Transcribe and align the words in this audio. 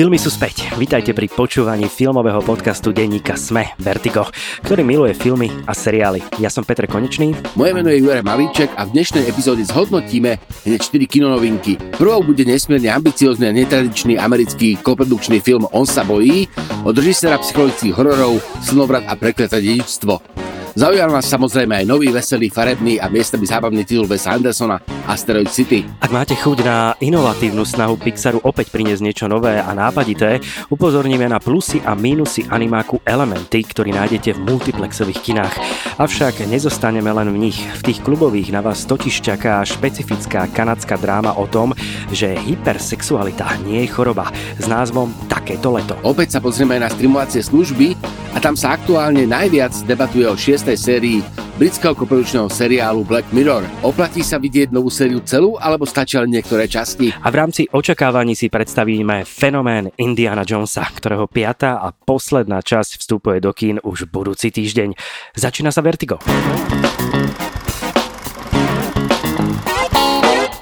Filmy 0.00 0.16
sú 0.16 0.32
späť. 0.32 0.64
Vítajte 0.80 1.12
pri 1.12 1.28
počúvaní 1.28 1.84
filmového 1.84 2.40
podcastu 2.40 2.88
denníka 2.88 3.36
Sme 3.36 3.76
Vertigo, 3.76 4.32
ktorý 4.64 4.80
miluje 4.80 5.12
filmy 5.12 5.52
a 5.68 5.76
seriály. 5.76 6.24
Ja 6.40 6.48
som 6.48 6.64
Petr 6.64 6.88
Konečný. 6.88 7.36
Moje 7.52 7.76
meno 7.76 7.92
je 7.92 8.00
Jure 8.00 8.24
Malíček 8.24 8.72
a 8.80 8.88
v 8.88 8.96
dnešnej 8.96 9.28
epizóde 9.28 9.60
zhodnotíme 9.60 10.40
hneď 10.40 10.80
4 10.80 11.04
kinonovinky. 11.04 11.76
Prvou 12.00 12.24
bude 12.24 12.48
nesmierne 12.48 12.88
ambiciózny 12.88 13.44
a 13.44 13.52
netradičný 13.52 14.16
americký 14.16 14.80
koprodukčný 14.80 15.36
film 15.44 15.68
On 15.68 15.84
sa 15.84 16.00
bojí 16.00 16.48
od 16.88 16.96
režisera 16.96 17.36
psychologických 17.36 17.92
hororov 17.92 18.40
Slnovrat 18.64 19.04
a 19.04 19.20
prekleté 19.20 19.60
dedičstvo. 19.60 20.49
Zaujal 20.70 21.10
nás 21.10 21.26
samozrejme 21.26 21.82
aj 21.82 21.86
nový, 21.90 22.14
veselý, 22.14 22.46
farebný 22.46 23.02
a 23.02 23.10
miestami 23.10 23.42
zábavný 23.42 23.82
titul 23.82 24.06
Wes 24.06 24.22
Andersona 24.30 24.78
Asteroid 25.10 25.50
City. 25.50 25.82
Ak 25.98 26.14
máte 26.14 26.38
chuť 26.38 26.62
na 26.62 26.94
inovatívnu 27.02 27.66
snahu 27.66 27.98
Pixaru 27.98 28.38
opäť 28.46 28.70
priniesť 28.70 29.02
niečo 29.02 29.26
nové 29.26 29.58
a 29.58 29.66
nápadité, 29.74 30.38
upozorníme 30.70 31.26
na 31.26 31.42
plusy 31.42 31.82
a 31.82 31.98
mínusy 31.98 32.46
animáku 32.46 33.02
Elementy, 33.02 33.66
ktorý 33.66 33.90
nájdete 33.98 34.38
v 34.38 34.46
multiplexových 34.46 35.18
kinách. 35.18 35.54
Avšak 35.98 36.46
nezostaneme 36.46 37.10
len 37.10 37.34
v 37.34 37.50
nich. 37.50 37.58
V 37.82 37.90
tých 37.90 37.98
klubových 38.06 38.54
na 38.54 38.62
vás 38.62 38.86
totiž 38.86 39.26
čaká 39.26 39.66
špecifická 39.66 40.46
kanadská 40.54 40.94
dráma 41.02 41.34
o 41.34 41.50
tom, 41.50 41.74
že 42.14 42.38
hypersexualita 42.46 43.58
nie 43.66 43.82
je 43.82 43.90
choroba 43.90 44.30
s 44.54 44.70
názvom 44.70 45.10
Takéto 45.26 45.74
leto. 45.74 45.98
Opäť 46.06 46.38
sa 46.38 46.40
pozrieme 46.40 46.78
aj 46.78 46.82
na 46.86 46.90
streamovacie 46.94 47.42
služby 47.42 47.98
a 48.30 48.38
tam 48.38 48.54
sa 48.54 48.78
aktuálne 48.78 49.26
najviac 49.26 49.74
debatuje 49.90 50.30
o 50.30 50.38
6 50.38 50.59
šiestej 50.60 50.76
sérii 50.76 51.18
britského 51.56 51.96
koprodukčného 51.96 52.52
seriálu 52.52 53.00
Black 53.08 53.24
Mirror. 53.32 53.64
Oplatí 53.80 54.20
sa 54.20 54.36
vidieť 54.36 54.68
novú 54.68 54.92
sériu 54.92 55.24
celú, 55.24 55.56
alebo 55.56 55.88
stačia 55.88 56.20
len 56.20 56.36
niektoré 56.36 56.68
časti? 56.68 57.16
A 57.16 57.32
v 57.32 57.38
rámci 57.40 57.64
očakávaní 57.64 58.36
si 58.36 58.52
predstavíme 58.52 59.24
fenomén 59.24 59.88
Indiana 59.96 60.44
Jonesa, 60.44 60.84
ktorého 60.84 61.24
piatá 61.32 61.80
a 61.80 61.96
posledná 61.96 62.60
časť 62.60 63.00
vstupuje 63.00 63.40
do 63.40 63.56
kín 63.56 63.80
už 63.80 64.12
budúci 64.12 64.52
týždeň. 64.52 65.00
Začína 65.32 65.72
sa 65.72 65.80
Vertigo. 65.80 66.20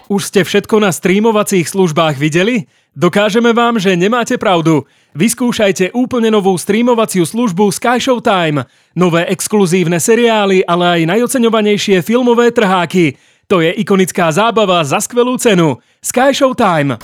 Už 0.06 0.30
ste 0.30 0.46
všetko 0.46 0.78
na 0.78 0.94
streamovacích 0.94 1.66
službách 1.66 2.22
videli? 2.22 2.70
Dokážeme 2.94 3.50
vám, 3.50 3.82
že 3.82 3.98
nemáte 3.98 4.38
pravdu. 4.38 4.86
Vyskúšajte 5.16 5.96
úplne 5.96 6.28
novú 6.28 6.52
streamovaciu 6.60 7.24
službu 7.24 7.72
Sky 7.72 7.96
Showtime. 7.96 8.68
Nové 8.92 9.24
exkluzívne 9.32 9.96
seriály, 9.96 10.60
ale 10.68 10.84
aj 10.84 11.00
najoceňovanejšie 11.08 12.04
filmové 12.04 12.52
trháky. 12.52 13.16
To 13.48 13.64
je 13.64 13.72
ikonická 13.72 14.28
zábava 14.28 14.84
za 14.84 15.00
skvelú 15.00 15.40
cenu. 15.40 15.80
Sky 16.04 16.36
Showtime. 16.36 17.00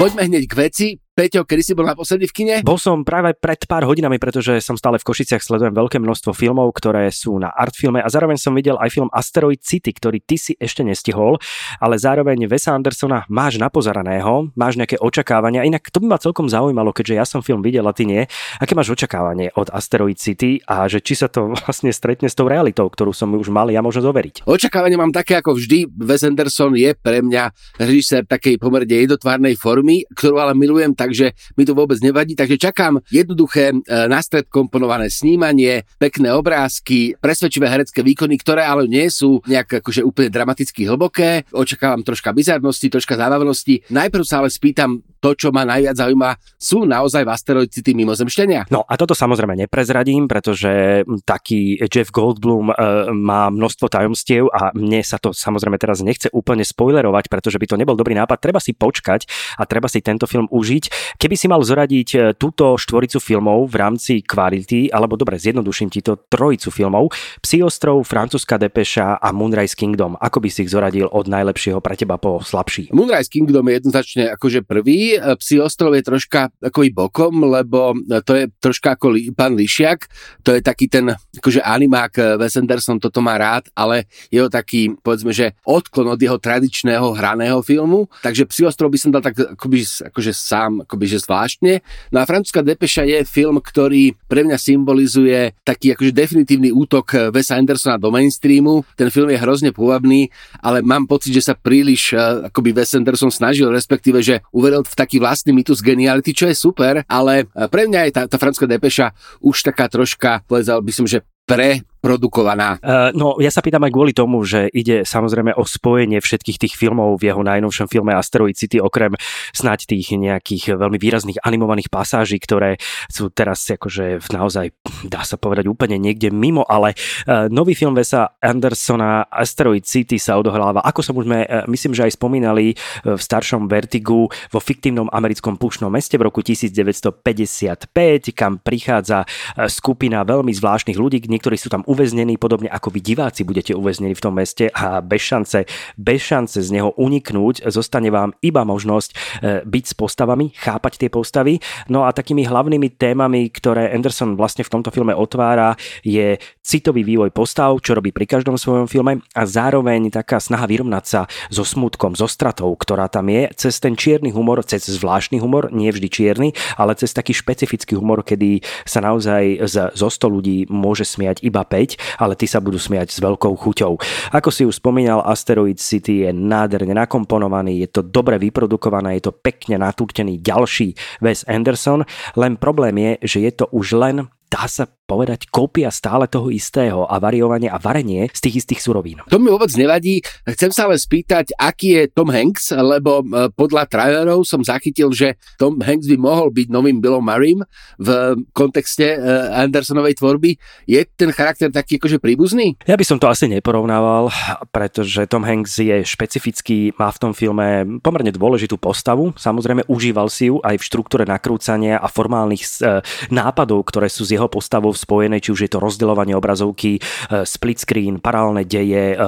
Poďme 0.00 0.22
hneď 0.32 0.44
k 0.48 0.54
veci. 0.56 1.03
Peťo, 1.14 1.46
kedy 1.46 1.62
si 1.62 1.78
bol 1.78 1.86
naposledy 1.86 2.26
v 2.26 2.34
kine? 2.34 2.54
Bol 2.66 2.74
som 2.74 3.06
práve 3.06 3.38
pred 3.38 3.62
pár 3.70 3.86
hodinami, 3.86 4.18
pretože 4.18 4.58
som 4.58 4.74
stále 4.74 4.98
v 4.98 5.06
Košiciach, 5.06 5.46
sledujem 5.46 5.70
veľké 5.70 6.02
množstvo 6.02 6.34
filmov, 6.34 6.74
ktoré 6.74 7.06
sú 7.14 7.38
na 7.38 7.54
artfilme 7.54 8.02
a 8.02 8.10
zároveň 8.10 8.34
som 8.34 8.50
videl 8.50 8.74
aj 8.82 8.90
film 8.90 9.06
Asteroid 9.14 9.62
City, 9.62 9.94
ktorý 9.94 10.18
ty 10.18 10.34
si 10.34 10.58
ešte 10.58 10.82
nestihol, 10.82 11.38
ale 11.78 12.02
zároveň 12.02 12.50
Wesa 12.50 12.74
Andersona 12.74 13.30
máš 13.30 13.62
napozeraného, 13.62 14.50
máš 14.58 14.74
nejaké 14.74 14.98
očakávania. 14.98 15.62
Inak 15.62 15.86
to 15.94 16.02
by 16.02 16.10
ma 16.10 16.18
celkom 16.18 16.50
zaujímalo, 16.50 16.90
keďže 16.90 17.14
ja 17.14 17.22
som 17.22 17.46
film 17.46 17.62
videl 17.62 17.86
a 17.86 17.94
ty 17.94 18.10
nie. 18.10 18.26
Aké 18.58 18.74
máš 18.74 18.90
očakávanie 18.90 19.54
od 19.54 19.70
Asteroid 19.70 20.18
City 20.18 20.66
a 20.66 20.90
že 20.90 20.98
či 20.98 21.14
sa 21.14 21.30
to 21.30 21.54
vlastne 21.62 21.94
stretne 21.94 22.26
s 22.26 22.34
tou 22.34 22.50
realitou, 22.50 22.90
ktorú 22.90 23.14
som 23.14 23.30
už 23.38 23.54
mal 23.54 23.70
ja 23.70 23.86
možno 23.86 24.02
zoveriť? 24.02 24.50
Očakávanie 24.50 24.98
mám 24.98 25.14
také 25.14 25.38
ako 25.38 25.62
vždy. 25.62 25.94
Wes 25.94 26.26
Anderson 26.26 26.74
je 26.74 26.90
pre 26.98 27.22
mňa 27.22 27.54
režisér 27.78 28.26
takej 28.26 28.58
pomerne 28.58 29.06
jednotvárnej 29.06 29.54
formy, 29.54 30.02
ktorú 30.10 30.42
ale 30.42 30.58
milujem 30.58 30.90
takže 31.04 31.36
mi 31.54 31.68
to 31.68 31.76
vôbec 31.76 32.00
nevadí. 32.00 32.32
Takže 32.32 32.56
čakám 32.56 33.04
jednoduché 33.12 33.70
e, 33.70 33.76
nastred 34.08 34.48
komponované 34.48 35.12
snímanie, 35.12 35.84
pekné 36.00 36.32
obrázky, 36.32 37.14
presvedčivé 37.20 37.68
herecké 37.68 38.00
výkony, 38.00 38.40
ktoré 38.40 38.64
ale 38.64 38.88
nie 38.88 39.06
sú 39.12 39.44
nejak 39.44 39.84
akože 39.84 40.00
úplne 40.00 40.32
dramaticky 40.32 40.88
hlboké. 40.88 41.44
Očakávam 41.52 42.02
troška 42.02 42.32
bizarnosti, 42.32 42.88
troška 42.88 43.14
zábavnosti. 43.20 43.84
Najprv 43.92 44.24
sa 44.24 44.40
ale 44.40 44.48
spýtam 44.48 45.04
to, 45.24 45.32
čo 45.32 45.48
ma 45.48 45.64
najviac 45.64 45.96
zaujíma, 45.96 46.36
sú 46.60 46.84
naozaj 46.84 47.24
v 47.24 47.32
asteroid 47.32 47.72
City 47.72 47.96
mimozemšťania? 47.96 48.68
No 48.68 48.84
a 48.84 49.00
toto 49.00 49.16
samozrejme 49.16 49.56
neprezradím, 49.56 50.28
pretože 50.28 51.00
taký 51.24 51.80
Jeff 51.88 52.12
Goldblum 52.12 52.68
e, 52.68 52.74
má 53.16 53.48
množstvo 53.48 53.88
tajomstiev 53.88 54.52
a 54.52 54.76
mne 54.76 55.00
sa 55.00 55.16
to 55.16 55.32
samozrejme 55.32 55.80
teraz 55.80 56.04
nechce 56.04 56.28
úplne 56.36 56.60
spoilerovať, 56.60 57.32
pretože 57.32 57.56
by 57.56 57.64
to 57.64 57.80
nebol 57.80 57.96
dobrý 57.96 58.12
nápad. 58.12 58.36
Treba 58.36 58.60
si 58.60 58.76
počkať 58.76 59.24
a 59.56 59.64
treba 59.64 59.88
si 59.88 60.04
tento 60.04 60.28
film 60.28 60.44
užiť. 60.52 61.16
Keby 61.16 61.34
si 61.40 61.48
mal 61.48 61.64
zoradiť 61.64 62.08
e, 62.12 62.18
túto 62.36 62.76
štvoricu 62.76 63.16
filmov 63.16 63.72
v 63.72 63.80
rámci 63.80 64.20
kvality, 64.20 64.92
alebo 64.92 65.16
dobre, 65.16 65.40
zjednoduším 65.40 65.88
ti 65.88 66.04
to 66.04 66.20
trojicu 66.28 66.68
filmov, 66.68 67.16
Psi 67.40 67.64
ostrov, 67.64 68.04
Francúzska 68.04 68.60
depeša 68.60 69.16
a 69.22 69.28
Moonrise 69.32 69.72
Kingdom, 69.72 70.20
ako 70.20 70.44
by 70.44 70.48
si 70.52 70.68
ich 70.68 70.72
zoradil 70.74 71.08
od 71.08 71.24
najlepšieho 71.30 71.80
pre 71.80 71.96
teba 71.96 72.20
po 72.20 72.44
slabší? 72.44 72.92
Moonrise 72.92 73.30
Kingdom 73.30 73.64
je 73.70 73.74
jednoznačne 73.80 74.24
akože 74.34 74.66
prvý, 74.66 75.13
Psi 75.20 75.60
ostrov 75.60 75.94
je 75.94 76.02
troška 76.06 76.50
i 76.60 76.90
bokom, 76.92 77.48
lebo 77.48 77.96
to 78.24 78.32
je 78.36 78.44
troška 78.60 78.94
ako 78.94 79.14
li, 79.14 79.32
pán 79.32 79.56
Lišiak, 79.56 80.06
to 80.44 80.52
je 80.56 80.60
taký 80.60 80.86
ten 80.86 81.12
akože 81.40 81.60
animák 81.64 82.12
eh, 82.16 82.24
Wes 82.40 82.54
Anderson 82.56 83.00
toto 83.00 83.20
má 83.24 83.36
rád, 83.36 83.68
ale 83.72 84.06
jeho 84.28 84.48
taký, 84.48 84.94
povedzme, 85.00 85.32
že 85.32 85.56
odklon 85.64 86.14
od 86.14 86.20
jeho 86.20 86.36
tradičného 86.36 87.16
hraného 87.16 87.60
filmu, 87.64 88.06
takže 88.22 88.48
Psi 88.48 88.68
ostrov 88.68 88.92
by 88.92 88.98
som 89.00 89.10
dal 89.10 89.24
tak 89.24 89.36
akoby, 89.36 89.84
akože 89.84 90.32
sám, 90.32 90.84
akoby, 90.84 91.04
že 91.08 91.24
zvláštne. 91.24 91.80
No 92.12 92.22
a 92.22 92.28
Francúzska 92.28 92.60
depeša 92.60 93.04
je 93.08 93.24
film, 93.24 93.58
ktorý 93.58 94.14
pre 94.28 94.44
mňa 94.44 94.56
symbolizuje 94.60 95.56
taký 95.64 95.96
akože 95.96 96.12
definitívny 96.12 96.70
útok 96.70 97.32
Wesa 97.34 97.56
Andersona 97.56 97.96
do 97.96 98.12
mainstreamu. 98.12 98.84
Ten 98.94 99.08
film 99.08 99.32
je 99.32 99.38
hrozne 99.40 99.70
pôvabný, 99.74 100.28
ale 100.60 100.84
mám 100.84 101.08
pocit, 101.08 101.34
že 101.34 101.42
sa 101.42 101.54
príliš 101.56 102.14
eh, 102.14 102.48
akoby 102.48 102.70
Wes 102.76 102.94
Anderson 102.94 103.32
snažil, 103.32 103.72
respektíve, 103.72 104.20
že 104.20 104.44
uveril 104.54 104.86
v 104.86 104.94
taký 105.04 105.20
vlastný 105.20 105.52
mytus 105.52 105.84
geniality, 105.84 106.32
čo 106.32 106.48
je 106.48 106.56
super, 106.56 107.04
ale 107.04 107.44
pre 107.68 107.84
mňa 107.84 108.00
je 108.08 108.12
tá, 108.16 108.22
tá 108.24 108.36
francúzska 108.40 108.64
depeša 108.64 109.12
už 109.44 109.56
taká 109.60 109.86
troška, 109.92 110.40
povedal 110.48 110.80
by 110.80 110.92
som, 110.92 111.04
že 111.04 111.20
pre 111.44 111.84
produkovaná? 112.04 112.76
Uh, 112.84 113.08
no, 113.16 113.40
ja 113.40 113.48
sa 113.48 113.64
pýtam 113.64 113.80
aj 113.88 113.92
kvôli 113.96 114.12
tomu, 114.12 114.44
že 114.44 114.68
ide 114.76 115.08
samozrejme 115.08 115.56
o 115.56 115.64
spojenie 115.64 116.20
všetkých 116.20 116.60
tých 116.60 116.74
filmov 116.76 117.16
v 117.16 117.32
jeho 117.32 117.40
najnovšom 117.40 117.88
filme 117.88 118.12
Asteroid 118.12 118.60
City, 118.60 118.76
okrem 118.76 119.16
snáď 119.56 119.88
tých 119.88 120.12
nejakých 120.12 120.76
veľmi 120.76 121.00
výrazných 121.00 121.40
animovaných 121.40 121.88
pasáží, 121.88 122.36
ktoré 122.36 122.76
sú 123.08 123.32
teraz 123.32 123.64
akože 123.64 124.20
naozaj, 124.36 124.76
dá 125.08 125.24
sa 125.24 125.40
povedať, 125.40 125.64
úplne 125.64 125.96
niekde 125.96 126.28
mimo, 126.28 126.68
ale 126.68 126.92
uh, 127.24 127.48
nový 127.48 127.72
film 127.72 127.96
Vesa 127.96 128.36
Andersona 128.36 129.24
Asteroid 129.32 129.88
City 129.88 130.20
sa 130.20 130.36
odohráva, 130.36 130.84
ako 130.84 131.00
som 131.00 131.16
už 131.16 131.24
sme, 131.24 131.48
uh, 131.48 131.64
myslím, 131.72 131.96
že 131.96 132.04
aj 132.04 132.20
spomínali 132.20 132.76
v 133.00 133.16
staršom 133.16 133.64
Vertigu 133.64 134.28
vo 134.28 134.60
fiktívnom 134.60 135.08
americkom 135.08 135.56
pušnom 135.56 135.88
meste 135.88 136.20
v 136.20 136.28
roku 136.28 136.44
1955, 136.44 137.88
kam 138.36 138.60
prichádza 138.60 139.24
skupina 139.70 140.26
veľmi 140.26 140.50
zvláštnych 140.50 140.98
ľudí, 140.98 141.24
niektorí 141.24 141.54
sú 141.54 141.70
tam 141.70 141.86
uväznený, 141.94 142.34
podobne 142.36 142.66
ako 142.66 142.90
vy 142.90 143.00
diváci 143.00 143.46
budete 143.46 143.72
uväznení 143.72 144.18
v 144.18 144.24
tom 144.24 144.34
meste 144.34 144.66
a 144.74 144.98
bez 144.98 145.22
šance, 145.22 145.70
bez 145.94 146.20
šance 146.20 146.58
z 146.58 146.68
neho 146.74 146.90
uniknúť, 146.98 147.70
zostane 147.70 148.10
vám 148.10 148.34
iba 148.42 148.66
možnosť 148.66 149.10
e, 149.10 149.14
byť 149.62 149.84
s 149.86 149.94
postavami, 149.94 150.50
chápať 150.58 151.06
tie 151.06 151.10
postavy. 151.10 151.62
No 151.86 152.02
a 152.02 152.10
takými 152.10 152.42
hlavnými 152.42 152.98
témami, 152.98 153.46
ktoré 153.54 153.94
Anderson 153.94 154.34
vlastne 154.34 154.66
v 154.66 154.72
tomto 154.74 154.90
filme 154.90 155.14
otvára, 155.14 155.78
je 156.02 156.36
citový 156.64 157.06
vývoj 157.06 157.30
postav, 157.30 157.78
čo 157.78 157.94
robí 157.94 158.10
pri 158.10 158.26
každom 158.26 158.58
svojom 158.58 158.90
filme 158.90 159.22
a 159.36 159.42
zároveň 159.46 160.10
taká 160.10 160.42
snaha 160.42 160.66
vyrovnať 160.66 161.04
sa 161.04 161.20
so 161.52 161.62
smutkom, 161.62 162.18
so 162.18 162.26
stratou, 162.26 162.72
ktorá 162.74 163.06
tam 163.06 163.30
je, 163.30 163.52
cez 163.54 163.78
ten 163.78 163.94
čierny 163.94 164.32
humor, 164.32 164.64
cez 164.66 164.88
zvláštny 164.88 165.38
humor, 165.38 165.70
nie 165.70 165.92
vždy 165.92 166.08
čierny, 166.08 166.48
ale 166.80 166.96
cez 166.96 167.12
taký 167.12 167.36
špecifický 167.36 167.94
humor, 167.94 168.24
kedy 168.24 168.64
sa 168.88 169.04
naozaj 169.04 169.68
zo 169.92 170.08
100 170.08 170.34
ľudí 170.34 170.56
môže 170.72 171.04
smiať 171.04 171.44
iba 171.44 171.60
5 171.60 171.83
ale 172.16 172.38
tí 172.38 172.48
sa 172.48 172.62
budú 172.64 172.80
smiať 172.80 173.12
s 173.12 173.18
veľkou 173.20 173.52
chuťou. 173.52 173.92
Ako 174.32 174.48
si 174.48 174.64
už 174.64 174.80
spomínal, 174.80 175.20
Asteroid 175.26 175.76
City 175.76 176.24
je 176.24 176.30
nádherne 176.32 176.96
nakomponovaný, 176.96 177.84
je 177.84 178.00
to 178.00 178.02
dobre 178.06 178.40
vyprodukované, 178.40 179.20
je 179.20 179.28
to 179.28 179.36
pekne 179.36 179.82
natúrtený 179.82 180.40
ďalší 180.40 180.96
Wes 181.20 181.44
Anderson, 181.44 182.08
len 182.38 182.56
problém 182.56 182.96
je, 182.96 183.12
že 183.36 183.38
je 183.44 183.52
to 183.52 183.64
už 183.74 183.98
len 183.98 184.16
dá 184.54 184.70
sa 184.70 184.86
povedať, 185.14 185.46
kópia 185.46 185.94
stále 185.94 186.26
toho 186.26 186.50
istého 186.50 187.06
a 187.06 187.22
variovanie 187.22 187.70
a 187.70 187.78
varenie 187.78 188.26
z 188.34 188.40
tých 188.42 188.66
istých 188.66 188.82
surovín. 188.82 189.22
To 189.30 189.38
mi 189.38 189.46
vôbec 189.46 189.70
nevadí. 189.78 190.26
Chcem 190.42 190.74
sa 190.74 190.90
ale 190.90 190.98
spýtať, 190.98 191.54
aký 191.54 192.02
je 192.02 192.02
Tom 192.10 192.34
Hanks, 192.34 192.74
lebo 192.74 193.22
e, 193.22 193.46
podľa 193.54 193.86
trailerov 193.86 194.42
som 194.42 194.66
zachytil, 194.66 195.14
že 195.14 195.38
Tom 195.54 195.78
Hanks 195.78 196.10
by 196.10 196.18
mohol 196.18 196.50
byť 196.50 196.66
novým 196.66 196.98
Billom 196.98 197.22
Murraym 197.22 197.62
v 198.02 198.08
kontexte 198.50 199.14
e, 199.14 199.18
Andersonovej 199.54 200.18
tvorby. 200.18 200.58
Je 200.90 201.06
ten 201.06 201.30
charakter 201.30 201.70
taký 201.70 202.02
akože 202.02 202.18
príbuzný? 202.18 202.74
Ja 202.90 202.98
by 202.98 203.06
som 203.06 203.22
to 203.22 203.30
asi 203.30 203.46
neporovnával, 203.46 204.34
pretože 204.74 205.30
Tom 205.30 205.46
Hanks 205.46 205.78
je 205.78 206.02
špecifický, 206.02 206.90
má 206.98 207.14
v 207.14 207.20
tom 207.22 207.32
filme 207.38 207.86
pomerne 208.02 208.34
dôležitú 208.34 208.82
postavu. 208.82 209.30
Samozrejme, 209.38 209.86
užíval 209.86 210.26
si 210.26 210.50
ju 210.50 210.58
aj 210.58 210.82
v 210.82 210.86
štruktúre 210.90 211.22
nakrúcania 211.22 212.02
a 212.02 212.10
formálnych 212.10 212.62
e, 212.82 212.98
nápadov, 213.30 213.86
ktoré 213.86 214.10
sú 214.10 214.26
s 214.26 214.34
jeho 214.34 214.50
postavou 214.50 214.90
spojené, 215.04 215.44
či 215.44 215.52
už 215.52 215.68
je 215.68 215.70
to 215.70 215.78
rozdeľovanie 215.84 216.32
obrazovky, 216.32 216.96
split 217.44 217.78
screen, 217.84 218.18
paralelné 218.24 218.64
deje, 218.64 219.20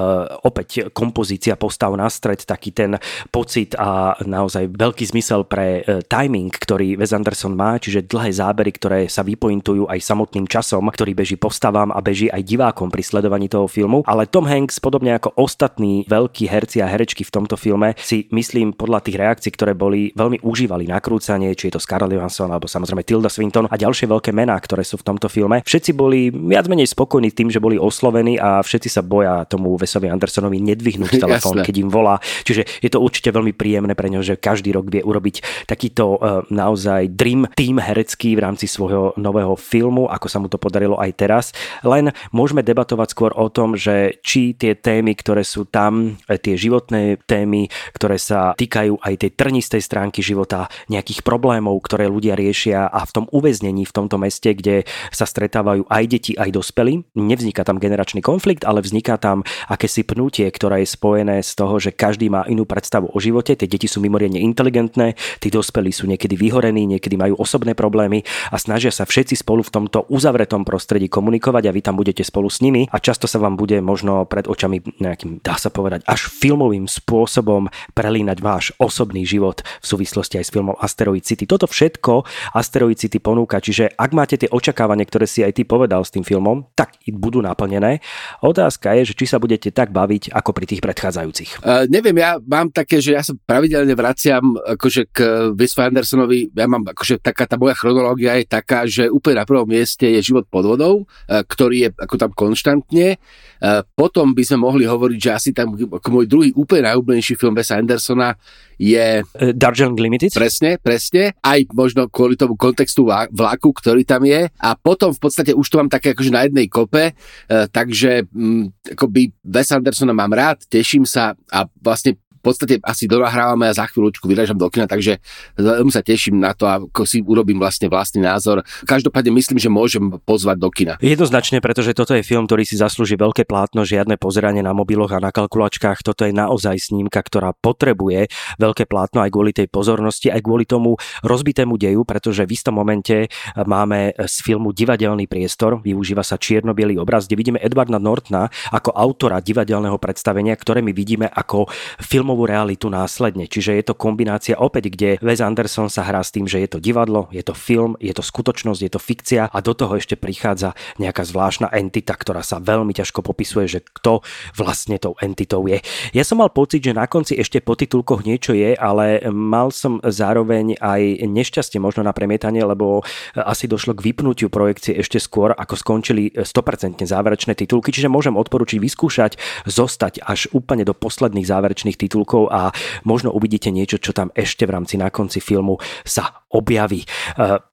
opäť 0.43 0.89
kompozícia 0.97 1.61
postav 1.61 1.93
na 1.93 2.09
stred, 2.09 2.41
taký 2.43 2.73
ten 2.73 2.97
pocit 3.29 3.77
a 3.77 4.17
naozaj 4.25 4.73
veľký 4.73 5.05
zmysel 5.13 5.45
pre 5.45 5.83
e, 5.83 6.01
timing, 6.07 6.49
ktorý 6.49 6.97
Wes 6.97 7.13
Anderson 7.13 7.53
má, 7.53 7.77
čiže 7.77 8.07
dlhé 8.07 8.31
zábery, 8.33 8.71
ktoré 8.73 9.01
sa 9.11 9.27
vypointujú 9.27 9.91
aj 9.91 9.99
samotným 10.01 10.49
časom, 10.49 10.87
ktorý 10.89 11.13
beží 11.13 11.37
postavám 11.37 11.93
a 11.93 12.01
beží 12.01 12.31
aj 12.33 12.43
divákom 12.47 12.89
pri 12.89 13.03
sledovaní 13.03 13.51
toho 13.51 13.67
filmu. 13.67 14.07
Ale 14.07 14.31
Tom 14.31 14.47
Hanks, 14.47 14.79
podobne 14.79 15.19
ako 15.19 15.37
ostatní 15.37 16.07
veľkí 16.07 16.47
herci 16.47 16.81
a 16.81 16.89
herečky 16.89 17.27
v 17.27 17.35
tomto 17.35 17.59
filme, 17.59 17.99
si 17.99 18.31
myslím 18.33 18.73
podľa 18.73 19.03
tých 19.05 19.17
reakcií, 19.19 19.51
ktoré 19.53 19.73
boli, 19.77 20.15
veľmi 20.15 20.41
užívali 20.47 20.87
nakrúcanie, 20.89 21.53
či 21.59 21.69
je 21.69 21.77
to 21.77 21.81
Scarlett 21.83 22.15
Johansson 22.15 22.49
alebo 22.49 22.71
samozrejme 22.71 23.03
Tilda 23.03 23.29
Swinton 23.29 23.69
a 23.69 23.75
ďalšie 23.75 24.07
veľké 24.07 24.31
mená, 24.31 24.55
ktoré 24.61 24.87
sú 24.87 25.01
v 25.01 25.07
tomto 25.07 25.27
filme. 25.27 25.56
Všetci 25.63 25.91
boli 25.97 26.29
viac 26.29 26.67
menej 26.67 26.91
spokojní 26.91 27.31
tým, 27.33 27.49
že 27.49 27.63
boli 27.63 27.79
oslovení 27.79 28.37
a 28.37 28.61
všetci 28.61 28.89
sa 28.91 29.03
boja 29.07 29.47
tomu 29.47 29.79
Vesovi 29.79 30.11
Andersonovi 30.11 30.59
nedvihnúť 30.61 31.17
telefón, 31.25 31.63
keď 31.63 31.75
im 31.81 31.91
volá. 31.93 32.19
Čiže 32.43 32.83
je 32.83 32.91
to 32.91 32.99
určite 32.99 33.31
veľmi 33.31 33.55
príjemné 33.55 33.95
pre 33.95 34.11
ňo, 34.11 34.21
že 34.25 34.41
každý 34.41 34.75
rok 34.75 34.91
vie 34.91 35.05
urobiť 35.05 35.69
takýto 35.69 36.05
uh, 36.17 36.43
naozaj 36.51 37.15
dream 37.15 37.47
team 37.55 37.79
herecký 37.79 38.35
v 38.35 38.45
rámci 38.45 38.67
svojho 38.67 39.15
nového 39.17 39.55
filmu, 39.55 40.11
ako 40.11 40.27
sa 40.27 40.39
mu 40.43 40.51
to 40.51 40.61
podarilo 40.61 40.99
aj 40.99 41.11
teraz. 41.15 41.45
Len 41.87 42.11
môžeme 42.35 42.65
debatovať 42.65 43.09
skôr 43.13 43.33
o 43.37 43.47
tom, 43.53 43.79
že 43.79 44.19
či 44.25 44.57
tie 44.57 44.75
témy, 44.75 45.15
ktoré 45.15 45.47
sú 45.47 45.69
tam, 45.69 46.19
e, 46.27 46.37
tie 46.41 46.59
životné 46.59 47.23
témy, 47.25 47.69
ktoré 47.95 48.19
sa 48.19 48.57
týkajú 48.57 48.99
aj 49.01 49.15
tej 49.21 49.31
trnistej 49.37 49.83
stránky 49.83 50.21
života, 50.21 50.69
nejakých 50.91 51.23
problémov, 51.23 51.79
ktoré 51.85 52.09
ľudia 52.11 52.35
riešia 52.35 52.89
a 52.89 53.01
v 53.05 53.15
tom 53.15 53.27
uväznení 53.31 53.85
v 53.85 53.95
tomto 53.95 54.17
meste, 54.17 54.53
kde 54.53 54.89
sa 55.11 55.25
stretávajú 55.47 55.87
aj 55.87 56.05
deti, 56.11 56.33
aj 56.35 56.51
dospelí, 56.51 57.07
nevzniká 57.15 57.63
tam 57.63 57.79
generačný 57.79 58.19
konflikt, 58.19 58.67
ale 58.67 58.83
vzniká 58.83 59.15
tam 59.15 59.47
akési 59.71 60.03
pnutie, 60.03 60.51
ktoré 60.51 60.83
je 60.83 60.91
spojené 60.91 61.39
s 61.39 61.55
toho, 61.55 61.79
že 61.79 61.95
každý 61.95 62.27
má 62.27 62.43
inú 62.51 62.67
predstavu 62.67 63.15
o 63.15 63.19
živote, 63.23 63.55
tie 63.55 63.71
deti 63.71 63.87
sú 63.87 64.03
mimoriadne 64.03 64.43
inteligentné, 64.43 65.15
tí 65.39 65.55
dospelí 65.55 65.95
sú 65.95 66.11
niekedy 66.11 66.35
vyhorení, 66.35 66.83
niekedy 66.91 67.15
majú 67.15 67.39
osobné 67.39 67.79
problémy 67.79 68.27
a 68.51 68.59
snažia 68.59 68.91
sa 68.91 69.07
všetci 69.07 69.39
spolu 69.39 69.63
v 69.63 69.71
tomto 69.71 70.11
uzavretom 70.11 70.67
prostredí 70.67 71.07
komunikovať 71.07 71.71
a 71.71 71.75
vy 71.75 71.81
tam 71.87 71.95
budete 71.95 72.27
spolu 72.27 72.51
s 72.51 72.59
nimi. 72.59 72.91
A 72.91 72.99
často 72.99 73.31
sa 73.31 73.39
vám 73.39 73.55
bude 73.55 73.79
možno 73.79 74.27
pred 74.27 74.51
očami 74.51 74.83
nejakým, 74.99 75.47
dá 75.47 75.55
sa 75.55 75.71
povedať, 75.71 76.03
až 76.11 76.27
filmovým 76.27 76.91
spôsobom 76.91 77.71
prelínať 77.95 78.39
váš 78.43 78.75
osobný 78.83 79.23
život 79.23 79.63
v 79.63 79.87
súvislosti 79.87 80.43
aj 80.43 80.45
s 80.51 80.51
filmom 80.51 80.75
Asteroid 80.83 81.23
City. 81.23 81.47
Toto 81.47 81.71
všetko 81.71 82.27
Asteroid 82.59 82.99
City 82.99 83.23
ponúka, 83.23 83.63
čiže 83.63 83.95
ak 83.95 84.11
máte 84.11 84.35
tie 84.41 84.51
očakávania, 84.51 85.05
ktoré 85.05 85.29
si 85.29 85.36
aj 85.43 85.53
ty 85.59 85.63
povedal 85.67 86.01
s 86.05 86.15
tým 86.15 86.23
filmom, 86.23 86.69
tak 86.73 86.97
budú 87.11 87.43
naplnené. 87.43 88.01
Otázka 88.41 88.95
je, 89.01 89.13
že 89.13 89.15
či 89.19 89.27
sa 89.27 89.37
budete 89.37 89.75
tak 89.75 89.91
baviť 89.91 90.33
ako 90.33 90.51
pri 90.55 90.65
tých 90.71 90.81
predchádzajúcich. 90.81 91.61
Uh, 91.61 91.85
neviem, 91.91 92.17
ja 92.17 92.41
mám 92.41 92.71
také, 92.71 93.03
že 93.03 93.17
ja 93.17 93.25
sa 93.27 93.35
pravidelne 93.35 93.93
vraciam 93.93 94.57
akože 94.57 95.03
k 95.13 95.19
Wes 95.53 95.77
Andersonovi, 95.77 96.55
ja 96.55 96.71
mám 96.71 96.87
akože 96.87 97.21
taká 97.21 97.45
tá 97.45 97.59
moja 97.59 97.77
chronológia 97.77 98.39
je 98.39 98.47
taká, 98.47 98.87
že 98.87 99.11
úplne 99.11 99.43
na 99.43 99.47
prvom 99.49 99.67
mieste 99.67 100.07
je 100.07 100.21
život 100.23 100.47
pod 100.49 100.65
vodou, 100.65 100.95
uh, 101.05 101.43
ktorý 101.43 101.77
je 101.85 101.91
ako 101.97 102.15
tam 102.17 102.31
konštantne. 102.33 103.19
Uh, 103.61 103.81
potom 103.97 104.37
by 104.37 104.45
sme 104.45 104.63
mohli 104.63 104.85
hovoriť, 104.85 105.19
že 105.19 105.31
asi 105.33 105.51
tam 105.57 105.73
ako 105.75 106.09
môj 106.13 106.27
druhý 106.29 106.51
úplne 106.53 106.93
najúbenejší 106.93 107.35
film 107.41 107.57
Wes 107.57 107.73
Andersona 107.73 108.37
je... 108.77 109.25
Darjeeling 109.57 109.97
Limited? 109.97 110.37
Presne, 110.37 110.77
presne. 110.77 111.33
Aj 111.41 111.57
možno 111.73 112.13
kvôli 112.13 112.37
tomu 112.37 112.61
kontextu 112.61 113.09
vlaku, 113.09 113.73
ktorý 113.73 114.05
tam 114.05 114.29
je. 114.29 114.53
A 114.61 114.77
potom 114.77 115.17
v 115.17 115.21
podstate 115.27 115.53
už 115.53 115.67
to 115.67 115.79
mám 115.79 115.91
také 115.91 116.15
akože 116.15 116.33
na 116.33 116.47
jednej 116.47 116.67
kope, 116.71 117.13
takže 117.49 118.27
m, 118.31 118.71
mm, 118.71 118.95
akoby 118.95 119.35
Wes 119.45 119.69
Andersona 119.73 120.15
mám 120.15 120.33
rád, 120.33 120.65
teším 120.71 121.05
sa 121.07 121.35
a 121.51 121.67
vlastne 121.83 122.19
podstate 122.47 122.79
asi 122.87 123.11
donahrávame 123.11 123.67
a 123.67 123.75
za 123.75 123.91
chvíľučku 123.91 124.31
vyražam 124.31 124.55
do 124.55 124.71
kina, 124.71 124.87
takže 124.87 125.19
veľmi 125.59 125.91
sa 125.91 126.07
teším 126.07 126.39
na 126.39 126.55
to, 126.55 126.71
ako 126.71 127.03
si 127.03 127.19
urobím 127.27 127.59
vlastne 127.59 127.91
vlastný 127.91 128.23
názor. 128.23 128.63
Každopádne 128.87 129.35
myslím, 129.35 129.59
že 129.59 129.67
môžem 129.67 130.23
pozvať 130.23 130.57
do 130.63 130.71
kina. 130.71 130.95
Jednoznačne, 131.03 131.59
pretože 131.59 131.91
toto 131.97 132.15
je 132.15 132.23
film, 132.23 132.47
ktorý 132.47 132.63
si 132.63 132.79
zaslúži 132.79 133.19
veľké 133.19 133.43
plátno, 133.49 133.83
žiadne 133.83 134.15
pozeranie 134.21 134.63
na 134.63 134.71
mobiloch 134.71 135.11
a 135.11 135.19
na 135.19 135.35
kalkulačkách. 135.35 136.07
Toto 136.07 136.23
je 136.23 136.31
naozaj 136.31 136.93
snímka, 136.93 137.19
ktorá 137.19 137.57
potrebuje 137.57 138.29
veľké 138.61 138.85
plátno 138.87 139.25
aj 139.25 139.31
kvôli 139.33 139.51
tej 139.57 139.67
pozornosti, 139.73 140.29
aj 140.29 140.45
kvôli 140.45 140.69
tomu 140.69 141.01
rozbitému 141.25 141.81
deju, 141.81 142.05
pretože 142.05 142.45
v 142.45 142.53
istom 142.53 142.77
momente 142.77 143.33
máme 143.57 144.13
z 144.13 144.37
filmu 144.45 144.77
divadelný 144.77 145.25
priestor, 145.25 145.81
využíva 145.81 146.21
sa 146.21 146.37
čierno 146.37 146.77
obraz, 146.77 147.25
kde 147.25 147.41
vidíme 147.41 147.59
Edwarda 147.65 147.97
Nortna 147.97 148.53
ako 148.69 148.93
autora 148.93 149.41
divadelného 149.41 149.97
predstavenia, 149.97 150.53
ktoré 150.53 150.85
my 150.85 150.93
vidíme 150.93 151.25
ako 151.25 151.65
filmovú 152.05 152.36
filmovú 152.37 152.53
realitu 152.53 152.93
následne. 152.93 153.49
Čiže 153.49 153.81
je 153.81 153.85
to 153.89 153.95
kombinácia 153.97 154.61
opäť, 154.61 154.93
kde 154.93 155.11
Wes 155.25 155.41
Anderson 155.41 155.89
sa 155.89 156.05
hrá 156.05 156.21
s 156.21 156.29
tým, 156.29 156.45
že 156.45 156.61
je 156.61 156.69
to 156.69 156.79
divadlo, 156.85 157.33
je 157.33 157.41
to 157.41 157.57
film, 157.57 157.97
je 157.97 158.13
to 158.13 158.21
skutočnosť, 158.21 158.81
je 158.85 158.93
to 158.93 159.01
fikcia 159.01 159.49
a 159.49 159.59
do 159.65 159.73
toho 159.73 159.97
ešte 159.97 160.21
prichádza 160.21 160.77
nejaká 161.01 161.25
zvláštna 161.25 161.73
entita, 161.73 162.13
ktorá 162.13 162.45
sa 162.45 162.61
veľmi 162.61 162.93
ťažko 162.93 163.25
popisuje, 163.25 163.65
že 163.73 163.81
kto 163.81 164.21
vlastne 164.53 165.01
tou 165.01 165.17
entitou 165.25 165.65
je. 165.65 165.81
Ja 166.13 166.29
som 166.29 166.45
mal 166.45 166.53
pocit, 166.53 166.85
že 166.85 166.93
na 166.93 167.09
konci 167.09 167.41
ešte 167.41 167.65
po 167.65 167.73
titulkoch 167.73 168.29
niečo 168.29 168.53
je, 168.53 168.77
ale 168.77 169.25
mal 169.33 169.73
som 169.73 169.97
zároveň 170.05 170.77
aj 170.77 171.25
nešťastie 171.25 171.81
možno 171.81 172.05
na 172.05 172.13
premietanie, 172.13 172.61
lebo 172.61 173.01
asi 173.33 173.65
došlo 173.65 173.97
k 173.97 174.13
vypnutiu 174.13 174.53
projekcie 174.53 174.93
ešte 175.01 175.17
skôr, 175.17 175.57
ako 175.57 175.73
skončili 175.73 176.37
100% 176.37 177.01
záverečné 177.01 177.57
titulky, 177.57 177.97
čiže 177.97 178.13
môžem 178.13 178.37
odporučiť 178.37 178.77
vyskúšať 178.77 179.33
zostať 179.65 180.21
až 180.21 180.53
úplne 180.53 180.85
do 180.85 180.93
posledných 180.93 181.49
záverečných 181.49 181.97
titulkov 181.97 182.26
titulkov 182.27 182.51
a 182.51 182.75
možno 183.07 183.31
uvidíte 183.31 183.71
niečo, 183.71 184.03
čo 184.03 184.11
tam 184.11 184.35
ešte 184.35 184.67
v 184.67 184.75
rámci 184.75 184.99
na 184.99 185.15
konci 185.15 185.39
filmu 185.39 185.79
sa 186.03 186.43
objaví. 186.57 187.05
E, 187.05 187.07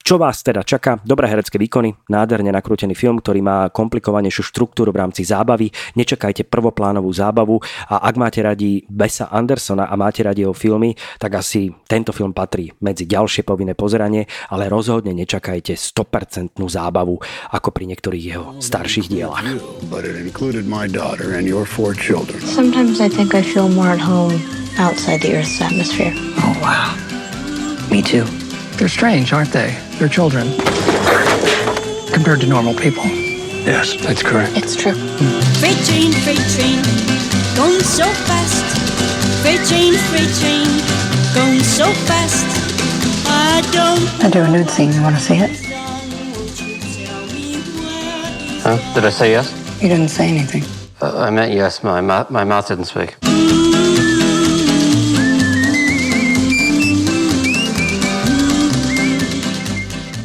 čo 0.04 0.20
vás 0.20 0.44
teda 0.44 0.60
čaká? 0.60 1.00
Dobré 1.00 1.32
herecké 1.32 1.56
výkony, 1.56 1.96
nádherne 2.12 2.52
nakrútený 2.52 2.92
film, 2.92 3.24
ktorý 3.24 3.40
má 3.40 3.72
komplikovanejšiu 3.72 4.44
štruktúru 4.52 4.92
v 4.92 5.00
rámci 5.00 5.24
zábavy. 5.24 5.72
Nečakajte 5.96 6.44
prvoplánovú 6.44 7.08
zábavu 7.08 7.64
a 7.88 8.04
ak 8.04 8.14
máte 8.20 8.44
radi 8.44 8.84
Besa 8.84 9.32
Andersona 9.32 9.88
a 9.88 9.96
máte 9.96 10.20
radi 10.20 10.44
jeho 10.44 10.52
filmy, 10.52 10.92
tak 11.16 11.40
asi 11.40 11.72
tento 11.88 12.12
film 12.12 12.36
patrí 12.36 12.68
medzi 12.84 13.08
ďalšie 13.08 13.48
povinné 13.48 13.72
pozeranie, 13.72 14.28
ale 14.52 14.68
rozhodne 14.68 15.16
nečakajte 15.16 15.72
100% 15.72 16.60
zábavu 16.68 17.16
ako 17.56 17.68
pri 17.72 17.84
niektorých 17.88 18.24
jeho 18.24 18.46
starších 18.60 19.08
dielach. 19.08 19.40
Sometimes 22.44 23.00
I 23.00 23.08
think 23.08 23.34
I 23.34 23.42
feel 23.42 23.68
more 23.68 23.88
at 23.88 24.00
home 24.00 24.40
outside 24.78 25.20
the 25.20 25.36
Earth's 25.36 25.60
atmosphere. 25.60 26.12
Oh, 26.38 26.54
wow. 26.60 26.94
Me 27.90 28.02
too. 28.02 28.43
They're 28.76 28.88
strange, 28.88 29.32
aren't 29.32 29.50
they? 29.50 29.78
They're 29.98 30.08
children. 30.08 30.48
Compared 32.12 32.40
to 32.40 32.46
normal 32.46 32.74
people. 32.74 33.04
Yes, 33.04 33.94
that's 34.02 34.22
correct. 34.22 34.56
It's 34.56 34.74
true. 34.74 34.94
Freight 35.60 35.78
train, 35.86 36.12
freight 36.12 36.42
train, 36.54 36.82
going 37.56 37.80
so 37.80 38.04
fast. 38.26 38.64
Freight 39.42 39.64
train, 39.68 39.94
freight 40.10 40.34
train, 40.40 40.66
going 41.34 41.60
so 41.60 41.92
fast. 42.04 42.44
I 43.28 43.62
don't. 43.72 44.24
I 44.24 44.28
do 44.28 44.40
a 44.40 44.48
nude 44.50 44.68
scene. 44.68 44.92
You 44.92 45.02
want 45.02 45.16
to 45.16 45.22
see 45.22 45.36
it? 45.36 45.50
Huh? 48.62 48.94
Did 48.94 49.04
I 49.04 49.10
say 49.10 49.30
yes? 49.30 49.52
You 49.80 49.88
didn't 49.88 50.08
say 50.08 50.28
anything. 50.28 50.64
Uh, 51.00 51.20
I 51.20 51.30
meant 51.30 51.52
yes. 51.52 51.82
My, 51.82 52.00
my, 52.00 52.26
my 52.28 52.44
mouth 52.44 52.66
didn't 52.68 52.86
speak. 52.86 53.16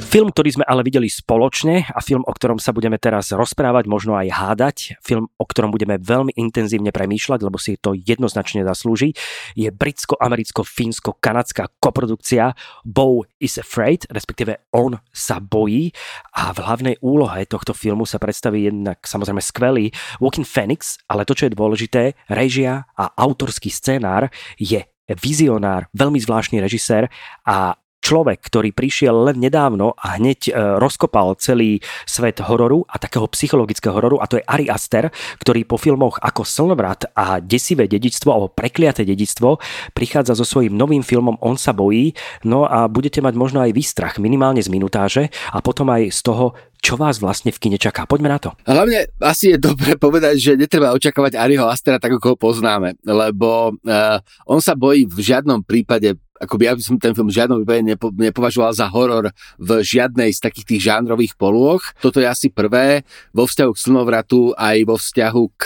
Film, 0.09 0.33
ktorý 0.33 0.57
sme 0.57 0.65
ale 0.65 0.81
videli 0.81 1.05
spoločne 1.05 1.85
a 1.85 2.01
film, 2.01 2.25
o 2.25 2.33
ktorom 2.33 2.57
sa 2.57 2.73
budeme 2.73 2.97
teraz 2.97 3.29
rozprávať, 3.29 3.85
možno 3.85 4.17
aj 4.17 4.33
hádať, 4.33 4.97
film, 5.05 5.29
o 5.37 5.45
ktorom 5.45 5.69
budeme 5.69 6.01
veľmi 6.01 6.33
intenzívne 6.33 6.89
premýšľať, 6.89 7.45
lebo 7.45 7.61
si 7.61 7.77
to 7.77 7.93
jednoznačne 7.93 8.65
zaslúži, 8.65 9.13
je 9.53 9.69
britsko-americko-fínsko-kanadská 9.69 11.77
koprodukcia 11.77 12.57
Bo 12.81 13.21
is 13.37 13.61
Afraid, 13.61 14.09
respektíve 14.09 14.65
On 14.73 14.97
sa 15.13 15.37
bojí. 15.37 15.93
A 16.33 16.57
v 16.57 16.59
hlavnej 16.65 16.97
úlohe 17.05 17.45
tohto 17.45 17.77
filmu 17.77 18.09
sa 18.09 18.17
predstaví 18.17 18.65
jednak 18.65 19.05
samozrejme 19.05 19.45
skvelý 19.45 19.93
Walking 20.17 20.49
Phoenix, 20.49 20.97
ale 21.05 21.21
to, 21.21 21.37
čo 21.37 21.45
je 21.45 21.53
dôležité, 21.53 22.17
režia 22.33 22.89
a 22.97 23.13
autorský 23.13 23.69
scénár 23.69 24.33
je 24.57 24.89
vizionár, 25.21 25.85
veľmi 25.93 26.17
zvláštny 26.17 26.57
režisér 26.57 27.13
a 27.45 27.77
človek, 28.09 28.41
ktorý 28.41 28.73
prišiel 28.73 29.13
len 29.29 29.37
nedávno 29.37 29.93
a 29.93 30.17
hneď 30.17 30.49
e, 30.49 30.51
rozkopal 30.81 31.37
celý 31.37 31.77
svet 32.09 32.41
hororu 32.41 32.81
a 32.89 32.97
takého 32.97 33.29
psychologického 33.29 33.93
hororu 33.93 34.17
a 34.17 34.25
to 34.25 34.41
je 34.41 34.47
Ari 34.49 34.65
Aster, 34.65 35.13
ktorý 35.37 35.69
po 35.69 35.77
filmoch 35.77 36.17
ako 36.17 36.41
Slnovrat 36.41 37.13
a 37.13 37.37
Desivé 37.37 37.85
dedičstvo 37.85 38.33
alebo 38.33 38.49
Prekliaté 38.49 39.05
dedičstvo 39.05 39.61
prichádza 39.93 40.33
so 40.33 40.41
svojím 40.41 40.73
novým 40.73 41.05
filmom 41.05 41.37
On 41.45 41.53
sa 41.53 41.69
bojí, 41.69 42.17
no 42.49 42.65
a 42.65 42.89
budete 42.89 43.21
mať 43.21 43.37
možno 43.37 43.61
aj 43.61 43.77
výstrach 43.77 44.17
minimálne 44.17 44.65
z 44.65 44.73
minutáže 44.73 45.29
a 45.53 45.61
potom 45.61 45.93
aj 45.93 46.09
z 46.09 46.19
toho, 46.25 46.57
čo 46.79 46.95
vás 46.95 47.19
vlastne 47.19 47.51
v 47.51 47.59
kine 47.59 47.77
čaká. 47.77 48.07
Poďme 48.07 48.31
na 48.31 48.39
to. 48.39 48.55
Hlavne 48.63 49.11
asi 49.19 49.53
je 49.53 49.57
dobre 49.59 49.99
povedať, 49.99 50.39
že 50.39 50.51
netreba 50.55 50.95
očakávať 50.95 51.35
Ariho 51.35 51.67
Astera 51.67 51.99
tak, 51.99 52.17
ako 52.17 52.33
ho 52.33 52.37
poznáme, 52.39 52.97
lebo 53.03 53.75
uh, 53.75 54.17
on 54.47 54.63
sa 54.63 54.73
bojí 54.73 55.05
v 55.05 55.19
žiadnom 55.19 55.61
prípade 55.67 56.15
akoby 56.39 56.63
ja 56.65 56.73
by 56.73 56.81
som 56.81 56.95
ten 56.95 57.11
film 57.11 57.27
v 57.27 57.37
žiadnom 57.37 57.57
prípade 57.61 57.83
nepo, 57.83 58.07
nepovažoval 58.15 58.71
za 58.71 58.87
horor 58.87 59.29
v 59.59 59.69
žiadnej 59.83 60.31
z 60.31 60.39
takých 60.39 60.65
tých 60.65 60.81
žánrových 60.87 61.35
polôch. 61.35 61.83
Toto 61.99 62.23
je 62.23 62.27
asi 62.27 62.47
prvé 62.47 63.03
vo 63.35 63.43
vzťahu 63.43 63.71
k 63.75 63.83
slnovratu 63.83 64.55
aj 64.55 64.77
vo 64.87 64.95
vzťahu 64.95 65.43
k, 65.59 65.63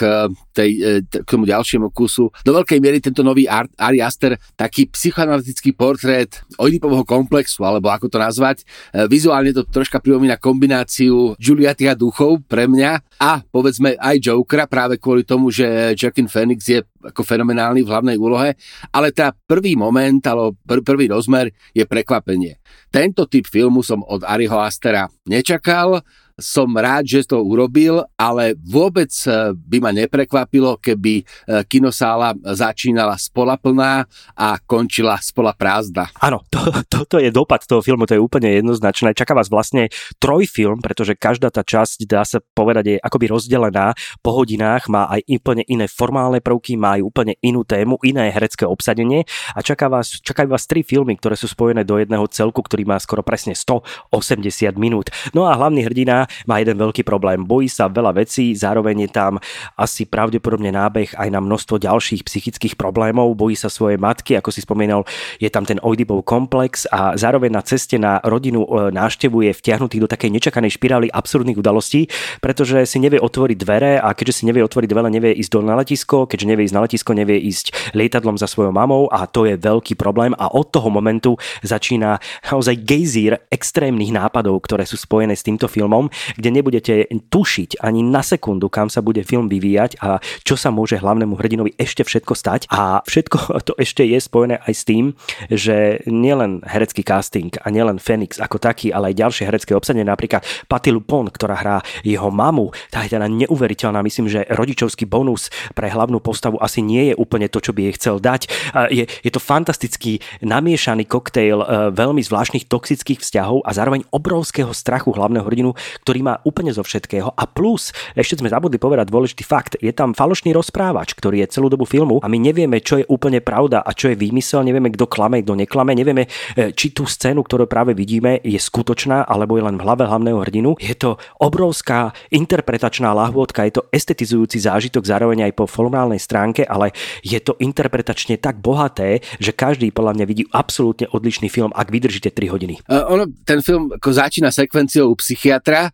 tej, 0.50 0.70
e, 0.82 0.90
k 1.06 1.28
tomu 1.30 1.46
ďalšiemu 1.46 1.94
kusu. 1.94 2.28
Do 2.42 2.52
veľkej 2.52 2.78
miery 2.82 2.98
tento 2.98 3.22
nový 3.22 3.46
Art, 3.46 3.70
Ari 3.78 4.02
Aster, 4.02 4.34
taký 4.58 4.90
psychoanalytický 4.90 5.72
portrét 5.72 6.42
Oedipovho 6.58 7.06
komplexu, 7.06 7.62
alebo 7.62 7.94
ako 7.94 8.10
to 8.10 8.18
nazvať. 8.18 8.66
E, 8.90 9.06
vizuálne 9.06 9.54
to 9.54 9.62
troška 9.62 10.02
pripomína 10.02 10.42
kombináciu 10.42 11.38
Juliatia 11.38 11.94
duchov 11.94 12.42
pre 12.50 12.66
mňa 12.66 13.22
a 13.22 13.46
povedzme 13.46 13.94
aj 13.94 14.18
Jokera 14.18 14.66
práve 14.66 14.98
kvôli 14.98 15.22
tomu, 15.22 15.54
že 15.54 15.94
Jackin 15.94 16.26
Phoenix 16.26 16.66
je 16.66 16.82
ako 17.04 17.22
fenomenálny 17.22 17.84
v 17.84 17.90
hlavnej 17.90 18.16
úlohe, 18.16 18.56
ale 18.90 19.08
tá 19.12 19.32
prvý 19.32 19.76
moment, 19.76 20.20
alebo 20.24 20.56
pr- 20.64 20.84
prvý 20.84 21.06
rozmer 21.12 21.52
je 21.76 21.84
prekvapenie. 21.84 22.58
Tento 22.88 23.28
typ 23.28 23.44
filmu 23.44 23.84
som 23.84 24.00
od 24.06 24.24
Ariho 24.24 24.56
Astera 24.56 25.10
nečakal, 25.28 26.00
som 26.34 26.66
rád, 26.74 27.06
že 27.06 27.30
to 27.30 27.38
urobil, 27.42 28.02
ale 28.18 28.58
vôbec 28.58 29.10
eh, 29.26 29.54
by 29.54 29.78
ma 29.78 29.90
neprekvapilo, 29.94 30.82
keby 30.82 31.22
eh, 31.22 31.62
kinosála 31.66 32.34
začínala 32.54 33.14
spola 33.14 33.54
plná 33.54 34.02
a 34.34 34.58
končila 34.66 35.14
spola 35.22 35.54
prázdna. 35.54 36.10
Áno, 36.18 36.42
to, 36.50 36.58
toto 36.90 37.22
je 37.22 37.30
dopad 37.30 37.62
toho 37.62 37.80
filmu, 37.80 38.06
to 38.06 38.18
je 38.18 38.22
úplne 38.22 38.50
jednoznačné. 38.50 39.14
Čaká 39.14 39.32
vás 39.32 39.46
vlastne 39.46 39.90
trojfilm, 40.18 40.82
pretože 40.82 41.14
každá 41.14 41.54
tá 41.54 41.62
časť, 41.62 42.02
dá 42.06 42.26
sa 42.26 42.42
povedať, 42.42 42.84
je 42.84 42.96
akoby 42.98 43.30
rozdelená 43.30 43.94
po 44.18 44.34
hodinách, 44.34 44.90
má 44.90 45.06
aj 45.06 45.22
úplne 45.30 45.62
iné 45.70 45.86
formálne 45.86 46.42
prvky, 46.42 46.74
má 46.74 46.98
aj 46.98 47.02
úplne 47.06 47.34
inú 47.46 47.62
tému, 47.62 48.02
iné 48.02 48.34
herecké 48.34 48.66
obsadenie 48.66 49.22
a 49.54 49.62
čaká 49.62 49.86
vás, 49.86 50.18
čakajú 50.18 50.50
vás 50.50 50.66
tri 50.66 50.82
filmy, 50.82 51.14
ktoré 51.14 51.38
sú 51.38 51.46
spojené 51.46 51.86
do 51.86 51.94
jedného 52.02 52.26
celku, 52.26 52.58
ktorý 52.58 52.82
má 52.84 52.98
skoro 52.98 53.22
presne 53.22 53.54
180 53.54 54.74
minút. 54.74 55.14
No 55.30 55.46
a 55.46 55.54
hlavný 55.54 55.86
hrdina 55.86 56.23
má 56.46 56.60
jeden 56.60 56.76
veľký 56.78 57.02
problém. 57.06 57.44
Bojí 57.44 57.68
sa 57.70 57.88
veľa 57.88 58.16
vecí, 58.16 58.54
zároveň 58.56 59.08
je 59.08 59.10
tam 59.10 59.32
asi 59.76 60.08
pravdepodobne 60.08 60.70
nábeh 60.72 61.14
aj 61.16 61.28
na 61.30 61.40
množstvo 61.40 61.80
ďalších 61.80 62.24
psychických 62.26 62.74
problémov. 62.78 63.34
Bojí 63.34 63.58
sa 63.58 63.68
svojej 63.68 64.00
matky, 64.00 64.38
ako 64.38 64.50
si 64.50 64.64
spomínal, 64.64 65.04
je 65.38 65.48
tam 65.50 65.66
ten 65.66 65.80
Oedipov 65.82 66.24
komplex 66.24 66.86
a 66.90 67.14
zároveň 67.14 67.50
na 67.54 67.62
ceste 67.62 67.96
na 68.00 68.20
rodinu 68.24 68.64
e, 68.64 68.94
návštevu 68.94 69.44
je 69.44 69.52
vtiahnutý 69.52 70.00
do 70.00 70.08
takej 70.08 70.30
nečakanej 70.32 70.74
špirály 70.76 71.08
absurdných 71.10 71.58
udalostí, 71.58 72.08
pretože 72.40 72.86
si 72.86 72.98
nevie 73.02 73.20
otvoriť 73.20 73.56
dvere 73.58 73.92
a 74.00 74.12
keďže 74.12 74.42
si 74.42 74.48
nevie 74.48 74.64
otvoriť 74.64 74.88
dvere, 74.88 75.08
nevie 75.10 75.32
ísť 75.36 75.50
do 75.52 75.60
na 75.64 75.76
letisko, 75.80 76.28
keďže 76.28 76.46
nevie 76.46 76.64
ísť 76.68 76.76
na 76.76 76.84
letisko, 76.84 77.10
nevie 77.16 77.38
ísť 77.40 77.96
lietadlom 77.96 78.36
za 78.36 78.46
svojou 78.46 78.70
mamou 78.70 79.08
a 79.08 79.24
to 79.26 79.48
je 79.48 79.56
veľký 79.56 79.96
problém 79.96 80.36
a 80.36 80.52
od 80.52 80.68
toho 80.68 80.88
momentu 80.92 81.36
začína 81.64 82.20
naozaj 82.44 82.76
gejzír 82.84 83.40
extrémnych 83.48 84.12
nápadov, 84.14 84.60
ktoré 84.62 84.84
sú 84.84 85.00
spojené 85.00 85.34
s 85.34 85.42
týmto 85.42 85.66
filmom 85.66 86.12
kde 86.36 86.48
nebudete 86.50 86.94
tušiť 87.30 87.82
ani 87.82 88.04
na 88.04 88.22
sekundu, 88.22 88.70
kam 88.70 88.88
sa 88.88 89.00
bude 89.00 89.22
film 89.26 89.50
vyvíjať 89.50 89.98
a 90.00 90.18
čo 90.42 90.54
sa 90.54 90.70
môže 90.70 90.98
hlavnému 90.98 91.36
hrdinovi 91.36 91.76
ešte 91.76 92.06
všetko 92.06 92.32
stať. 92.32 92.60
A 92.70 93.02
všetko 93.04 93.36
to 93.68 93.72
ešte 93.78 94.04
je 94.06 94.18
spojené 94.18 94.60
aj 94.64 94.72
s 94.74 94.82
tým, 94.86 95.04
že 95.50 96.00
nielen 96.06 96.64
herecký 96.64 97.04
casting 97.04 97.52
a 97.60 97.68
nielen 97.68 98.00
Phoenix 98.00 98.38
ako 98.40 98.60
taký, 98.60 98.90
ale 98.90 99.12
aj 99.12 99.20
ďalšie 99.20 99.44
herecké 99.48 99.72
obsadenie, 99.76 100.06
napríklad 100.06 100.44
Patti 100.66 100.90
Lupon, 100.94 101.28
ktorá 101.28 101.56
hrá 101.58 101.78
jeho 102.02 102.28
mamu, 102.28 102.70
tá 102.90 103.04
je 103.04 103.16
teda 103.16 103.26
neuveriteľná. 103.28 104.00
Myslím, 104.04 104.30
že 104.30 104.46
rodičovský 104.48 105.08
bonus 105.08 105.48
pre 105.72 105.90
hlavnú 105.90 106.20
postavu 106.20 106.58
asi 106.60 106.80
nie 106.80 107.12
je 107.12 107.14
úplne 107.16 107.48
to, 107.48 107.60
čo 107.60 107.72
by 107.72 107.90
jej 107.90 107.94
chcel 107.96 108.16
dať. 108.20 108.48
Je, 108.90 109.04
je 109.06 109.30
to 109.30 109.40
fantastický 109.40 110.18
namiešaný 110.42 111.04
koktejl 111.08 111.58
e, 111.60 111.66
veľmi 111.92 112.20
zvláštnych 112.20 112.66
toxických 112.66 113.20
vzťahov 113.20 113.62
a 113.64 113.70
zároveň 113.76 114.04
obrovského 114.10 114.70
strachu 114.72 115.14
hlavného 115.14 115.44
hrdinu, 115.44 115.70
ktorý 116.04 116.20
má 116.20 116.34
úplne 116.44 116.68
zo 116.68 116.84
všetkého. 116.84 117.32
A 117.32 117.48
plus, 117.48 117.96
ešte 118.12 118.36
sme 118.36 118.52
zabudli 118.52 118.76
povedať 118.76 119.08
dôležitý 119.08 119.40
fakt, 119.40 119.80
je 119.80 119.88
tam 119.96 120.12
falošný 120.12 120.52
rozprávač, 120.52 121.16
ktorý 121.16 121.40
je 121.40 121.56
celú 121.56 121.72
dobu 121.72 121.88
filmu 121.88 122.20
a 122.20 122.28
my 122.28 122.36
nevieme, 122.36 122.84
čo 122.84 123.00
je 123.00 123.08
úplne 123.08 123.40
pravda 123.40 123.80
a 123.80 123.96
čo 123.96 124.12
je 124.12 124.20
výmysel, 124.20 124.60
nevieme, 124.68 124.92
kto 124.92 125.08
klame, 125.08 125.40
kto 125.40 125.56
neklame, 125.56 125.96
nevieme, 125.96 126.28
e, 126.52 126.76
či 126.76 126.92
tú 126.92 127.08
scénu, 127.08 127.40
ktorú 127.40 127.64
práve 127.64 127.96
vidíme, 127.96 128.36
je 128.44 128.60
skutočná 128.60 129.24
alebo 129.24 129.56
je 129.56 129.64
len 129.64 129.80
v 129.80 129.84
hlave 129.88 130.04
hlavného 130.04 130.38
hrdinu. 130.44 130.76
Je 130.76 130.92
to 130.92 131.16
obrovská 131.40 132.12
interpretačná 132.28 133.16
lahôdka, 133.16 133.64
je 133.64 133.80
to 133.80 133.88
estetizujúci 133.88 134.60
zážitok 134.60 135.08
zároveň 135.08 135.48
aj 135.48 135.52
po 135.56 135.64
formálnej 135.64 136.20
stránke, 136.20 136.68
ale 136.68 136.92
je 137.24 137.40
to 137.40 137.56
interpretačne 137.64 138.36
tak 138.36 138.60
bohaté, 138.60 139.24
že 139.40 139.56
každý 139.56 139.88
podľa 139.88 140.20
mňa 140.20 140.26
vidí 140.28 140.44
absolútne 140.52 141.08
odlišný 141.08 141.48
film, 141.48 141.72
ak 141.72 141.88
vydržíte 141.88 142.28
3 142.28 142.52
hodiny. 142.52 142.74
Uh, 142.84 143.08
ono, 143.08 143.24
ten 143.48 143.64
film 143.64 143.94
ako 143.94 144.10
začína 144.10 144.50
sekvenciou 144.50 145.08
u 145.08 145.16
psychiatra, 145.16 145.93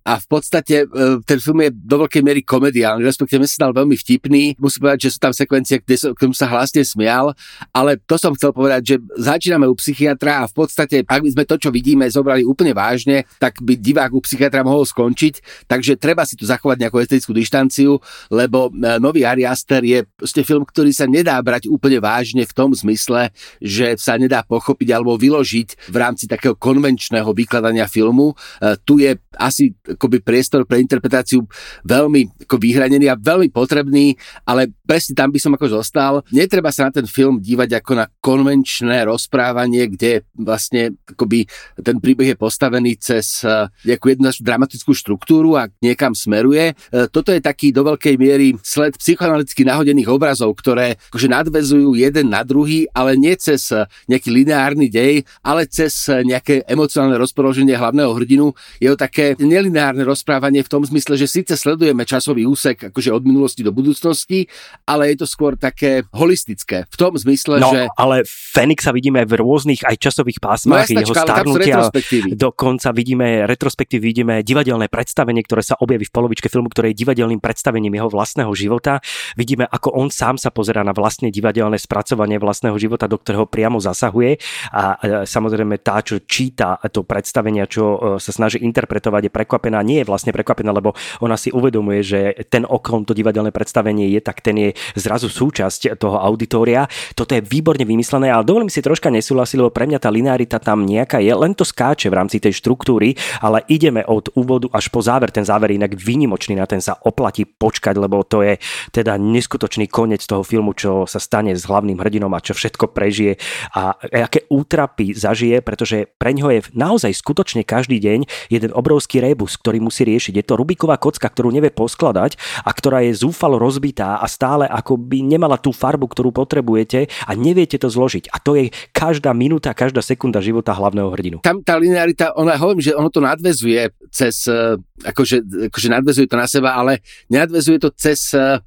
a 0.00 0.16
v 0.16 0.26
podstate 0.26 0.84
e, 0.84 0.86
ten 1.28 1.38
film 1.38 1.60
je 1.60 1.70
do 1.72 1.96
veľkej 2.06 2.22
miery 2.24 2.40
komediálny, 2.40 3.04
respektíve 3.04 3.44
sa 3.44 3.68
dal 3.68 3.76
veľmi 3.76 3.94
vtipný. 4.00 4.56
Musím 4.56 4.88
povedať, 4.88 5.08
že 5.08 5.10
sú 5.16 5.18
tam 5.20 5.32
sekvencie, 5.36 5.84
kde 5.84 5.96
som, 6.00 6.32
sa 6.32 6.48
hlasne 6.48 6.80
smial, 6.80 7.36
ale 7.70 8.00
to 8.00 8.16
som 8.16 8.32
chcel 8.32 8.56
povedať, 8.56 8.82
že 8.82 8.96
začíname 9.20 9.68
u 9.68 9.76
psychiatra 9.76 10.44
a 10.44 10.48
v 10.48 10.54
podstate, 10.56 11.04
ak 11.04 11.20
by 11.20 11.30
sme 11.36 11.44
to, 11.44 11.56
čo 11.60 11.68
vidíme, 11.68 12.08
zobrali 12.08 12.42
úplne 12.42 12.72
vážne, 12.72 13.28
tak 13.36 13.60
by 13.60 13.76
divák 13.76 14.12
u 14.16 14.24
psychiatra 14.24 14.64
mohol 14.64 14.88
skončiť, 14.88 15.68
takže 15.68 16.00
treba 16.00 16.24
si 16.24 16.34
tu 16.34 16.48
zachovať 16.48 16.80
nejakú 16.80 16.96
estetickú 16.96 17.36
dištanciu, 17.36 18.00
lebo 18.32 18.72
e, 18.72 18.96
nový 18.96 19.28
Ari 19.28 19.44
Aster 19.44 19.84
je 19.84 20.08
proste 20.16 20.40
film, 20.42 20.64
ktorý 20.64 20.96
sa 20.96 21.04
nedá 21.04 21.36
brať 21.44 21.68
úplne 21.68 22.00
vážne 22.00 22.48
v 22.48 22.56
tom 22.56 22.72
zmysle, 22.72 23.28
že 23.60 24.00
sa 24.00 24.16
nedá 24.16 24.40
pochopiť 24.42 24.88
alebo 24.96 25.20
vyložiť 25.20 25.92
v 25.92 25.96
rámci 25.96 26.24
takého 26.24 26.56
konvenčného 26.56 27.28
vykladania 27.36 27.84
filmu. 27.84 28.32
E, 28.32 28.74
tu 28.80 28.96
je 28.96 29.12
asi 29.36 29.76
akoby 29.96 30.22
priestor 30.22 30.64
pre 30.64 30.78
interpretáciu 30.82 31.42
veľmi 31.84 32.46
ako 32.46 32.56
vyhranený 32.56 33.10
a 33.10 33.18
veľmi 33.18 33.50
potrebný, 33.50 34.14
ale 34.46 34.70
presne 34.86 35.14
tam 35.14 35.30
by 35.30 35.38
som 35.38 35.52
ako 35.54 35.80
zostal. 35.80 36.12
Netreba 36.30 36.70
sa 36.70 36.88
na 36.88 36.92
ten 36.94 37.06
film 37.06 37.38
dívať 37.42 37.82
ako 37.82 37.92
na 37.98 38.06
konvenčné 38.20 39.06
rozprávanie, 39.06 39.90
kde 39.90 40.26
vlastne 40.36 40.98
akoby 41.06 41.46
ten 41.80 41.98
príbeh 41.98 42.34
je 42.34 42.36
postavený 42.38 42.98
cez 43.00 43.42
eh, 43.42 43.66
nejakú 43.86 44.14
jednu 44.14 44.30
dramatickú 44.30 44.92
štruktúru 44.94 45.58
a 45.58 45.66
niekam 45.82 46.14
smeruje. 46.14 46.74
Eh, 46.74 47.06
toto 47.10 47.34
je 47.34 47.42
taký 47.42 47.74
do 47.74 47.82
veľkej 47.82 48.14
miery 48.20 48.54
sled 48.62 48.94
psychoanalyticky 48.98 49.66
nahodených 49.66 50.10
obrazov, 50.10 50.54
ktoré 50.58 51.00
akože 51.10 51.28
nadvezujú 51.30 51.98
jeden 51.98 52.30
na 52.30 52.46
druhý, 52.46 52.86
ale 52.94 53.18
nie 53.18 53.34
cez 53.34 53.72
eh, 53.74 53.86
nejaký 54.06 54.28
lineárny 54.30 54.86
dej, 54.90 55.22
ale 55.42 55.66
cez 55.66 56.06
nejaké 56.10 56.64
emocionálne 56.66 57.16
rozpoloženie 57.16 57.74
hlavného 57.74 58.10
hrdinu. 58.14 58.46
Je 58.78 58.88
to 58.92 58.98
také 58.98 59.34
nelineárne 59.38 59.79
lineárne 59.80 60.04
rozprávanie 60.04 60.60
v 60.60 60.68
tom 60.68 60.84
zmysle, 60.84 61.16
že 61.16 61.24
síce 61.24 61.56
sledujeme 61.56 62.04
časový 62.04 62.44
úsek 62.44 62.92
akože 62.92 63.16
od 63.16 63.24
minulosti 63.24 63.64
do 63.64 63.72
budúcnosti, 63.72 64.44
ale 64.84 65.16
je 65.16 65.24
to 65.24 65.26
skôr 65.26 65.56
také 65.56 66.04
holistické. 66.12 66.84
V 66.92 66.96
tom 67.00 67.16
zmysle, 67.16 67.64
no, 67.64 67.72
že... 67.72 67.88
ale 67.96 68.28
Fenixa 68.28 68.92
vidíme 68.92 69.24
v 69.24 69.40
rôznych 69.40 69.88
aj 69.88 69.96
časových 69.96 70.36
pásmach, 70.36 70.84
No 70.84 71.00
jeho 71.00 71.16
starnutia, 71.16 71.88
dokonca 72.36 72.92
vidíme 72.92 73.48
retrospektív, 73.48 74.04
vidíme 74.04 74.44
divadelné 74.44 74.92
predstavenie, 74.92 75.40
ktoré 75.48 75.64
sa 75.64 75.80
objaví 75.80 76.04
v 76.04 76.12
polovičke 76.12 76.52
filmu, 76.52 76.68
ktoré 76.68 76.92
je 76.92 77.00
divadelným 77.00 77.40
predstavením 77.40 77.96
jeho 77.96 78.12
vlastného 78.12 78.52
života. 78.52 79.00
Vidíme, 79.40 79.64
ako 79.64 79.96
on 79.96 80.12
sám 80.12 80.36
sa 80.36 80.52
pozerá 80.52 80.84
na 80.84 80.92
vlastne 80.92 81.32
divadelné 81.32 81.80
spracovanie 81.80 82.36
vlastného 82.36 82.76
života, 82.76 83.08
do 83.08 83.16
ktorého 83.16 83.48
priamo 83.48 83.80
zasahuje 83.80 84.36
a 84.76 85.00
e, 85.00 85.24
samozrejme 85.24 85.80
tá, 85.80 86.04
čo 86.04 86.20
číta 86.20 86.76
to 86.92 87.06
predstavenie, 87.06 87.64
čo 87.70 87.84
e, 87.96 87.98
sa 88.18 88.34
snaží 88.34 88.60
interpretovať, 88.60 89.30
je 89.30 89.32
prekvapená. 89.32 89.69
Nie 89.78 90.02
je 90.02 90.10
vlastne 90.10 90.34
prekvapená, 90.34 90.74
lebo 90.74 90.98
ona 91.22 91.38
si 91.38 91.54
uvedomuje, 91.54 92.00
že 92.02 92.20
ten 92.50 92.66
okom 92.66 93.06
to 93.06 93.14
divadelné 93.14 93.54
predstavenie 93.54 94.10
je, 94.10 94.20
tak 94.20 94.42
ten 94.42 94.58
je 94.58 94.70
zrazu 94.98 95.30
súčasť 95.30 95.94
toho 95.94 96.18
auditória. 96.18 96.90
Toto 97.14 97.38
je 97.38 97.46
výborne 97.46 97.86
vymyslené, 97.86 98.34
ale 98.34 98.42
dovolím 98.42 98.72
si 98.72 98.82
troška 98.82 99.06
nesúhlasiť, 99.14 99.56
lebo 99.62 99.70
pre 99.70 99.86
mňa 99.86 100.02
tá 100.02 100.10
linearita 100.10 100.58
tam 100.58 100.82
nejaká 100.82 101.22
je, 101.22 101.30
len 101.30 101.54
to 101.54 101.62
skáče 101.62 102.10
v 102.10 102.18
rámci 102.18 102.42
tej 102.42 102.58
štruktúry, 102.58 103.14
ale 103.38 103.62
ideme 103.70 104.02
od 104.02 104.34
úvodu 104.34 104.66
až 104.74 104.90
po 104.90 104.98
záver. 104.98 105.30
Ten 105.30 105.46
záver 105.46 105.70
inak 105.70 105.94
výnimočný, 105.94 106.58
na 106.58 106.66
ten 106.66 106.82
sa 106.82 106.98
oplatí 107.06 107.46
počkať, 107.46 107.94
lebo 107.94 108.26
to 108.26 108.42
je 108.42 108.58
teda 108.90 109.20
neskutočný 109.20 109.86
koniec 109.86 110.24
toho 110.24 110.42
filmu, 110.42 110.74
čo 110.74 111.04
sa 111.04 111.20
stane 111.20 111.52
s 111.52 111.68
hlavným 111.68 112.00
hrdinom 112.00 112.32
a 112.32 112.42
čo 112.42 112.56
všetko 112.56 112.90
prežije 112.90 113.36
a 113.76 113.94
aké 114.00 114.48
útrapy 114.48 115.12
zažije, 115.12 115.60
pretože 115.60 116.08
pre 116.16 116.32
ňo 116.32 116.48
je 116.50 116.60
naozaj 116.72 117.12
skutočne 117.12 117.62
každý 117.62 118.00
deň 118.00 118.24
jeden 118.48 118.70
obrovský 118.72 119.20
rebus, 119.20 119.59
ktorý 119.60 119.78
musí 119.84 120.08
riešiť. 120.08 120.40
Je 120.40 120.44
to 120.44 120.56
Rubiková 120.56 120.96
kocka, 120.96 121.28
ktorú 121.28 121.52
nevie 121.52 121.68
poskladať 121.68 122.40
a 122.64 122.70
ktorá 122.72 123.04
je 123.04 123.12
zúfalo 123.12 123.60
rozbitá 123.60 124.18
a 124.18 124.26
stále 124.26 124.64
ako 124.64 124.96
by 124.96 125.20
nemala 125.20 125.60
tú 125.60 125.70
farbu, 125.70 126.08
ktorú 126.08 126.32
potrebujete 126.32 127.12
a 127.28 127.32
neviete 127.36 127.76
to 127.76 127.92
zložiť. 127.92 128.32
A 128.32 128.40
to 128.40 128.56
je 128.56 128.72
každá 128.90 129.36
minúta, 129.36 129.76
každá 129.76 130.00
sekunda 130.00 130.40
života 130.40 130.72
hlavného 130.72 131.12
hrdinu. 131.12 131.36
Tam 131.44 131.60
tá 131.60 131.76
linearita, 131.76 132.32
ona 132.34 132.56
hovorím, 132.56 132.80
že 132.80 132.96
ono 132.96 133.12
to 133.12 133.20
nadvezuje 133.20 133.92
cez, 134.08 134.48
eh, 134.48 134.80
akože, 135.04 135.68
akože 135.68 135.88
nadvezuje 135.92 136.26
to 136.26 136.36
na 136.40 136.48
seba, 136.48 136.80
ale 136.80 137.04
nadvezuje 137.28 137.78
to 137.78 137.92
cez 137.92 138.32
eh, 138.32 138.58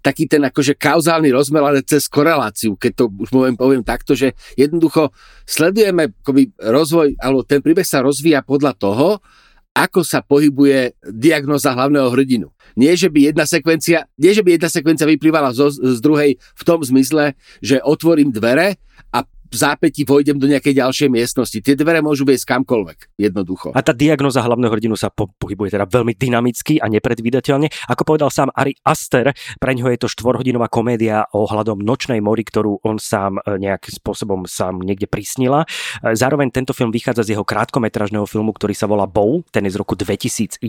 taký 0.00 0.24
ten 0.26 0.40
akože 0.48 0.80
kauzálny 0.80 1.28
rozmer, 1.28 1.60
ale 1.60 1.84
cez 1.84 2.08
koreláciu, 2.08 2.74
keď 2.76 2.92
to 2.96 3.04
už 3.12 3.28
poviem, 3.28 3.54
poviem 3.56 3.84
takto, 3.84 4.16
že 4.16 4.32
jednoducho 4.56 5.12
sledujeme 5.44 6.16
akoby 6.24 6.56
rozvoj, 6.56 7.20
alebo 7.20 7.44
ten 7.44 7.60
príbeh 7.60 7.84
sa 7.84 8.00
rozvíja 8.00 8.40
podľa 8.40 8.72
toho, 8.80 9.20
ako 9.74 10.02
sa 10.02 10.20
pohybuje 10.20 10.98
diagnoza 11.14 11.72
hlavného 11.72 12.10
hrdinu. 12.10 12.50
Nie, 12.74 12.94
že 12.98 13.06
by 13.10 13.30
jedna 13.30 13.44
sekvencia, 13.46 14.06
nie, 14.18 14.34
že 14.34 14.42
by 14.42 14.58
jedna 14.58 14.70
sekvencia 14.70 15.06
vyplývala 15.06 15.54
zo, 15.54 15.70
z 15.70 15.98
druhej 16.02 16.38
v 16.38 16.62
tom 16.66 16.82
zmysle, 16.82 17.38
že 17.62 17.82
otvorím 17.82 18.34
dvere 18.34 18.78
a 19.14 19.22
v 19.50 19.56
zápäti 19.58 20.06
vojdem 20.06 20.38
do 20.38 20.46
nejakej 20.46 20.78
ďalšej 20.78 21.08
miestnosti. 21.10 21.58
Tie 21.58 21.74
dvere 21.74 21.98
môžu 22.00 22.22
viesť 22.22 22.46
kamkoľvek, 22.54 22.98
jednoducho. 23.18 23.74
A 23.74 23.82
tá 23.82 23.90
diagnoza 23.90 24.46
hlavného 24.46 24.70
hrdinu 24.70 24.94
sa 24.94 25.10
po- 25.10 25.34
pohybuje 25.42 25.74
teda 25.74 25.90
veľmi 25.90 26.14
dynamicky 26.14 26.78
a 26.78 26.86
nepredvídateľne. 26.86 27.66
Ako 27.90 28.06
povedal 28.06 28.30
sám 28.30 28.54
Ari 28.54 28.78
Aster, 28.86 29.34
pre 29.58 29.74
ňoho 29.74 29.90
je 29.90 30.06
to 30.06 30.08
štvorhodinová 30.08 30.70
komédia 30.70 31.26
ohľadom 31.34 31.82
nočnej 31.82 32.22
mori, 32.22 32.46
ktorú 32.46 32.86
on 32.86 33.02
sám 33.02 33.42
e, 33.42 33.58
nejakým 33.58 33.90
spôsobom 33.98 34.46
sám 34.46 34.78
niekde 34.86 35.10
prisnila. 35.10 35.66
E, 36.00 36.14
Zároveň 36.14 36.54
tento 36.54 36.70
film 36.70 36.94
vychádza 36.94 37.26
z 37.26 37.34
jeho 37.34 37.42
krátkometražného 37.42 38.30
filmu, 38.30 38.54
ktorý 38.54 38.78
sa 38.78 38.86
volá 38.86 39.10
Bow, 39.10 39.42
ten 39.50 39.66
je 39.66 39.74
z 39.74 39.80
roku 39.82 39.98
2011 39.98 40.62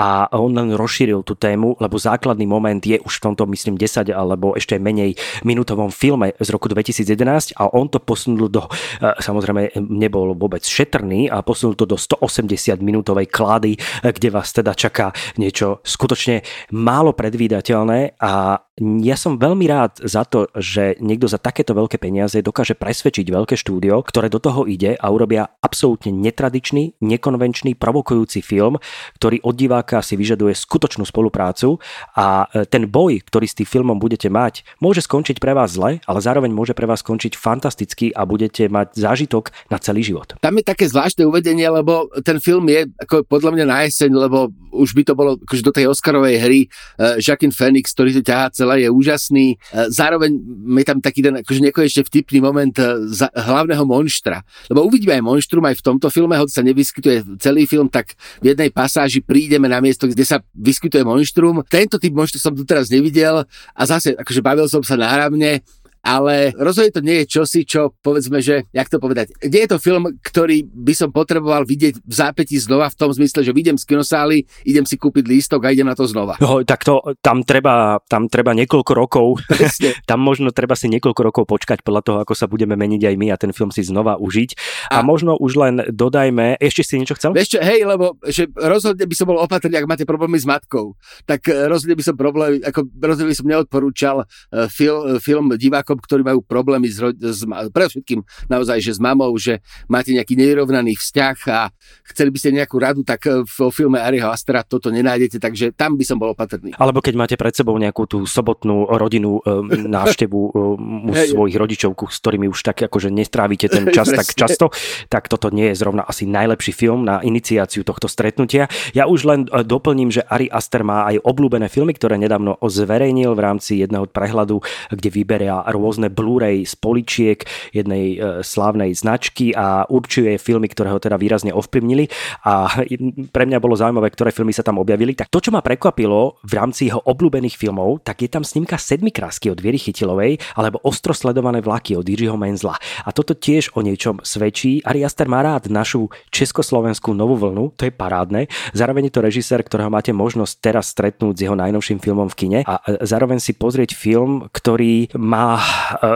a 0.00 0.32
on 0.32 0.56
len 0.56 0.72
rozšíril 0.72 1.20
tú 1.20 1.36
tému, 1.36 1.76
lebo 1.76 2.00
základný 2.00 2.48
moment 2.48 2.80
je 2.80 2.96
už 2.96 3.20
v 3.20 3.24
tomto, 3.28 3.44
myslím, 3.52 3.76
10 3.76 4.08
alebo 4.08 4.56
ešte 4.56 4.80
menej 4.80 5.20
minútovom 5.44 5.92
filme 5.92 6.32
z 6.40 6.48
roku 6.48 6.72
2011 6.72 7.58
a 7.60 7.68
on 7.76 7.92
to 7.92 8.00
posunul 8.06 8.46
do, 8.46 8.62
samozrejme 9.02 9.74
nebol 9.82 10.38
vôbec 10.38 10.62
šetrný 10.62 11.26
a 11.26 11.42
posunul 11.42 11.74
to 11.74 11.84
do 11.84 11.98
180 11.98 12.78
minútovej 12.78 13.26
klády, 13.26 13.74
e, 13.74 13.78
kde 14.14 14.28
vás 14.30 14.54
teda 14.54 14.72
čaká 14.78 15.10
niečo 15.36 15.82
skutočne 15.82 16.46
málo 16.70 17.12
predvídateľné 17.12 18.22
a 18.22 18.62
ja 18.76 19.16
som 19.16 19.40
veľmi 19.40 19.64
rád 19.72 20.04
za 20.04 20.28
to, 20.28 20.52
že 20.52 21.00
niekto 21.00 21.24
za 21.24 21.40
takéto 21.40 21.72
veľké 21.72 21.96
peniaze 21.96 22.44
dokáže 22.44 22.76
presvedčiť 22.76 23.24
veľké 23.24 23.56
štúdio, 23.56 24.04
ktoré 24.04 24.28
do 24.28 24.36
toho 24.36 24.68
ide 24.68 25.00
a 25.00 25.06
urobia 25.08 25.48
absolútne 25.64 26.12
netradičný, 26.12 27.00
nekonvenčný, 27.00 27.72
provokujúci 27.72 28.44
film, 28.44 28.76
ktorý 29.16 29.40
od 29.48 29.56
diváka 29.56 30.04
si 30.04 30.20
vyžaduje 30.20 30.52
skutočnú 30.52 31.08
spoluprácu 31.08 31.80
a 32.20 32.52
e, 32.52 32.68
ten 32.68 32.84
boj, 32.84 33.24
ktorý 33.24 33.48
s 33.48 33.56
tým 33.56 33.64
filmom 33.64 33.96
budete 33.96 34.28
mať, 34.28 34.60
môže 34.84 35.00
skončiť 35.00 35.40
pre 35.40 35.56
vás 35.56 35.72
zle, 35.72 36.04
ale 36.04 36.18
zároveň 36.20 36.52
môže 36.52 36.76
pre 36.76 36.84
vás 36.84 37.00
skončiť 37.00 37.32
fantasticky 37.32 38.12
a 38.12 38.28
budete 38.28 38.68
mať 38.68 38.92
zážitok 38.92 39.56
na 39.72 39.80
celý 39.80 40.04
život. 40.04 40.36
Tam 40.44 40.52
je 40.52 40.64
také 40.68 40.84
zvláštne 40.84 41.24
uvedenie, 41.24 41.64
lebo 41.64 42.12
ten 42.20 42.36
film 42.44 42.68
je 42.68 42.92
ako 43.00 43.24
podľa 43.24 43.56
mňa 43.56 43.64
na 43.64 43.78
jeseň, 43.88 44.12
lebo 44.12 44.52
už 44.76 44.92
by 44.92 45.02
to 45.08 45.16
bolo 45.16 45.40
akože 45.40 45.64
do 45.64 45.72
tej 45.72 45.88
Oscarovej 45.88 46.36
hry. 46.44 46.60
Uh, 47.00 47.16
Joaquin 47.16 47.48
Phoenix, 47.48 47.96
ktorý 47.96 48.20
to 48.20 48.22
ťahá 48.22 48.52
celé, 48.66 48.82
je 48.82 48.90
úžasný. 48.90 49.46
Uh, 49.70 49.86
zároveň 49.86 50.34
je 50.82 50.84
tam 50.84 50.98
taký 50.98 51.22
ten 51.22 51.38
akože 51.38 51.60
nekonečne 51.70 52.02
vtipný 52.02 52.42
moment 52.42 52.74
uh, 52.82 53.06
za, 53.06 53.30
hlavného 53.30 53.86
monštra. 53.86 54.42
Lebo 54.66 54.82
uvidíme 54.82 55.14
aj 55.14 55.22
monštrum 55.22 55.62
aj 55.62 55.78
v 55.78 55.84
tomto 55.86 56.10
filme, 56.10 56.34
hoď 56.34 56.50
sa 56.50 56.66
nevyskytuje 56.66 57.38
celý 57.38 57.70
film, 57.70 57.86
tak 57.86 58.18
v 58.42 58.50
jednej 58.50 58.74
pasáži 58.74 59.22
prídeme 59.22 59.70
na 59.70 59.78
miesto, 59.78 60.10
kde 60.10 60.26
sa 60.26 60.42
vyskytuje 60.58 61.06
monštrum. 61.06 61.62
Tento 61.70 62.02
typ 62.02 62.10
monštra 62.10 62.42
som 62.42 62.52
tu 62.52 62.66
teraz 62.66 62.90
nevidel 62.90 63.46
a 63.46 63.82
zase 63.86 64.18
akože 64.18 64.42
bavil 64.42 64.66
som 64.66 64.82
sa 64.82 64.98
náramne 64.98 65.62
ale 66.06 66.54
rozhodne 66.54 66.94
to 66.94 67.02
nie 67.02 67.26
je 67.26 67.42
čosi, 67.42 67.66
čo 67.66 67.90
povedzme, 67.98 68.38
že, 68.38 68.70
jak 68.70 68.86
to 68.86 69.02
povedať, 69.02 69.34
nie 69.42 69.66
je 69.66 69.70
to 69.74 69.82
film, 69.82 70.06
ktorý 70.22 70.62
by 70.62 70.94
som 70.94 71.10
potreboval 71.10 71.66
vidieť 71.66 71.98
v 71.98 72.14
zápätí 72.14 72.54
znova 72.62 72.86
v 72.86 72.98
tom 73.02 73.10
zmysle, 73.10 73.42
že 73.42 73.50
vidím 73.50 73.74
z 73.74 73.90
kinosály, 73.90 74.46
idem 74.62 74.86
si 74.86 74.94
kúpiť 74.94 75.26
lístok 75.26 75.66
a 75.66 75.74
idem 75.74 75.90
na 75.90 75.98
to 75.98 76.06
znova. 76.06 76.38
No, 76.38 76.62
tak 76.62 76.86
to, 76.86 77.02
tam 77.18 77.42
treba, 77.42 77.98
tam 78.06 78.30
treba 78.30 78.54
niekoľko 78.54 78.92
rokov, 78.94 79.42
tam 80.10 80.22
možno 80.22 80.54
treba 80.54 80.78
si 80.78 80.86
niekoľko 80.86 81.20
rokov 81.26 81.44
počkať 81.50 81.82
podľa 81.82 82.02
toho, 82.06 82.18
ako 82.22 82.38
sa 82.38 82.46
budeme 82.46 82.78
meniť 82.78 83.02
aj 83.02 83.14
my 83.18 83.26
a 83.34 83.40
ten 83.40 83.50
film 83.50 83.74
si 83.74 83.82
znova 83.82 84.14
užiť. 84.22 84.50
A, 84.94 85.02
a 85.02 85.04
možno 85.04 85.34
už 85.34 85.58
len 85.58 85.74
dodajme, 85.90 86.54
ešte 86.62 86.86
si 86.86 87.02
niečo 87.02 87.18
chcel? 87.18 87.34
Čo, 87.34 87.58
hej, 87.62 87.82
lebo 87.82 88.14
že 88.26 88.46
rozhodne 88.54 89.06
by 89.06 89.14
som 89.14 89.26
bol 89.26 89.38
opatrný, 89.42 89.74
ak 89.78 89.90
máte 89.90 90.04
problémy 90.06 90.38
s 90.38 90.46
matkou, 90.46 90.94
tak 91.26 91.46
eh, 91.50 91.66
rozhodne 91.66 91.98
by 91.98 92.04
som 92.04 92.14
problém, 92.14 92.62
ako 92.62 92.86
rozhodne 93.02 93.30
by 93.32 93.38
som 93.38 93.46
neodporúčal 93.50 94.16
eh, 94.22 94.66
fil, 94.70 95.18
film 95.18 95.50
divákom, 95.54 95.95
ktorí 95.98 96.22
majú 96.22 96.40
problémy 96.44 96.88
s, 96.88 97.00
s 97.16 97.40
predovšetkým 97.46 98.22
naozaj, 98.48 98.78
že 98.80 98.96
s 98.96 99.00
mamou, 99.00 99.32
že 99.36 99.60
máte 99.88 100.12
nejaký 100.12 100.36
nevyrovnaný 100.38 100.96
vzťah 100.96 101.36
a 101.52 101.70
chceli 102.12 102.30
by 102.32 102.38
ste 102.38 102.50
nejakú 102.56 102.76
radu, 102.78 103.00
tak 103.02 103.24
eh, 103.26 103.42
vo 103.44 103.68
filme 103.70 104.00
Ariho 104.00 104.28
Astera 104.28 104.62
toto 104.66 104.90
nenájdete, 104.90 105.40
takže 105.40 105.72
tam 105.72 105.94
by 105.94 106.04
som 106.04 106.16
bol 106.18 106.32
opatrný. 106.34 106.74
Alebo 106.76 107.00
keď 107.00 107.14
máte 107.16 107.36
pred 107.38 107.54
sebou 107.54 107.76
nejakú 107.78 108.04
tú 108.04 108.18
sobotnú 108.26 108.90
rodinnú 108.90 109.40
um, 109.42 109.68
návštevu 109.96 110.40
um, 110.52 111.10
u 111.10 111.12
Hej. 111.14 111.32
svojich 111.32 111.56
rodičov, 111.56 111.96
s 111.96 112.18
ktorými 112.20 112.50
už 112.50 112.60
tak 112.66 112.84
akože 112.90 113.08
nestrávite 113.08 113.70
ten 113.70 113.88
čas 113.96 114.12
tak 114.12 114.28
často, 114.36 114.74
tak 115.08 115.30
toto 115.30 115.48
nie 115.48 115.72
je 115.72 115.78
zrovna 115.78 116.02
asi 116.02 116.26
najlepší 116.28 116.72
film 116.74 117.06
na 117.06 117.22
iniciáciu 117.22 117.86
tohto 117.86 118.10
stretnutia. 118.10 118.66
Ja 118.92 119.06
už 119.06 119.20
len 119.24 119.40
e, 119.46 119.62
doplním, 119.62 120.10
že 120.10 120.26
Ari 120.26 120.50
Aster 120.50 120.82
má 120.82 121.06
aj 121.08 121.22
obľúbené 121.22 121.70
filmy, 121.70 121.94
ktoré 121.94 122.18
nedávno 122.18 122.58
zverejnil 122.60 123.32
v 123.32 123.40
rámci 123.40 123.78
jedného 123.80 124.10
prehľadu, 124.10 124.60
kde 124.90 125.08
vyberia 125.08 125.62
rôzne 125.70 125.85
Blu-ray 126.10 126.66
z 126.66 126.74
poličiek 126.74 127.46
jednej 127.70 128.16
e, 128.16 128.42
slávnej 128.42 128.94
značky 128.96 129.54
a 129.54 129.86
určuje 129.86 130.38
filmy, 130.42 130.66
ktoré 130.66 130.90
ho 130.90 130.98
teda 130.98 131.14
výrazne 131.14 131.54
ovplyvnili 131.54 132.10
a 132.42 132.82
pre 133.34 133.44
mňa 133.46 133.58
bolo 133.62 133.78
zaujímavé, 133.78 134.10
ktoré 134.10 134.34
filmy 134.34 134.50
sa 134.50 134.66
tam 134.66 134.82
objavili. 134.82 135.14
Tak 135.14 135.30
to, 135.30 135.38
čo 135.38 135.54
ma 135.54 135.62
prekvapilo 135.62 136.40
v 136.42 136.52
rámci 136.54 136.90
jeho 136.90 137.02
obľúbených 137.04 137.56
filmov, 137.58 138.02
tak 138.02 138.26
je 138.26 138.30
tam 138.30 138.42
snímka 138.42 138.80
Sedmi 138.80 139.10
krásky 139.10 139.50
od 139.52 139.62
Viery 139.62 139.78
Chytilovej 139.78 140.38
alebo 140.56 140.82
Ostro 140.82 141.14
sledované 141.14 141.60
vlaky 141.60 141.94
od 141.94 142.06
Jiřího 142.06 142.38
Menzla. 142.38 142.78
A 143.04 143.10
toto 143.12 143.34
tiež 143.36 143.74
o 143.74 143.84
niečom 143.84 144.22
svedčí. 144.22 144.80
Ari 144.82 145.04
Aster 145.04 145.28
má 145.28 145.42
rád 145.42 145.68
našu 145.68 146.08
československú 146.32 147.12
novú 147.12 147.36
vlnu, 147.36 147.74
to 147.76 147.88
je 147.88 147.92
parádne. 147.92 148.48
Zároveň 148.72 149.08
je 149.08 149.14
to 149.14 149.24
režisér, 149.24 149.60
ktorého 149.62 149.92
máte 149.92 150.10
možnosť 150.10 150.54
teraz 150.58 150.90
stretnúť 150.90 151.34
s 151.36 151.44
jeho 151.44 151.56
najnovším 151.58 151.98
filmom 152.00 152.28
v 152.32 152.38
kine 152.38 152.60
a 152.64 152.80
zároveň 153.04 153.38
si 153.42 153.52
pozrieť 153.52 153.92
film, 153.92 154.48
ktorý 154.48 155.12
má 155.18 155.60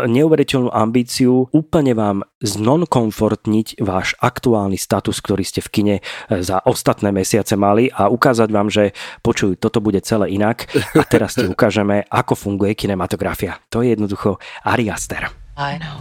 neuveriteľnú 0.07 0.71
ambíciu 0.71 1.49
úplne 1.51 1.93
vám 1.97 2.25
znonkomfortniť 2.41 3.81
váš 3.81 4.17
aktuálny 4.21 4.81
status, 4.81 5.21
ktorý 5.21 5.45
ste 5.45 5.61
v 5.61 5.73
kine 5.73 5.97
e, 5.99 6.03
za 6.41 6.61
ostatné 6.65 7.13
mesiace 7.13 7.55
mali 7.57 7.93
a 7.93 8.09
ukázať 8.09 8.49
vám, 8.49 8.69
že 8.73 8.97
počuj, 9.21 9.61
toto 9.61 9.85
bude 9.85 10.01
celé 10.01 10.33
inak 10.33 10.69
a 10.97 11.05
teraz 11.05 11.37
ti 11.37 11.45
ukážeme, 11.55 12.09
ako 12.09 12.35
funguje 12.37 12.73
kinematografia. 12.77 13.61
To 13.69 13.85
je 13.85 13.93
jednoducho 13.93 14.41
Ari 14.65 14.89
Aster. 14.89 15.29
I 15.61 15.77
know. 15.77 16.01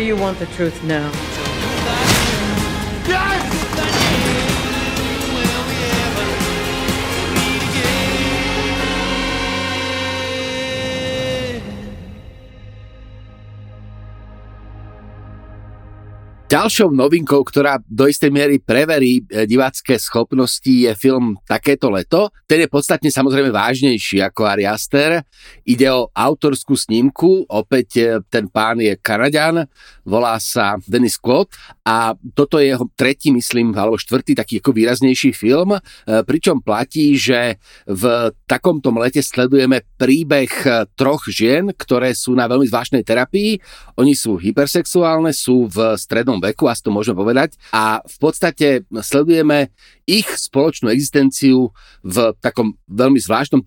Do 0.00 0.06
you 0.06 0.16
want 0.16 0.38
the 0.38 0.46
truth 0.46 0.82
now? 0.82 1.29
Ďalšou 16.50 16.90
novinkou, 16.90 17.46
ktorá 17.46 17.78
do 17.86 18.10
istej 18.10 18.34
miery 18.34 18.58
preverí 18.58 19.22
e, 19.22 19.46
divácké 19.46 19.94
schopnosti, 20.02 20.66
je 20.66 20.90
film 20.98 21.38
Takéto 21.46 21.94
leto. 21.94 22.34
Ten 22.50 22.58
je 22.58 22.66
podstatne 22.66 23.06
samozrejme 23.06 23.54
vážnejší 23.54 24.18
ako 24.18 24.50
Ari 24.50 24.66
Aster. 24.66 25.22
Ide 25.62 25.86
o 25.94 26.10
autorskú 26.10 26.74
snímku, 26.74 27.46
opäť 27.46 27.88
e, 28.02 28.18
ten 28.26 28.50
pán 28.50 28.82
je 28.82 28.98
Kanaďan, 28.98 29.70
volá 30.02 30.42
sa 30.42 30.74
Dennis 30.90 31.22
Quaid 31.22 31.54
a 31.86 32.18
toto 32.34 32.58
je 32.58 32.74
jeho 32.74 32.82
tretí, 32.98 33.30
myslím, 33.30 33.70
alebo 33.78 33.94
štvrtý 33.94 34.34
taký 34.34 34.58
ako 34.58 34.74
výraznejší 34.74 35.30
film, 35.30 35.78
e, 35.78 35.80
pričom 36.26 36.66
platí, 36.66 37.14
že 37.14 37.62
v 37.86 38.34
takomto 38.50 38.90
lete 38.98 39.22
sledujeme 39.22 39.86
príbeh 39.94 40.50
troch 40.98 41.30
žien, 41.30 41.70
ktoré 41.78 42.10
sú 42.10 42.34
na 42.34 42.50
veľmi 42.50 42.66
zvláštnej 42.66 43.06
terapii. 43.06 43.62
Oni 44.02 44.18
sú 44.18 44.34
hypersexuálne, 44.34 45.30
sú 45.30 45.70
v 45.70 45.94
strednom 45.94 46.39
veku, 46.40 46.66
asi 46.66 46.82
to 46.82 46.90
môžeme 46.90 47.16
povedať. 47.16 47.60
A 47.70 48.00
v 48.02 48.16
podstate 48.16 48.88
sledujeme 49.04 49.70
ich 50.10 50.26
spoločnú 50.26 50.90
existenciu 50.90 51.70
v 52.02 52.34
takom 52.42 52.74
veľmi 52.90 53.22
zvláštnom 53.22 53.62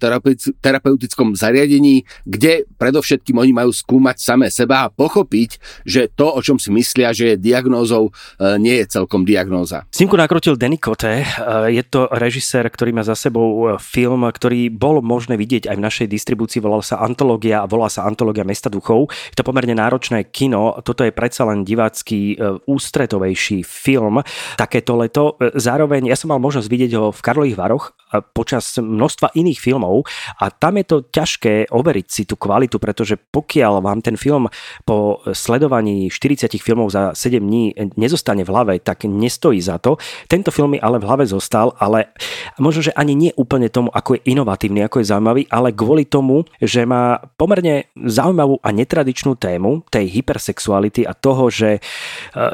terapeutickom 0.60 1.40
zariadení, 1.40 2.04
kde 2.28 2.68
predovšetkým 2.76 3.40
oni 3.40 3.56
majú 3.56 3.72
skúmať 3.72 4.20
samé 4.20 4.52
seba 4.52 4.84
a 4.84 4.92
pochopiť, 4.92 5.64
že 5.88 6.12
to, 6.12 6.28
o 6.28 6.44
čom 6.44 6.60
si 6.60 6.68
myslia, 6.76 7.16
že 7.16 7.34
je 7.34 7.36
diagnózou, 7.40 8.12
e, 8.12 8.60
nie 8.60 8.76
je 8.84 9.00
celkom 9.00 9.24
diagnóza. 9.24 9.88
Snímku 9.96 10.20
nakrotil 10.20 10.60
Danny 10.60 10.76
Kote. 10.76 11.24
E, 11.24 11.26
je 11.72 11.84
to 11.88 12.12
režisér, 12.12 12.68
ktorý 12.68 12.92
má 12.92 13.08
za 13.08 13.16
sebou 13.16 13.78
e, 13.78 13.80
film, 13.80 14.28
ktorý 14.28 14.68
bol 14.68 15.00
možné 15.00 15.40
vidieť 15.40 15.72
aj 15.72 15.76
v 15.80 15.86
našej 15.86 16.08
distribúcii. 16.12 16.60
Volal 16.60 16.84
sa 16.84 17.00
Antológia 17.00 17.64
a 17.64 17.70
volá 17.70 17.88
sa 17.88 18.04
Antológia 18.04 18.44
mesta 18.44 18.68
duchov. 18.68 19.08
Je 19.32 19.38
to 19.40 19.48
pomerne 19.48 19.78
náročné 19.78 20.28
kino. 20.34 20.76
Toto 20.84 21.08
je 21.08 21.16
predsa 21.16 21.48
len 21.48 21.64
divácky 21.64 22.36
ústretovejší 22.66 23.62
film. 23.62 24.20
Takéto 24.58 24.98
leto. 24.98 25.38
Zároveň 25.54 26.10
ja 26.10 26.18
som 26.18 26.33
mal 26.34 26.42
možnosť 26.42 26.66
vidieť 26.66 26.92
ho 26.98 27.06
v 27.14 27.22
Karlových 27.22 27.58
Varoch 27.58 27.94
počas 28.22 28.78
množstva 28.78 29.34
iných 29.34 29.58
filmov 29.58 30.06
a 30.38 30.54
tam 30.54 30.78
je 30.78 30.86
to 30.86 30.98
ťažké 31.10 31.74
overiť 31.74 32.06
si 32.06 32.24
tú 32.30 32.38
kvalitu, 32.38 32.78
pretože 32.78 33.18
pokiaľ 33.18 33.82
vám 33.82 34.06
ten 34.06 34.20
film 34.20 34.52
po 34.86 35.24
sledovaní 35.32 36.12
40 36.12 36.52
filmov 36.62 36.94
za 36.94 37.16
7 37.16 37.40
dní 37.40 37.74
nezostane 37.98 38.44
v 38.46 38.52
hlave, 38.52 38.74
tak 38.84 39.08
nestojí 39.08 39.64
za 39.64 39.80
to. 39.80 39.98
Tento 40.28 40.52
film 40.52 40.76
mi 40.76 40.80
ale 40.80 41.00
v 41.00 41.08
hlave 41.08 41.26
zostal, 41.26 41.74
ale 41.80 42.12
možno, 42.60 42.92
že 42.92 42.96
ani 42.96 43.16
nie 43.16 43.32
úplne 43.40 43.72
tomu, 43.72 43.90
ako 43.90 44.20
je 44.20 44.26
inovatívny, 44.36 44.84
ako 44.86 45.02
je 45.02 45.10
zaujímavý, 45.10 45.44
ale 45.50 45.72
kvôli 45.72 46.04
tomu, 46.06 46.44
že 46.60 46.84
má 46.84 47.22
pomerne 47.40 47.90
zaujímavú 47.96 48.60
a 48.62 48.70
netradičnú 48.76 49.38
tému 49.40 49.86
tej 49.90 50.10
hypersexuality 50.20 51.08
a 51.08 51.14
toho, 51.16 51.48
že 51.48 51.78
e, 51.78 51.82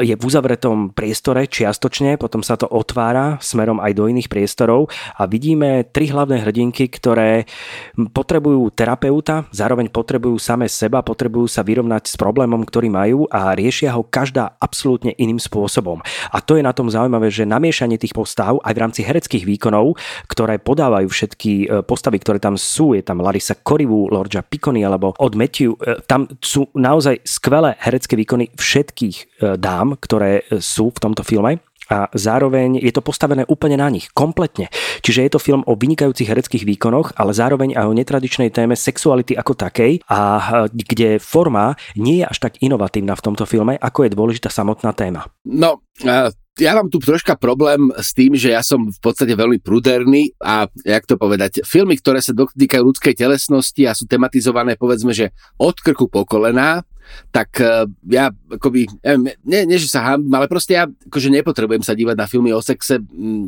je 0.06 0.16
v 0.16 0.22
uzavretom 0.22 0.92
priestore 0.94 1.48
čiastočne, 1.48 2.20
potom 2.20 2.44
sa 2.46 2.60
to 2.60 2.68
otvára 2.70 3.40
smerom 3.42 3.82
aj 3.82 3.92
do 3.96 4.06
iných 4.08 4.30
priestorov 4.30 4.92
a 5.16 5.26
vidíme 5.50 5.82
tri 5.90 6.06
hlavné 6.14 6.46
hrdinky, 6.46 6.94
ktoré 6.94 7.50
potrebujú 8.14 8.70
terapeuta, 8.70 9.50
zároveň 9.50 9.90
potrebujú 9.90 10.38
same 10.38 10.70
seba, 10.70 11.02
potrebujú 11.02 11.50
sa 11.50 11.66
vyrovnať 11.66 12.06
s 12.06 12.14
problémom, 12.22 12.62
ktorý 12.62 12.94
majú 12.94 13.26
a 13.34 13.58
riešia 13.58 13.98
ho 13.98 14.06
každá 14.06 14.54
absolútne 14.62 15.18
iným 15.18 15.42
spôsobom. 15.42 16.06
A 16.30 16.38
to 16.46 16.54
je 16.54 16.62
na 16.62 16.70
tom 16.70 16.86
zaujímavé, 16.86 17.34
že 17.34 17.50
namiešanie 17.50 17.98
tých 17.98 18.14
postav 18.14 18.62
aj 18.62 18.74
v 18.78 18.82
rámci 18.86 19.02
hereckých 19.02 19.50
výkonov, 19.50 19.98
ktoré 20.30 20.62
podávajú 20.62 21.10
všetky 21.10 21.52
e, 21.66 21.82
postavy, 21.82 22.22
ktoré 22.22 22.38
tam 22.38 22.54
sú, 22.54 22.94
je 22.94 23.02
tam 23.02 23.26
Larisa 23.26 23.58
Korivu, 23.58 24.06
Lorgia 24.14 24.46
Picconi 24.46 24.86
alebo 24.86 25.18
od 25.18 25.34
Matthew, 25.34 25.74
e, 25.82 26.06
tam 26.06 26.30
sú 26.46 26.70
naozaj 26.78 27.26
skvelé 27.26 27.74
herecké 27.82 28.14
výkony 28.14 28.54
všetkých 28.54 29.18
e, 29.18 29.58
dám, 29.58 29.98
ktoré 29.98 30.46
sú 30.62 30.94
v 30.94 31.02
tomto 31.02 31.26
filme 31.26 31.58
a 31.90 32.08
zároveň 32.14 32.78
je 32.78 32.94
to 32.94 33.02
postavené 33.02 33.44
úplne 33.50 33.82
na 33.82 33.90
nich, 33.90 34.08
kompletne. 34.14 34.70
Čiže 35.02 35.26
je 35.26 35.32
to 35.34 35.42
film 35.42 35.66
o 35.66 35.74
vynikajúcich 35.74 36.30
hereckých 36.30 36.64
výkonoch, 36.64 37.18
ale 37.18 37.34
zároveň 37.34 37.74
aj 37.74 37.86
o 37.90 37.98
netradičnej 37.98 38.54
téme 38.54 38.78
sexuality 38.78 39.34
ako 39.34 39.58
takej 39.58 40.06
a 40.06 40.20
kde 40.70 41.18
forma 41.18 41.74
nie 41.98 42.22
je 42.22 42.30
až 42.30 42.38
tak 42.38 42.62
inovatívna 42.62 43.18
v 43.18 43.26
tomto 43.26 43.50
filme, 43.50 43.76
ako 43.76 44.06
je 44.06 44.14
dôležitá 44.14 44.54
samotná 44.54 44.94
téma. 44.94 45.26
No, 45.44 45.82
ja 46.60 46.76
mám 46.76 46.92
tu 46.92 47.00
troška 47.00 47.40
problém 47.40 47.88
s 47.96 48.12
tým, 48.12 48.36
že 48.36 48.52
ja 48.52 48.60
som 48.60 48.92
v 48.92 49.00
podstate 49.00 49.32
veľmi 49.32 49.64
pruderný 49.64 50.36
a 50.44 50.68
jak 50.84 51.08
to 51.08 51.16
povedať, 51.16 51.64
filmy, 51.64 51.96
ktoré 51.96 52.20
sa 52.20 52.36
dotýkajú 52.36 52.84
ľudskej 52.84 53.16
telesnosti 53.16 53.88
a 53.88 53.96
sú 53.96 54.04
tematizované 54.06 54.76
povedzme, 54.76 55.16
že 55.16 55.32
od 55.56 55.80
krku 55.80 56.12
po 56.12 56.28
kolená, 56.28 56.84
tak 57.30 57.62
uh, 57.62 57.86
ja 58.10 58.34
akoby, 58.52 58.88
neviem, 59.04 59.36
nie, 59.46 59.62
nie, 59.66 59.78
že 59.78 59.90
sa 59.90 60.14
hambím, 60.14 60.34
ale 60.34 60.50
proste 60.50 60.78
ja 60.78 60.88
akože 60.88 61.30
nepotrebujem 61.30 61.84
sa 61.86 61.94
dívať 61.94 62.16
na 62.18 62.26
filmy 62.26 62.52
o 62.54 62.62
sexe, 62.62 63.02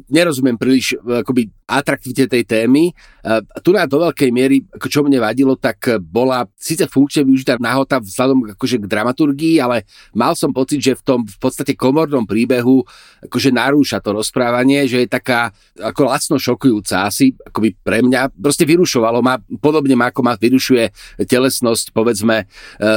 nerozumiem 0.10 0.60
príliš 0.60 0.98
uh, 1.00 1.26
akoby 1.26 1.50
atraktivite 1.66 2.28
tej 2.28 2.44
témy. 2.44 2.92
Uh, 3.24 3.42
tu 3.62 3.72
na 3.72 3.88
do 3.88 4.02
veľkej 4.02 4.30
miery, 4.34 4.66
ako 4.74 4.88
čo 4.90 5.00
mne 5.06 5.22
vadilo, 5.22 5.56
tak 5.56 6.02
bola 6.02 6.46
síce 6.58 6.86
funkčne 6.90 7.26
využitá 7.28 7.58
nahota 7.62 8.02
vzhľadom 8.02 8.54
akože 8.58 8.82
k 8.82 8.86
dramaturgii, 8.90 9.56
ale 9.62 9.86
mal 10.12 10.34
som 10.34 10.52
pocit, 10.52 10.82
že 10.82 10.98
v 10.98 11.04
tom 11.06 11.20
v 11.24 11.38
podstate 11.38 11.78
komornom 11.78 12.26
príbehu 12.26 12.84
akože 13.28 13.54
narúša 13.54 14.02
to 14.02 14.16
rozprávanie, 14.18 14.90
že 14.90 15.06
je 15.06 15.10
taká 15.10 15.54
ako 15.78 16.10
lacno 16.10 16.36
šokujúca 16.42 17.06
asi 17.08 17.34
akoby 17.46 17.78
pre 17.80 18.02
mňa. 18.02 18.34
Proste 18.34 18.66
vyrušovalo 18.66 19.22
ma, 19.22 19.38
podobne 19.62 19.94
ako 19.94 20.22
ma 20.26 20.34
vyrušuje 20.36 20.92
telesnosť 21.26 21.94
povedzme 21.94 22.50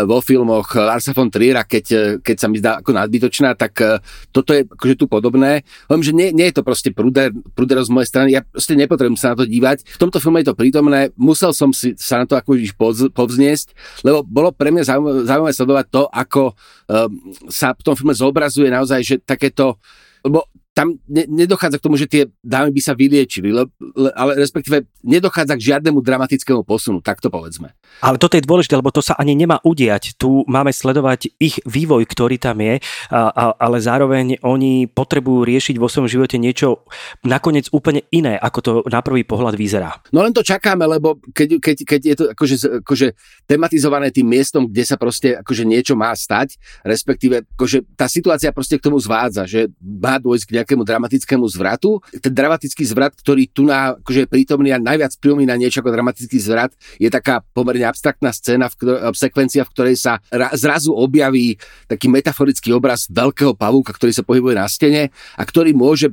vo 0.09 0.18
filmu 0.24 0.53
filmoch 0.54 0.70
Larsa 0.78 1.10
von 1.10 1.30
Triera, 1.30 1.66
keď, 1.66 2.18
keď 2.22 2.36
sa 2.38 2.46
mi 2.46 2.62
zdá 2.62 2.78
ako 2.78 2.94
nadbytočná, 2.94 3.58
tak 3.58 3.74
e, 3.82 3.98
toto 4.30 4.54
je 4.54 4.62
akože 4.62 4.94
tu 4.94 5.06
podobné. 5.10 5.66
Hovorím, 5.90 6.06
že 6.06 6.14
nie, 6.14 6.28
nie 6.30 6.46
je 6.50 6.54
to 6.54 6.62
proste 6.62 6.94
pruder, 6.94 7.34
pruderosť 7.58 7.88
z 7.90 7.94
mojej 7.94 8.08
strany, 8.08 8.28
ja 8.38 8.46
proste 8.46 8.78
nepotrebujem 8.78 9.18
sa 9.18 9.34
na 9.34 9.42
to 9.42 9.46
dívať. 9.48 9.82
V 9.82 9.98
tomto 9.98 10.22
filme 10.22 10.38
je 10.42 10.48
to 10.54 10.58
prítomné, 10.58 11.10
musel 11.18 11.50
som 11.50 11.74
si 11.74 11.98
sa 11.98 12.22
na 12.22 12.26
to 12.28 12.38
ako 12.38 12.54
povzniesť, 13.10 13.74
lebo 14.06 14.22
bolo 14.22 14.54
pre 14.54 14.70
mňa 14.70 14.86
zaujímavé 15.26 15.52
sledovať 15.54 15.86
to, 15.90 16.02
ako 16.10 16.42
um, 16.54 17.10
sa 17.50 17.74
v 17.74 17.82
tom 17.82 17.94
filme 17.98 18.14
zobrazuje 18.14 18.70
naozaj, 18.70 19.00
že 19.02 19.16
takéto 19.22 19.82
lebo 20.24 20.48
tam 20.74 20.98
ne, 21.06 21.24
nedochádza 21.30 21.78
k 21.78 21.87
tomu, 21.87 21.94
že 21.94 22.10
tie 22.10 22.22
dámy 22.42 22.74
by 22.74 22.80
sa 22.82 22.98
vyliečili, 22.98 23.54
le, 23.54 23.70
le, 23.94 24.10
ale 24.18 24.34
respektíve 24.42 24.82
nedochádza 25.06 25.54
k 25.54 25.66
žiadnemu 25.70 26.02
dramatickému 26.02 26.66
posunu, 26.66 26.98
tak 26.98 27.22
to 27.22 27.30
povedzme. 27.30 27.70
Ale 28.02 28.18
toto 28.18 28.34
je 28.34 28.42
dôležité, 28.42 28.74
lebo 28.74 28.90
to 28.90 28.98
sa 28.98 29.14
ani 29.14 29.38
nemá 29.38 29.62
udiať. 29.62 30.18
Tu 30.18 30.42
máme 30.50 30.74
sledovať 30.74 31.30
ich 31.38 31.62
vývoj, 31.62 32.02
ktorý 32.10 32.42
tam 32.42 32.58
je, 32.58 32.82
a, 33.14 33.30
a, 33.30 33.44
ale 33.54 33.78
zároveň 33.78 34.42
oni 34.42 34.90
potrebujú 34.90 35.46
riešiť 35.46 35.78
vo 35.78 35.87
svojom 35.87 36.10
živote 36.10 36.42
niečo 36.42 36.82
nakoniec 37.22 37.70
úplne 37.70 38.02
iné, 38.10 38.34
ako 38.34 38.58
to 38.58 38.70
na 38.90 38.98
prvý 38.98 39.22
pohľad 39.22 39.54
vyzerá. 39.54 40.02
No 40.10 40.26
len 40.26 40.34
to 40.34 40.42
čakáme, 40.42 40.82
lebo 40.90 41.22
keď, 41.30 41.62
keď, 41.62 41.76
keď 41.87 42.00
je 42.02 42.14
to 42.18 42.24
akože, 42.34 42.56
akože 42.82 43.06
tematizované 43.46 44.10
tým 44.10 44.26
miestom, 44.26 44.66
kde 44.66 44.82
sa 44.82 44.98
proste 44.98 45.38
akože 45.38 45.62
niečo 45.62 45.94
má 45.94 46.10
stať, 46.18 46.58
respektíve 46.82 47.46
akože 47.54 47.94
tá 47.94 48.10
situácia 48.10 48.50
proste 48.50 48.74
k 48.74 48.90
tomu 48.90 48.98
zvádza, 48.98 49.46
že 49.46 49.70
má 49.78 50.18
dôjsť 50.18 50.44
k 50.50 50.63
nejakému 50.64 50.88
dramatickému 50.88 51.44
zvratu. 51.44 52.00
Ten 52.09 52.33
dramatický 52.33 52.88
zvrat, 52.88 53.12
ktorý 53.12 53.53
tu 53.53 53.68
na, 53.68 54.00
akože 54.00 54.24
je 54.24 54.29
prítomný 54.33 54.72
a 54.72 54.81
najviac 54.81 55.12
pripomína 55.20 55.61
niečo 55.61 55.85
ako 55.85 55.92
dramatický 55.92 56.40
zvrat, 56.40 56.72
je 56.96 57.12
taká 57.12 57.44
pomerne 57.53 57.85
abstraktná 57.85 58.33
scéna, 58.33 58.72
v 58.72 58.74
ktor- 58.81 59.12
sekvencia, 59.12 59.68
v 59.68 59.72
ktorej 59.77 59.96
sa 60.00 60.24
ra- 60.33 60.57
zrazu 60.57 60.96
objaví 60.96 61.61
taký 61.85 62.09
metaforický 62.09 62.72
obraz 62.72 63.05
veľkého 63.12 63.53
pavúka, 63.53 63.92
ktorý 63.92 64.16
sa 64.16 64.24
pohybuje 64.24 64.57
na 64.57 64.64
stene 64.64 65.12
a 65.37 65.42
ktorý 65.44 65.77
môže 65.77 66.09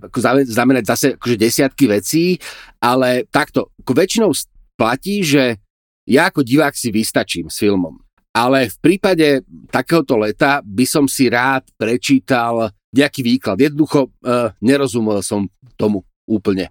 znamenať 0.46 0.84
zase 0.84 1.08
akože 1.16 1.40
desiatky 1.40 1.88
vecí, 1.88 2.36
ale 2.84 3.24
takto, 3.32 3.72
ako 3.80 3.92
väčšinou 3.96 4.36
platí, 4.76 5.24
že 5.24 5.62
ja 6.10 6.28
ako 6.28 6.44
divák 6.44 6.76
si 6.76 6.92
vystačím 6.92 7.48
s 7.48 7.64
filmom. 7.64 7.96
Ale 8.32 8.72
v 8.72 8.78
prípade 8.80 9.44
takéhoto 9.68 10.16
leta 10.16 10.64
by 10.64 10.86
som 10.88 11.06
si 11.06 11.28
rád 11.28 11.68
prečítal 11.76 12.72
nejaký 12.91 13.23
výklad. 13.23 13.58
Jednoducho 13.60 14.12
uh, 14.23 14.51
nerozumel 14.60 15.23
som 15.23 15.47
tomu 15.80 16.04
úplne. 16.27 16.69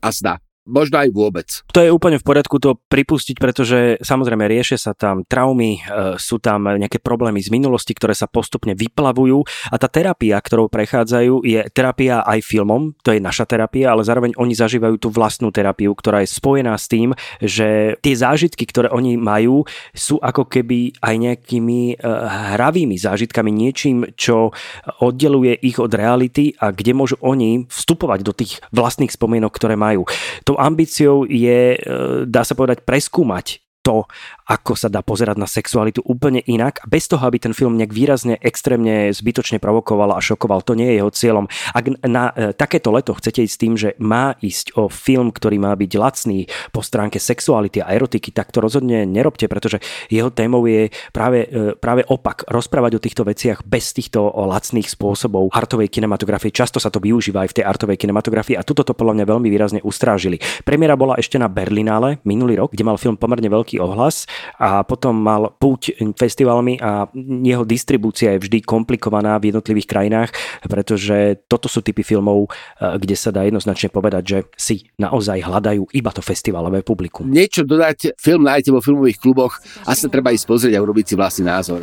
A 0.00 0.12
zdá. 0.12 0.38
Možno 0.66 1.02
aj 1.02 1.10
vôbec. 1.10 1.48
To 1.74 1.82
je 1.82 1.90
úplne 1.90 2.22
v 2.22 2.26
poriadku 2.26 2.62
to 2.62 2.78
pripustiť, 2.86 3.36
pretože 3.38 3.78
samozrejme 4.02 4.46
riešia 4.46 4.78
sa 4.78 4.92
tam 4.94 5.26
traumy, 5.26 5.82
e, 5.82 6.16
sú 6.22 6.38
tam 6.38 6.70
nejaké 6.70 7.02
problémy 7.02 7.42
z 7.42 7.50
minulosti, 7.50 7.92
ktoré 7.94 8.14
sa 8.14 8.30
postupne 8.30 8.74
vyplavujú 8.78 9.42
a 9.70 9.76
tá 9.78 9.90
terapia, 9.90 10.38
ktorou 10.38 10.70
prechádzajú, 10.70 11.42
je 11.42 11.66
terapia 11.74 12.22
aj 12.22 12.46
filmom, 12.46 12.94
to 13.02 13.10
je 13.10 13.18
naša 13.18 13.46
terapia, 13.46 13.90
ale 13.90 14.06
zároveň 14.06 14.38
oni 14.38 14.54
zažívajú 14.54 15.02
tú 15.02 15.08
vlastnú 15.10 15.50
terapiu, 15.50 15.90
ktorá 15.98 16.22
je 16.22 16.30
spojená 16.30 16.78
s 16.78 16.86
tým, 16.86 17.14
že 17.42 17.98
tie 17.98 18.14
zážitky, 18.14 18.62
ktoré 18.66 18.88
oni 18.94 19.18
majú, 19.18 19.66
sú 19.90 20.22
ako 20.22 20.46
keby 20.46 20.94
aj 21.02 21.14
nejakými 21.18 21.98
e, 21.98 22.06
hravými 22.54 22.94
zážitkami, 22.94 23.50
niečím, 23.50 24.14
čo 24.14 24.54
oddeluje 25.02 25.58
ich 25.58 25.82
od 25.82 25.90
reality 25.90 26.54
a 26.62 26.70
kde 26.70 26.94
môžu 26.94 27.16
oni 27.18 27.66
vstupovať 27.66 28.20
do 28.22 28.32
tých 28.32 28.62
vlastných 28.70 29.10
spomienok, 29.10 29.50
ktoré 29.50 29.74
majú. 29.74 30.06
Tou 30.52 30.60
ambíciou 30.60 31.24
je, 31.24 31.72
e, 31.72 32.28
dá 32.28 32.44
sa 32.44 32.52
povedať, 32.52 32.84
preskúmať 32.84 33.64
to, 33.82 34.06
ako 34.46 34.78
sa 34.78 34.88
dá 34.88 35.02
pozerať 35.02 35.36
na 35.36 35.50
sexualitu 35.50 36.00
úplne 36.06 36.40
inak, 36.46 36.82
bez 36.86 37.10
toho, 37.10 37.22
aby 37.26 37.42
ten 37.42 37.52
film 37.52 37.74
nejak 37.76 37.92
výrazne, 37.92 38.38
extrémne, 38.38 39.10
zbytočne 39.10 39.58
provokoval 39.58 40.14
a 40.14 40.22
šokoval. 40.22 40.62
To 40.64 40.78
nie 40.78 40.94
je 40.94 40.98
jeho 41.02 41.10
cieľom. 41.10 41.46
Ak 41.74 41.84
na 42.06 42.30
e, 42.32 42.54
takéto 42.54 42.94
leto 42.94 43.14
chcete 43.18 43.42
ísť 43.42 43.52
s 43.52 43.60
tým, 43.60 43.74
že 43.78 43.88
má 43.98 44.38
ísť 44.38 44.78
o 44.78 44.86
film, 44.90 45.34
ktorý 45.34 45.58
má 45.58 45.74
byť 45.74 45.92
lacný 45.98 46.46
po 46.70 46.80
stránke 46.80 47.18
sexuality 47.18 47.82
a 47.82 47.90
erotiky, 47.92 48.30
tak 48.30 48.54
to 48.54 48.62
rozhodne 48.62 49.04
nerobte, 49.04 49.50
pretože 49.50 49.82
jeho 50.08 50.30
témou 50.30 50.64
je 50.64 50.88
práve, 51.10 51.46
e, 51.46 51.74
práve 51.76 52.06
opak. 52.06 52.46
Rozprávať 52.48 52.98
o 52.98 53.04
týchto 53.04 53.22
veciach 53.26 53.66
bez 53.66 53.92
týchto 53.92 54.30
lacných 54.30 54.86
spôsobov 54.86 55.50
artovej 55.50 55.90
kinematografie. 55.90 56.54
Často 56.54 56.78
sa 56.78 56.88
to 56.88 57.02
využíva 57.02 57.44
aj 57.44 57.50
v 57.52 57.56
tej 57.60 57.64
artovej 57.66 57.98
kinematografii 57.98 58.54
a 58.54 58.66
tuto 58.66 58.86
to 58.86 58.94
podľa 58.94 59.22
mňa 59.22 59.26
veľmi 59.26 59.48
výrazne 59.50 59.80
ustrážili. 59.82 60.38
Premiéra 60.62 60.94
bola 60.94 61.18
ešte 61.18 61.36
na 61.36 61.50
Berlinále 61.50 62.22
minulý 62.22 62.60
rok, 62.60 62.72
kde 62.72 62.86
mal 62.86 63.00
film 63.00 63.16
pomerne 63.16 63.48
veľký 63.48 63.71
veľký 63.72 63.80
ohlas 63.80 64.28
a 64.60 64.84
potom 64.84 65.16
mal 65.16 65.56
púť 65.56 65.96
festivalmi 66.20 66.76
a 66.76 67.08
jeho 67.16 67.64
distribúcia 67.64 68.36
je 68.36 68.42
vždy 68.44 68.58
komplikovaná 68.60 69.40
v 69.40 69.52
jednotlivých 69.52 69.88
krajinách, 69.88 70.30
pretože 70.68 71.40
toto 71.48 71.72
sú 71.72 71.80
typy 71.80 72.04
filmov, 72.04 72.52
eh, 72.52 73.00
kde 73.00 73.16
sa 73.16 73.32
dá 73.32 73.48
jednoznačne 73.48 73.88
povedať, 73.88 74.22
že 74.22 74.38
si 74.56 74.74
naozaj 75.00 75.40
hľadajú 75.40 75.88
iba 75.96 76.10
to 76.12 76.20
festivalové 76.20 76.84
publikum. 76.84 77.24
Niečo 77.24 77.64
dodať, 77.64 78.20
film 78.20 78.44
nájdete 78.44 78.70
vo 78.76 78.84
filmových 78.84 79.18
kluboch 79.22 79.56
a 79.88 79.96
sa 79.96 80.12
treba 80.12 80.34
ísť 80.34 80.44
pozrieť 80.44 80.76
a 80.76 80.84
urobiť 80.84 81.04
si 81.08 81.14
vlastný 81.16 81.48
názor. 81.48 81.80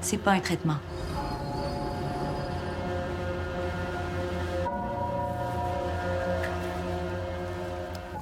C'est 0.00 0.22
pas 0.22 0.38
un 0.38 0.40
traitement. 0.40 0.95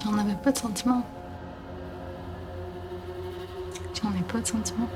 J'en 0.04 0.18
avais 0.18 0.34
pas 0.34 0.52
de 0.52 0.58
sentiments. 0.58 1.02
J'en 3.94 4.10
ai 4.10 4.22
pas 4.30 4.38
de 4.38 4.46
sentiments. 4.46 4.88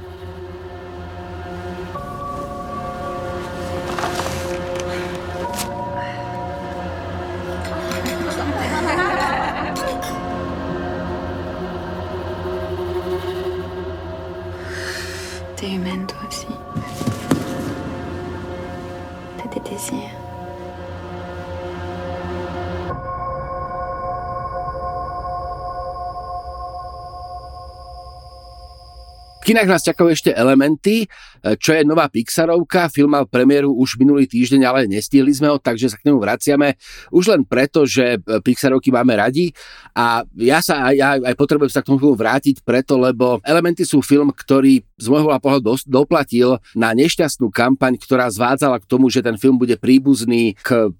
T'es 15.57 15.71
humaine 15.73 16.07
toi 16.07 16.19
aussi. 16.29 16.47
T'as 19.39 19.49
des 19.49 19.71
désirs. 19.71 20.18
Kinách 29.49 29.69
nás 29.73 29.81
čakajú 29.81 30.13
ešte 30.13 30.31
Elementy, 30.37 31.09
e, 31.09 31.57
čo 31.57 31.73
je 31.73 31.81
nová 31.81 32.13
Pixarovka. 32.13 32.93
Film 32.93 33.17
mal 33.17 33.25
premiéru 33.25 33.73
už 33.73 33.97
minulý 33.97 34.29
týždeň, 34.29 34.61
ale 34.69 34.85
nestihli 34.85 35.33
sme 35.33 35.49
ho, 35.49 35.57
takže 35.57 35.89
sa 35.89 35.97
k 35.97 36.13
nemu 36.13 36.21
vraciame. 36.21 36.77
Už 37.09 37.33
len 37.33 37.49
preto, 37.49 37.89
že 37.89 38.21
e, 38.21 38.45
Pixarovky 38.45 38.93
máme 38.93 39.17
radi 39.17 39.57
a 39.97 40.21
ja 40.37 40.61
sa 40.61 40.93
ja 40.93 41.17
aj 41.17 41.33
potrebujem 41.33 41.73
sa 41.73 41.81
k 41.81 41.89
tomu 41.89 42.13
vrátiť 42.13 42.61
preto, 42.61 43.01
lebo 43.01 43.41
Elementy 43.41 43.89
sú 43.89 44.05
film, 44.05 44.37
ktorý 44.37 44.85
z 45.01 45.07
môjho 45.09 45.33
pohľadu 45.41 45.89
doplatil 45.89 46.61
na 46.77 46.93
nešťastnú 46.93 47.49
kampaň, 47.49 47.97
ktorá 47.97 48.29
zvádzala 48.29 48.85
k 48.85 48.89
tomu, 48.91 49.09
že 49.09 49.25
ten 49.25 49.41
film 49.41 49.57
bude 49.57 49.81
príbuzný 49.81 50.59
k 50.61 50.93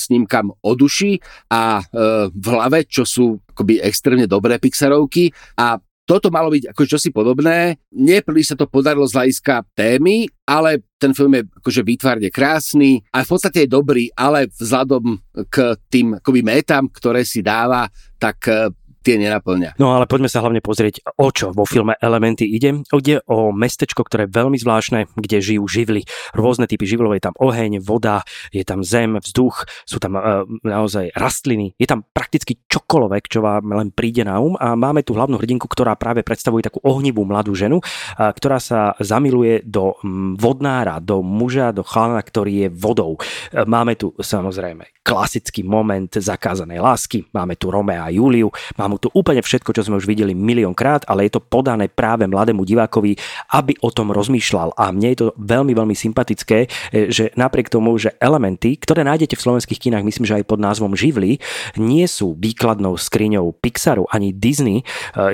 snímkam 0.00 0.56
o 0.56 0.72
duši 0.72 1.20
a 1.52 1.84
e, 1.84 2.32
v 2.32 2.46
hlave, 2.48 2.88
čo 2.88 3.04
sú 3.04 3.44
akoby 3.52 3.84
extrémne 3.84 4.24
dobré 4.24 4.56
Pixarovky 4.56 5.30
a 5.60 5.76
toto 6.04 6.28
malo 6.28 6.52
byť 6.52 6.72
ako 6.72 6.82
čosi 6.84 7.08
podobné. 7.10 7.80
Nie 7.96 8.20
príliš 8.20 8.52
sa 8.52 8.56
to 8.60 8.68
podarilo 8.68 9.08
z 9.08 9.16
hľadiska 9.16 9.64
témy, 9.72 10.28
ale 10.44 10.84
ten 11.00 11.16
film 11.16 11.32
je 11.40 11.48
akože 11.48 11.80
výtvarne 11.80 12.28
krásny 12.28 13.00
a 13.08 13.24
v 13.24 13.28
podstate 13.28 13.64
je 13.64 13.74
dobrý, 13.74 14.12
ale 14.12 14.52
vzhľadom 14.52 15.20
k 15.48 15.56
tým 15.88 16.20
akoby 16.20 16.40
métam, 16.44 16.92
ktoré 16.92 17.24
si 17.24 17.40
dáva, 17.40 17.88
tak 18.20 18.38
eh, 18.48 18.68
tie 19.04 19.20
nenaplňa. 19.20 19.76
No 19.76 19.92
ale 19.92 20.08
poďme 20.08 20.32
sa 20.32 20.40
hlavne 20.40 20.64
pozrieť, 20.64 21.04
o 21.20 21.28
čo 21.28 21.52
vo 21.52 21.68
filme 21.68 21.92
Elementy 22.00 22.48
ide. 22.48 22.80
Ide 22.88 23.20
o 23.28 23.52
mestečko, 23.52 24.00
ktoré 24.00 24.24
je 24.24 24.32
veľmi 24.32 24.56
zvláštne, 24.56 25.12
kde 25.12 25.44
žijú 25.44 25.68
živly, 25.68 26.08
rôzne 26.32 26.64
typy 26.64 26.88
živlov, 26.88 27.12
je 27.12 27.28
tam 27.28 27.36
oheň, 27.36 27.84
voda, 27.84 28.24
je 28.48 28.64
tam 28.64 28.80
zem, 28.80 29.20
vzduch, 29.20 29.68
sú 29.84 30.00
tam 30.00 30.16
uh, 30.16 30.48
naozaj 30.64 31.12
rastliny, 31.12 31.76
je 31.76 31.84
tam 31.84 32.08
prakticky 32.16 32.56
čokoľvek, 32.64 33.28
čo 33.28 33.44
vám 33.44 33.68
len 33.76 33.92
príde 33.92 34.24
na 34.24 34.40
um 34.40 34.56
a 34.56 34.72
máme 34.72 35.04
tu 35.04 35.12
hlavnú 35.12 35.36
hrdinku, 35.36 35.68
ktorá 35.68 35.98
práve 36.00 36.24
predstavuje 36.24 36.64
takú 36.64 36.80
ohnivú 36.80 37.28
mladú 37.28 37.52
ženu, 37.52 37.84
uh, 37.84 38.32
ktorá 38.32 38.56
sa 38.56 38.96
zamiluje 38.96 39.68
do 39.68 40.00
um, 40.00 40.32
vodnára, 40.38 40.96
do 41.04 41.20
muža, 41.20 41.76
do 41.76 41.84
chlana, 41.84 42.24
ktorý 42.24 42.66
je 42.66 42.68
vodou. 42.72 43.20
Uh, 43.20 43.68
máme 43.68 44.00
tu 44.00 44.16
samozrejme 44.16 45.04
klasický 45.04 45.60
moment 45.60 46.08
zakázanej 46.08 46.80
lásky, 46.80 47.28
máme 47.36 47.60
tu 47.60 47.68
Romea 47.68 48.08
a 48.08 48.14
Júliu, 48.14 48.48
máme 48.80 48.93
mu 48.94 49.02
tu 49.02 49.10
úplne 49.10 49.42
všetko, 49.42 49.74
čo 49.74 49.82
sme 49.82 49.98
už 49.98 50.06
videli 50.06 50.38
miliónkrát, 50.38 51.02
ale 51.10 51.26
je 51.26 51.34
to 51.34 51.42
podané 51.42 51.90
práve 51.90 52.30
mladému 52.30 52.62
divákovi, 52.62 53.18
aby 53.50 53.74
o 53.82 53.90
tom 53.90 54.14
rozmýšľal. 54.14 54.78
A 54.78 54.94
mne 54.94 55.10
je 55.10 55.18
to 55.18 55.26
veľmi, 55.34 55.74
veľmi 55.74 55.98
sympatické, 55.98 56.70
e, 56.94 57.10
že 57.10 57.34
napriek 57.34 57.66
tomu, 57.66 57.98
že 57.98 58.14
elementy, 58.22 58.78
ktoré 58.78 59.02
nájdete 59.02 59.34
v 59.34 59.44
slovenských 59.50 59.82
kinách, 59.90 60.06
myslím, 60.06 60.24
že 60.30 60.36
aj 60.38 60.46
pod 60.46 60.62
názvom 60.62 60.94
Živly, 60.94 61.42
nie 61.82 62.06
sú 62.06 62.38
výkladnou 62.38 62.94
skriňou 62.94 63.50
Pixaru 63.58 64.06
ani 64.14 64.30
Disney, 64.30 64.80
e, 64.80 64.84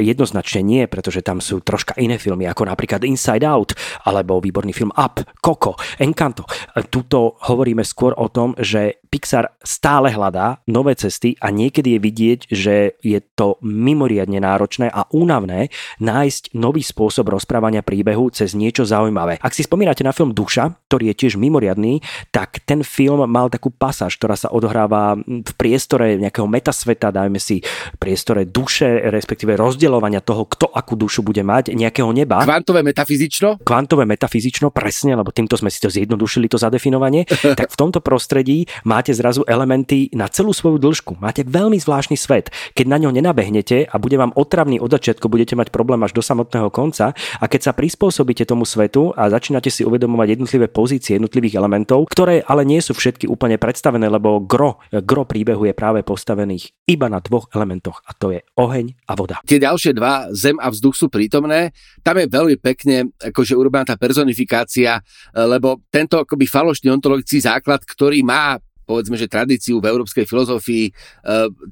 jednoznačne 0.00 0.64
nie, 0.64 0.88
pretože 0.88 1.20
tam 1.20 1.44
sú 1.44 1.60
troška 1.60 1.92
iné 2.00 2.16
filmy, 2.16 2.48
ako 2.48 2.64
napríklad 2.64 3.04
Inside 3.04 3.44
Out, 3.44 3.76
alebo 4.08 4.40
výborný 4.40 4.72
film 4.72 4.94
Up, 4.96 5.20
Coco, 5.44 5.76
Encanto. 6.00 6.48
E, 6.48 6.88
tuto 6.88 7.36
hovoríme 7.44 7.84
skôr 7.84 8.16
o 8.16 8.32
tom, 8.32 8.56
že 8.56 8.99
Pixar 9.10 9.50
stále 9.58 10.14
hľadá 10.14 10.62
nové 10.70 10.94
cesty 10.94 11.34
a 11.42 11.50
niekedy 11.50 11.98
je 11.98 12.00
vidieť, 12.00 12.40
že 12.46 12.74
je 13.02 13.18
to 13.34 13.58
mimoriadne 13.58 14.38
náročné 14.38 14.86
a 14.86 15.10
únavné 15.10 15.74
nájsť 15.98 16.54
nový 16.54 16.86
spôsob 16.86 17.34
rozprávania 17.34 17.82
príbehu 17.82 18.30
cez 18.30 18.54
niečo 18.54 18.86
zaujímavé. 18.86 19.42
Ak 19.42 19.50
si 19.50 19.66
spomínate 19.66 20.06
na 20.06 20.14
film 20.14 20.30
Duša, 20.30 20.78
ktorý 20.86 21.10
je 21.10 21.26
tiež 21.26 21.34
mimoriadný, 21.42 21.98
tak 22.30 22.62
ten 22.62 22.86
film 22.86 23.26
mal 23.26 23.50
takú 23.50 23.74
pasáž, 23.74 24.14
ktorá 24.14 24.38
sa 24.38 24.54
odohráva 24.54 25.18
v 25.18 25.52
priestore 25.58 26.14
nejakého 26.14 26.46
metasveta, 26.46 27.10
dajme 27.10 27.42
si 27.42 27.66
priestore 27.98 28.46
duše, 28.46 29.10
respektíve 29.10 29.58
rozdeľovania 29.58 30.22
toho, 30.22 30.46
kto 30.46 30.70
akú 30.70 30.94
dušu 30.94 31.26
bude 31.26 31.42
mať, 31.42 31.74
nejakého 31.74 32.14
neba. 32.14 32.46
Kvantové 32.46 32.86
metafyzično? 32.86 33.58
Kvantové 33.66 34.06
metafyzično, 34.06 34.70
presne, 34.70 35.18
lebo 35.18 35.34
týmto 35.34 35.58
sme 35.58 35.66
si 35.66 35.82
to 35.82 35.90
zjednodušili, 35.90 36.46
to 36.46 36.62
zadefinovanie. 36.62 37.26
tak 37.58 37.74
v 37.74 37.76
tomto 37.76 37.98
prostredí 37.98 38.70
máte 39.00 39.16
zrazu 39.16 39.40
elementy 39.48 40.12
na 40.12 40.28
celú 40.28 40.52
svoju 40.52 40.76
dĺžku. 40.76 41.16
Máte 41.24 41.40
veľmi 41.48 41.80
zvláštny 41.80 42.20
svet. 42.20 42.52
Keď 42.76 42.84
na 42.84 43.00
ňo 43.00 43.16
nenabehnete, 43.16 43.40
nabehnete 43.40 43.88
a 43.88 43.96
bude 43.96 44.16
vám 44.20 44.36
otravný 44.36 44.76
od 44.78 44.92
začiatku, 44.92 45.26
budete 45.32 45.56
mať 45.56 45.72
problém 45.72 45.96
až 46.04 46.12
do 46.12 46.22
samotného 46.22 46.68
konca 46.68 47.16
a 47.16 47.44
keď 47.48 47.70
sa 47.70 47.72
prispôsobíte 47.72 48.44
tomu 48.44 48.68
svetu 48.68 49.16
a 49.16 49.32
začínate 49.32 49.72
si 49.72 49.82
uvedomovať 49.82 50.36
jednotlivé 50.36 50.66
pozície 50.68 51.16
jednotlivých 51.16 51.56
elementov, 51.56 52.06
ktoré 52.12 52.44
ale 52.44 52.68
nie 52.68 52.78
sú 52.84 52.92
všetky 52.92 53.26
úplne 53.26 53.56
predstavené, 53.56 54.06
lebo 54.12 54.44
gro, 54.44 54.78
gro 54.92 55.24
príbehu 55.24 55.66
je 55.66 55.74
práve 55.74 56.04
postavených 56.04 56.70
iba 56.86 57.08
na 57.08 57.24
dvoch 57.24 57.50
elementoch 57.56 58.04
a 58.06 58.12
to 58.12 58.36
je 58.36 58.40
oheň 58.60 58.94
a 59.08 59.12
voda. 59.16 59.36
Tie 59.48 59.56
ďalšie 59.56 59.96
dva, 59.96 60.30
zem 60.36 60.60
a 60.60 60.68
vzduch 60.68 60.94
sú 60.94 61.06
prítomné. 61.08 61.72
Tam 62.04 62.20
je 62.20 62.28
veľmi 62.28 62.56
pekne 62.60 63.10
akože 63.18 63.56
urobená 63.56 63.88
tá 63.88 63.96
personifikácia, 63.96 65.00
lebo 65.34 65.80
tento 65.88 66.20
akoby 66.22 66.44
falošný 66.44 66.92
ontologický 66.92 67.40
základ, 67.40 67.82
ktorý 67.82 68.22
má 68.22 68.60
povedzme, 68.90 69.14
že 69.14 69.30
tradíciu 69.30 69.78
v 69.78 69.86
európskej 69.86 70.26
filozofii, 70.26 70.90
e, 70.90 70.92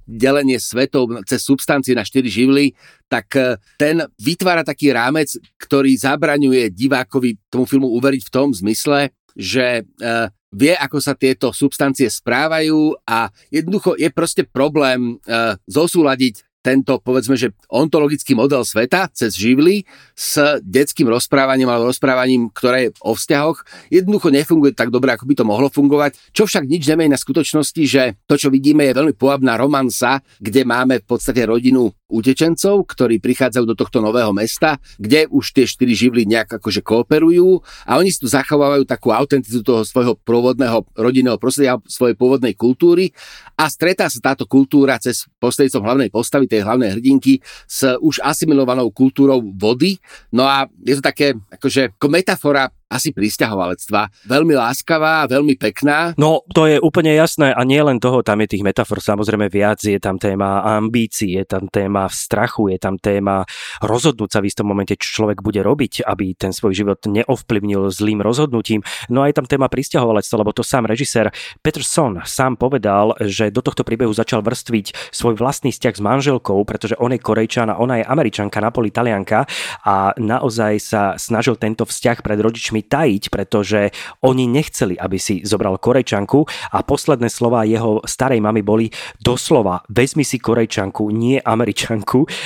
delenie 0.07 0.63
svetov 0.63 1.11
cez 1.27 1.43
substancie 1.43 1.99
na 1.99 2.07
štyri 2.07 2.31
živly, 2.31 2.79
tak 3.11 3.35
e, 3.35 3.59
ten 3.75 4.07
vytvára 4.23 4.63
taký 4.63 4.95
rámec, 4.95 5.35
ktorý 5.59 5.99
zabraňuje 5.99 6.71
divákovi 6.71 7.51
tomu 7.51 7.67
filmu 7.67 7.91
uveriť 7.99 8.23
v 8.23 8.31
tom 8.31 8.55
zmysle, 8.55 9.11
že 9.35 9.83
e, 9.83 10.11
vie, 10.55 10.73
ako 10.79 11.03
sa 11.03 11.19
tieto 11.19 11.51
substancie 11.51 12.07
správajú 12.07 12.95
a 13.03 13.29
jednoducho 13.51 13.99
je 14.01 14.09
proste 14.09 14.49
problém 14.49 15.21
zosúľadiť 15.69 16.48
tento, 16.59 16.99
povedzme, 16.99 17.39
že 17.39 17.55
ontologický 17.71 18.35
model 18.35 18.67
sveta 18.67 19.07
cez 19.15 19.39
živly 19.39 19.87
s 20.13 20.59
detským 20.61 21.07
rozprávaním 21.07 21.71
alebo 21.71 21.89
rozprávaním, 21.89 22.51
ktoré 22.51 22.91
je 22.91 22.95
o 23.01 23.15
vzťahoch, 23.15 23.63
jednoducho 23.89 24.29
nefunguje 24.35 24.75
tak 24.75 24.91
dobre, 24.91 25.15
ako 25.15 25.25
by 25.25 25.35
to 25.39 25.45
mohlo 25.47 25.69
fungovať. 25.71 26.19
Čo 26.35 26.51
však 26.51 26.67
nič 26.67 26.85
nemej 26.91 27.09
na 27.15 27.19
skutočnosti, 27.19 27.83
že 27.87 28.19
to, 28.27 28.35
čo 28.35 28.51
vidíme, 28.51 28.85
je 28.85 28.99
veľmi 28.99 29.15
pohabná 29.15 29.55
romansa, 29.55 30.21
kde 30.43 30.67
máme 30.67 31.01
v 31.01 31.07
podstate 31.07 31.47
rodinu 31.47 31.95
utečencov, 32.09 32.89
ktorí 32.89 33.21
prichádzajú 33.21 33.65
do 33.69 33.77
tohto 33.77 34.01
nového 34.01 34.33
mesta, 34.33 34.81
kde 34.97 35.29
už 35.29 35.53
tie 35.53 35.69
štyri 35.69 35.93
živly 35.93 36.25
nejak 36.25 36.57
akože 36.57 36.81
kooperujú 36.81 37.61
a 37.85 38.01
oni 38.01 38.09
si 38.09 38.25
tu 38.25 38.29
zachovávajú 38.33 38.89
takú 38.89 39.13
autentitu 39.13 39.61
toho 39.61 39.85
svojho 39.85 40.17
pôvodného 40.17 40.89
rodinného 40.97 41.37
prostredia, 41.37 41.77
svojej 41.85 42.17
pôvodnej 42.17 42.57
kultúry 42.57 43.13
a 43.61 43.69
stretá 43.69 44.09
sa 44.09 44.33
táto 44.33 44.49
kultúra 44.49 44.97
cez 44.97 45.29
prostredníctvom 45.37 45.85
hlavnej 45.85 46.09
postavy, 46.09 46.49
tej 46.49 46.65
hlavnej 46.65 46.97
hrdinky, 46.97 47.45
s 47.69 47.85
už 48.01 48.25
asimilovanou 48.25 48.89
kultúrou 48.89 49.45
vody. 49.55 50.01
No 50.33 50.49
a 50.49 50.65
je 50.81 50.97
to 50.97 51.05
také 51.05 51.37
akože 51.53 51.99
ako 52.01 52.09
metafora 52.09 52.73
asi 52.89 53.13
pristahovalectva. 53.13 54.09
Veľmi 54.25 54.57
láskavá, 54.57 55.29
veľmi 55.29 55.61
pekná. 55.61 56.17
No, 56.17 56.47
to 56.57 56.65
je 56.65 56.81
úplne 56.81 57.13
jasné 57.13 57.53
a 57.53 57.61
nie 57.67 57.79
len 57.85 58.01
toho, 58.01 58.25
tam 58.25 58.41
je 58.41 58.57
tých 58.57 58.65
metafor 58.65 59.05
samozrejme 59.05 59.53
viac, 59.53 59.83
je 59.85 59.99
tam 60.01 60.17
téma 60.17 60.65
ambícií, 60.81 61.37
je 61.37 61.45
tam 61.45 61.69
téma 61.69 61.98
strachu, 62.07 62.71
je 62.71 62.79
tam 62.79 62.95
téma 63.03 63.43
rozhodnúť 63.83 64.31
sa 64.31 64.39
v 64.39 64.47
istom 64.47 64.71
momente, 64.71 64.95
čo 64.95 65.23
človek 65.23 65.43
bude 65.43 65.59
robiť, 65.67 66.07
aby 66.07 66.39
ten 66.39 66.55
svoj 66.55 66.79
život 66.79 67.03
neovplyvnil 67.03 67.91
zlým 67.91 68.23
rozhodnutím. 68.23 68.87
No 69.11 69.27
a 69.27 69.33
je 69.33 69.35
tam 69.35 69.51
téma 69.51 69.67
pristahovalectva, 69.67 70.47
lebo 70.47 70.55
to 70.55 70.63
sám 70.63 70.87
režisér 70.87 71.35
Peterson 71.65 72.23
sám 72.29 72.61
povedal, 72.61 73.17
že 73.25 73.49
do 73.49 73.65
tohto 73.65 73.83
príbehu 73.83 74.13
začal 74.13 74.45
vrstviť 74.45 75.11
svoj 75.11 75.35
vlastný 75.41 75.73
vzťah 75.73 75.95
s 75.97 76.05
manželkou, 76.05 76.61
pretože 76.69 76.95
on 77.01 77.17
je 77.17 77.19
korejčan 77.19 77.73
a 77.73 77.81
ona 77.81 77.99
je 77.99 78.05
američanka, 78.05 78.61
napoli 78.61 78.93
talianka. 78.93 79.49
A 79.89 80.13
naozaj 80.21 80.75
sa 80.77 81.03
snažil 81.17 81.57
tento 81.57 81.89
vzťah 81.89 82.21
pred 82.21 82.39
rodičmi 82.39 82.85
tajiť, 82.85 83.33
pretože 83.33 83.91
oni 84.21 84.45
nechceli, 84.45 85.01
aby 85.01 85.17
si 85.17 85.41
zobral 85.47 85.81
Korejčanku. 85.81 86.45
A 86.77 86.85
posledné 86.85 87.33
slova 87.33 87.65
jeho 87.65 88.05
starej 88.05 88.45
mamy 88.45 88.61
boli 88.61 88.93
doslova 89.17 89.81
vezmi 89.89 90.27
si 90.27 90.37
Korejčanku, 90.37 91.09
nie 91.09 91.41
Američanku 91.41 91.79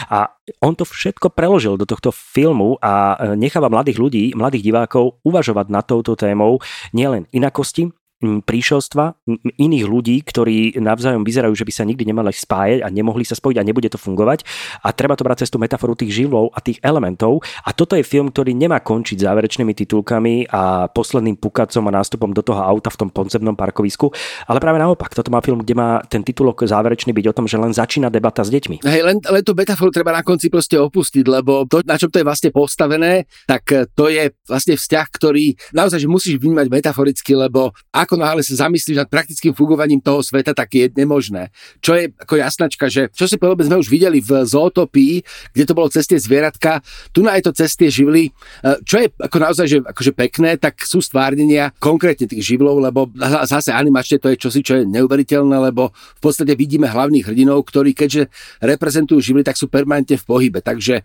a 0.07 0.31
on 0.62 0.78
to 0.78 0.87
všetko 0.87 1.35
preložil 1.35 1.74
do 1.74 1.87
tohto 1.88 2.14
filmu 2.14 2.78
a 2.78 3.18
necháva 3.35 3.66
mladých 3.72 3.98
ľudí, 3.98 4.24
mladých 4.38 4.70
divákov 4.70 5.18
uvažovať 5.26 5.66
nad 5.70 5.85
touto 5.87 6.14
témou 6.14 6.62
nielen 6.94 7.26
inakosti, 7.35 7.90
príšelstva 8.22 9.18
iných 9.58 9.85
ľudí, 9.85 10.16
ktorí 10.22 10.78
navzájom 10.78 11.26
vyzerajú, 11.26 11.52
že 11.58 11.66
by 11.66 11.72
sa 11.74 11.85
nikdy 11.85 12.06
nemali 12.06 12.30
spájať 12.30 12.87
a 12.87 12.88
nemohli 12.88 13.26
sa 13.26 13.35
spojiť 13.35 13.58
a 13.58 13.66
nebude 13.66 13.90
to 13.90 13.98
fungovať. 13.98 14.46
A 14.87 14.94
treba 14.94 15.18
to 15.18 15.26
brať 15.26 15.44
cez 15.44 15.50
tú 15.50 15.58
metaforu 15.58 15.98
tých 15.98 16.14
živlov 16.14 16.54
a 16.54 16.62
tých 16.62 16.78
elementov. 16.87 17.42
A 17.66 17.74
toto 17.74 17.98
je 17.98 18.06
film, 18.06 18.30
ktorý 18.30 18.54
nemá 18.54 18.78
končiť 18.78 19.18
záverečnými 19.18 19.74
titulkami 19.74 20.46
a 20.48 20.87
posledným 20.87 21.37
pukacom 21.37 21.82
a 21.90 21.96
nástupom 21.98 22.30
do 22.30 22.46
toho 22.46 22.62
auta 22.62 22.94
v 22.94 23.00
tom 23.02 23.08
podzemnom 23.11 23.58
parkovisku. 23.58 24.14
Ale 24.46 24.62
práve 24.62 24.78
naopak, 24.78 25.11
toto 25.12 25.35
má 25.35 25.42
film, 25.42 25.66
kde 25.66 25.74
má 25.74 25.98
ten 26.06 26.22
titulok 26.22 26.62
záverečný 26.62 27.11
byť 27.11 27.26
o 27.28 27.37
tom, 27.37 27.50
že 27.50 27.58
len 27.58 27.74
začína 27.74 28.12
debata 28.12 28.46
s 28.46 28.50
deťmi. 28.54 28.87
Hej, 28.87 29.02
len, 29.02 29.18
len 29.18 29.42
tú 29.42 29.52
metaforu 29.58 29.90
treba 29.90 30.14
na 30.14 30.22
konci 30.22 30.46
proste 30.46 30.78
opustiť, 30.78 31.24
lebo 31.26 31.66
to, 31.66 31.82
na 31.82 31.98
čom 31.98 32.08
to 32.08 32.22
je 32.22 32.26
vlastne 32.26 32.50
postavené, 32.54 33.26
tak 33.50 33.66
to 33.98 34.06
je 34.06 34.30
vlastne 34.46 34.78
vzťah, 34.78 35.06
ktorý 35.11 35.56
naozaj 35.74 35.98
že 36.02 36.08
musíš 36.11 36.37
vnímať 36.38 36.66
metaforicky, 36.68 37.32
lebo 37.35 37.72
ak 37.94 38.12
ako 38.12 38.20
náhle 38.20 38.44
sa 38.44 38.68
zamyslíš 38.68 39.01
nad 39.01 39.09
praktickým 39.09 39.57
fungovaním 39.57 39.96
toho 39.96 40.20
sveta, 40.20 40.53
tak 40.53 40.68
je 40.77 40.92
nemožné. 40.92 41.48
Čo 41.81 41.96
je 41.96 42.12
ako 42.12 42.37
jasnačka, 42.37 42.92
že 42.92 43.09
čo 43.16 43.25
si 43.25 43.40
povedme 43.40 43.64
sme 43.64 43.81
už 43.81 43.88
videli 43.88 44.20
v 44.20 44.44
zootopii, 44.44 45.25
kde 45.57 45.64
to 45.64 45.72
bolo 45.72 45.88
cestie 45.88 46.20
zvieratka, 46.20 46.85
tu 47.16 47.25
na 47.25 47.40
je 47.40 47.48
to 47.48 47.57
cestie 47.57 47.88
živly. 47.88 48.29
E, 48.61 48.77
čo 48.85 49.01
je 49.01 49.09
ako 49.16 49.37
naozaj 49.40 49.64
že, 49.64 49.79
akože 49.81 50.12
pekné, 50.12 50.61
tak 50.61 50.85
sú 50.85 51.01
stvárnenia 51.01 51.72
konkrétne 51.81 52.29
tých 52.29 52.53
živlov, 52.53 52.85
lebo 52.85 53.09
zase 53.48 53.72
animačne 53.72 54.20
to 54.20 54.29
je 54.29 54.37
čosi, 54.37 54.61
čo 54.61 54.85
je 54.85 54.88
neuveriteľné, 54.92 55.72
lebo 55.72 55.96
v 55.96 56.20
podstate 56.20 56.53
vidíme 56.53 56.92
hlavných 56.92 57.33
hrdinov, 57.33 57.64
ktorí 57.64 57.96
keďže 57.96 58.29
reprezentujú 58.61 59.25
živly, 59.25 59.40
tak 59.40 59.57
sú 59.57 59.72
permanentne 59.72 60.20
v 60.20 60.25
pohybe. 60.29 60.61
Takže 60.61 61.01
e, 61.01 61.03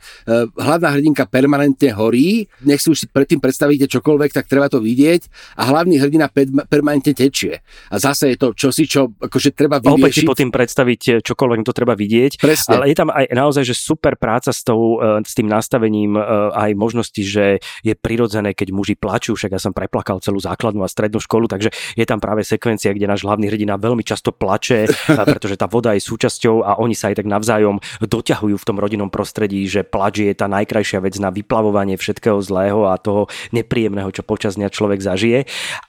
hlavná 0.59 0.91
hrdinka 0.91 1.23
permanentne 1.23 1.95
horí, 1.95 2.51
nech 2.67 2.83
si 2.83 2.91
už 2.91 3.07
predtým 3.15 3.39
predstavíte 3.39 3.87
čokoľvek, 3.87 4.35
tak 4.35 4.51
treba 4.51 4.67
to 4.67 4.83
vidieť 4.83 5.55
a 5.55 5.71
hlavný 5.71 6.03
hrdina 6.03 6.27
permanentne 6.67 6.96
permanentne 6.97 7.13
tečie. 7.13 7.61
A 7.93 7.95
zase 8.01 8.33
je 8.33 8.37
to 8.37 8.47
čosi, 8.57 8.89
čo 8.89 9.13
akože 9.13 9.53
treba 9.53 9.77
vyriešiť. 9.77 10.01
Opäť 10.01 10.13
si 10.13 10.25
po 10.25 10.35
tým 10.37 10.49
predstaviť 10.49 11.01
eh, 11.07 11.13
čokoľvek, 11.21 11.59
to 11.63 11.73
treba 11.75 11.93
vidieť. 11.93 12.41
Presne. 12.41 12.71
Ale 12.81 12.83
je 12.91 12.95
tam 12.97 13.09
aj 13.13 13.25
naozaj, 13.31 13.63
že 13.63 13.75
super 13.77 14.17
práca 14.17 14.49
s, 14.49 14.65
tou, 14.65 14.99
eh, 14.99 15.21
s 15.21 15.33
tým 15.37 15.47
nastavením 15.47 16.17
eh, 16.17 16.23
aj 16.53 16.71
možnosti, 16.73 17.21
že 17.21 17.61
je 17.85 17.93
prirodzené, 17.93 18.57
keď 18.57 18.73
muži 18.73 18.95
plačú, 18.97 19.37
však 19.37 19.53
ja 19.53 19.61
som 19.61 19.71
preplakal 19.71 20.19
celú 20.19 20.41
základnú 20.41 20.81
a 20.81 20.89
strednú 20.89 21.21
školu, 21.21 21.45
takže 21.45 21.69
je 21.93 22.05
tam 22.05 22.17
práve 22.17 22.41
sekvencia, 22.41 22.93
kde 22.93 23.05
náš 23.05 23.23
hlavný 23.23 23.47
hrdina 23.51 23.77
veľmi 23.77 24.01
často 24.01 24.33
plače, 24.33 24.89
pretože 25.29 25.59
tá 25.59 25.69
voda 25.69 25.93
je 25.93 26.01
súčasťou 26.01 26.65
a 26.65 26.81
oni 26.81 26.97
sa 26.97 27.13
aj 27.13 27.21
tak 27.21 27.27
navzájom 27.29 27.77
doťahujú 28.01 28.55
v 28.57 28.67
tom 28.67 28.77
rodinnom 28.81 29.11
prostredí, 29.13 29.65
že 29.69 29.85
plač 29.85 30.23
je 30.23 30.33
tá 30.33 30.49
najkrajšia 30.49 30.99
vec 31.03 31.15
na 31.21 31.29
vyplavovanie 31.29 31.99
všetkého 31.99 32.39
zlého 32.41 32.89
a 32.89 32.97
toho 32.97 33.29
nepríjemného, 33.53 34.09
čo 34.09 34.25
počas 34.25 34.55
dňa 34.55 34.69
človek 34.71 34.99
zažije. 35.03 35.39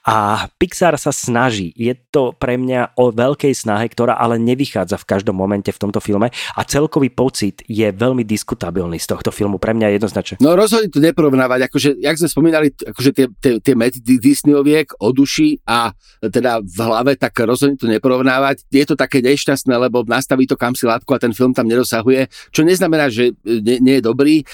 A 0.05 0.49
Pixar 0.59 0.88
sa 0.95 1.11
snaží. 1.11 1.75
Je 1.75 1.93
to 1.93 2.33
pre 2.33 2.55
mňa 2.55 2.95
o 2.97 3.11
veľkej 3.11 3.53
snahe, 3.53 3.85
ktorá 3.91 4.15
ale 4.15 4.39
nevychádza 4.39 4.97
v 4.97 5.05
každom 5.05 5.35
momente 5.35 5.69
v 5.69 5.81
tomto 5.81 5.99
filme 5.99 6.31
a 6.31 6.61
celkový 6.63 7.11
pocit 7.11 7.61
je 7.67 7.85
veľmi 7.91 8.23
diskutabilný 8.23 8.97
z 8.97 9.07
tohto 9.11 9.29
filmu. 9.29 9.59
Pre 9.59 9.75
mňa 9.75 9.99
jednoznačne. 9.99 10.39
No 10.39 10.55
rozhodne 10.55 10.87
to 10.87 11.03
neporovnávať. 11.03 11.67
Akože, 11.67 11.89
jak 11.99 12.15
sme 12.15 12.29
spomínali, 12.31 12.67
akože 12.71 13.11
tie, 13.11 13.25
tie, 13.43 13.53
tie 13.59 13.73
mety 13.75 13.99
Disneyoviek 13.99 14.95
o 15.03 15.11
duši 15.11 15.59
a 15.67 15.91
teda 16.23 16.63
v 16.63 16.79
hlave, 16.79 17.11
tak 17.19 17.35
rozhodne 17.43 17.75
to 17.75 17.91
neporovnávať. 17.91 18.63
Je 18.71 18.85
to 18.87 18.95
také 18.95 19.19
nešťastné, 19.19 19.75
lebo 19.75 20.07
nastaví 20.07 20.47
to 20.47 20.55
kam 20.55 20.73
si 20.73 20.87
látku 20.87 21.11
a 21.11 21.19
ten 21.19 21.35
film 21.35 21.51
tam 21.51 21.67
nedosahuje, 21.67 22.31
čo 22.55 22.63
neznamená, 22.63 23.11
že 23.11 23.35
nie, 23.43 23.83
nie 23.83 23.95
je 23.99 24.03
dobrý. 24.03 24.47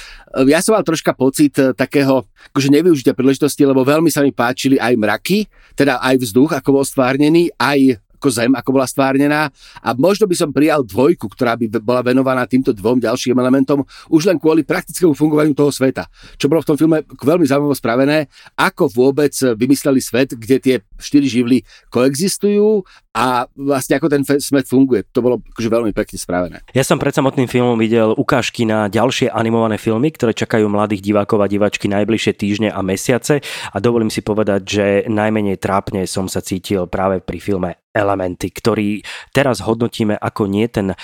Ja 0.50 0.60
som 0.66 0.74
mal 0.74 0.84
troška 0.84 1.14
pocit 1.14 1.54
takého 1.54 2.26
akože 2.52 2.70
nevyužitia 2.72 3.14
príležitosti, 3.18 3.66
lebo 3.66 3.82
veľmi 3.84 4.08
sa 4.08 4.22
mi 4.22 4.32
páčili 4.32 4.80
aj 4.80 4.94
mraky, 4.96 5.50
teda 5.76 6.00
aj 6.00 6.16
vzduch 6.22 6.25
vzduch, 6.26 6.58
ako 6.58 6.82
bol 6.82 6.86
stvárnený, 6.86 7.54
aj 7.62 8.02
ako 8.26 8.34
zem, 8.34 8.52
ako 8.58 8.70
bola 8.74 8.90
stvárnená 8.90 9.54
a 9.86 9.90
možno 9.94 10.26
by 10.26 10.34
som 10.34 10.50
prijal 10.50 10.82
dvojku, 10.82 11.30
ktorá 11.30 11.54
by 11.54 11.70
bola 11.78 12.02
venovaná 12.02 12.50
týmto 12.50 12.74
dvom 12.74 12.98
ďalším 12.98 13.38
elementom 13.38 13.86
už 14.10 14.26
len 14.26 14.42
kvôli 14.42 14.66
praktickému 14.66 15.14
fungovaniu 15.14 15.54
toho 15.54 15.70
sveta. 15.70 16.10
Čo 16.42 16.50
bolo 16.50 16.66
v 16.66 16.70
tom 16.74 16.78
filme 16.80 17.06
veľmi 17.06 17.46
zaujímavé 17.46 17.78
spravené, 17.78 18.18
ako 18.58 18.90
vôbec 18.90 19.30
vymysleli 19.36 20.02
svet, 20.02 20.34
kde 20.34 20.58
tie 20.58 20.76
štyri 20.98 21.30
živly 21.30 21.62
koexistujú 21.94 22.82
a 23.16 23.48
vlastne 23.56 23.96
ako 23.96 24.12
ten 24.12 24.22
smet 24.28 24.68
funguje. 24.68 25.08
To 25.16 25.24
bolo 25.24 25.40
akože 25.56 25.72
veľmi 25.72 25.96
pekne 25.96 26.20
spravené. 26.20 26.58
Ja 26.76 26.84
som 26.84 27.00
pred 27.00 27.16
samotným 27.16 27.48
filmom 27.48 27.80
videl 27.80 28.12
ukážky 28.12 28.68
na 28.68 28.92
ďalšie 28.92 29.32
animované 29.32 29.80
filmy, 29.80 30.12
ktoré 30.12 30.36
čakajú 30.36 30.68
mladých 30.68 31.00
divákov 31.00 31.40
a 31.40 31.48
divačky 31.48 31.88
najbližšie 31.88 32.34
týždne 32.36 32.70
a 32.76 32.84
mesiace 32.84 33.40
a 33.72 33.78
dovolím 33.80 34.12
si 34.12 34.20
povedať, 34.20 34.62
že 34.68 34.86
najmenej 35.08 35.56
trápne 35.64 36.04
som 36.04 36.28
sa 36.28 36.44
cítil 36.44 36.92
práve 36.92 37.24
pri 37.24 37.40
filme 37.40 37.72
elementy, 37.96 38.52
ktorý 38.52 39.00
teraz 39.32 39.64
hodnotíme 39.64 40.20
ako 40.20 40.52
nie 40.52 40.68
ten 40.68 40.92
e, 40.92 40.96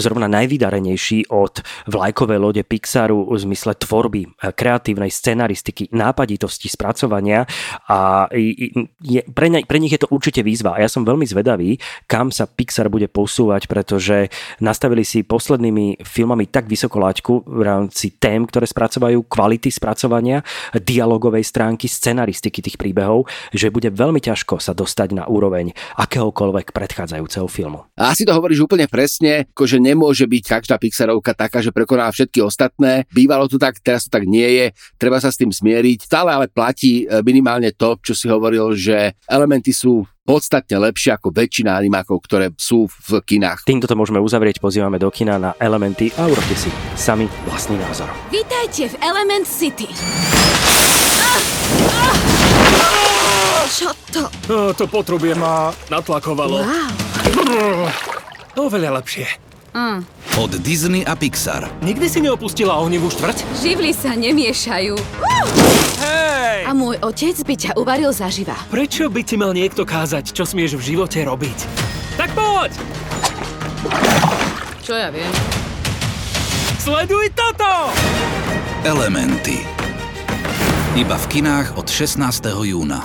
zrovna 0.00 0.32
najvydarenejší 0.32 1.28
od 1.28 1.60
vlajkovej 1.92 2.38
lode 2.40 2.62
Pixaru 2.64 3.28
v 3.28 3.36
zmysle 3.36 3.76
tvorby, 3.76 4.24
e, 4.24 4.28
kreatívnej 4.56 5.12
scenaristiky, 5.12 5.92
nápaditosti, 5.92 6.72
spracovania 6.72 7.44
a 7.84 8.30
je, 8.32 9.20
pre, 9.28 9.52
ne, 9.52 9.60
pre 9.68 9.76
nich 9.76 9.92
je 9.92 10.00
to 10.00 10.08
určite 10.08 10.40
výzva 10.40 10.80
a 10.80 10.80
ja 10.80 10.88
som 10.88 11.04
veľmi 11.04 11.28
zvedavý, 11.28 11.57
kam 12.06 12.30
sa 12.30 12.46
Pixar 12.46 12.86
bude 12.86 13.10
posúvať, 13.10 13.66
pretože 13.66 14.30
nastavili 14.62 15.02
si 15.02 15.26
poslednými 15.26 16.06
filmami 16.06 16.46
tak 16.46 16.70
vysoko 16.70 17.02
laťku 17.02 17.34
v 17.50 17.60
rámci 17.66 18.14
tém, 18.14 18.46
ktoré 18.46 18.70
spracovajú, 18.70 19.26
kvality 19.26 19.74
spracovania, 19.74 20.46
dialogovej 20.78 21.42
stránky, 21.42 21.90
scenaristiky 21.90 22.62
tých 22.62 22.78
príbehov, 22.78 23.26
že 23.50 23.74
bude 23.74 23.90
veľmi 23.90 24.22
ťažko 24.22 24.62
sa 24.62 24.70
dostať 24.70 25.18
na 25.18 25.24
úroveň 25.26 25.74
akého 25.98 26.28
akéhokoľvek 26.28 26.76
predchádzajúceho 26.76 27.48
filmu. 27.48 27.88
Asi 27.96 28.28
to 28.28 28.36
hovoríš 28.36 28.68
úplne 28.68 28.84
presne, 28.84 29.48
že 29.48 29.78
nemôže 29.80 30.28
byť 30.28 30.44
každá 30.44 30.76
Pixarovka 30.76 31.32
taká, 31.32 31.64
že 31.64 31.72
prekoná 31.72 32.12
všetky 32.12 32.44
ostatné. 32.44 33.08
Bývalo 33.08 33.48
to 33.48 33.56
tak, 33.56 33.80
teraz 33.80 34.04
to 34.04 34.12
tak 34.12 34.28
nie 34.28 34.44
je, 34.44 34.66
treba 35.00 35.16
sa 35.16 35.32
s 35.32 35.40
tým 35.40 35.48
smieriť. 35.48 36.04
Stále 36.04 36.36
ale 36.36 36.46
platí 36.52 37.08
e, 37.08 37.24
minimálne 37.24 37.72
to, 37.72 37.96
čo 38.04 38.12
si 38.12 38.28
hovoril, 38.28 38.76
že 38.76 39.16
elementy 39.24 39.72
sú 39.72 40.04
podstatne 40.28 40.76
lepšie 40.76 41.16
ako 41.16 41.32
väčšina 41.32 41.72
animákov, 41.72 42.20
ktoré 42.28 42.52
sú 42.60 42.84
v 43.08 43.24
kinách. 43.24 43.64
Týmto 43.64 43.88
to 43.88 43.96
môžeme 43.96 44.20
uzavrieť, 44.20 44.60
pozývame 44.60 45.00
do 45.00 45.08
kina 45.08 45.40
na 45.40 45.56
Elementy 45.56 46.12
a 46.20 46.28
urobte 46.28 46.52
si 46.52 46.68
sami 46.92 47.24
vlastný 47.48 47.80
názor. 47.80 48.12
Vítajte 48.28 48.92
v 48.92 48.94
Element 49.00 49.48
City. 49.48 49.88
Čo 53.72 53.88
to? 54.12 54.22
Eh, 54.28 54.70
to 54.76 54.84
potrubie 54.84 55.32
ma 55.32 55.72
natlakovalo. 55.88 56.60
Wow. 56.60 57.88
Oveľa 58.68 59.00
lepšie. 59.00 59.47
Od 60.38 60.52
Disney 60.62 61.02
a 61.02 61.18
Pixar. 61.18 61.66
Nikdy 61.82 62.06
si 62.06 62.18
neopustila 62.22 62.78
ohnivú 62.78 63.10
štvrť? 63.10 63.42
Živly 63.58 63.90
sa 63.90 64.14
nemiešajú. 64.14 64.94
Hej! 65.98 66.58
A 66.64 66.70
môj 66.70 66.96
otec 67.02 67.34
by 67.42 67.54
ťa 67.58 67.72
uvaril 67.74 68.14
zaživa. 68.14 68.54
Prečo 68.70 69.10
by 69.10 69.20
ti 69.26 69.34
mal 69.34 69.50
niekto 69.50 69.82
kázať, 69.82 70.30
čo 70.30 70.46
smieš 70.46 70.78
v 70.78 70.94
živote 70.94 71.18
robiť? 71.26 71.58
Tak 72.14 72.30
poď! 72.38 72.70
Čo 74.82 74.94
ja 74.96 75.10
viem? 75.10 75.30
Sleduj 76.78 77.34
toto! 77.36 77.92
Elementy. 78.86 79.60
Iba 80.96 81.14
v 81.14 81.26
kinách 81.28 81.76
od 81.76 81.86
16. 81.86 82.24
júna. 82.64 83.04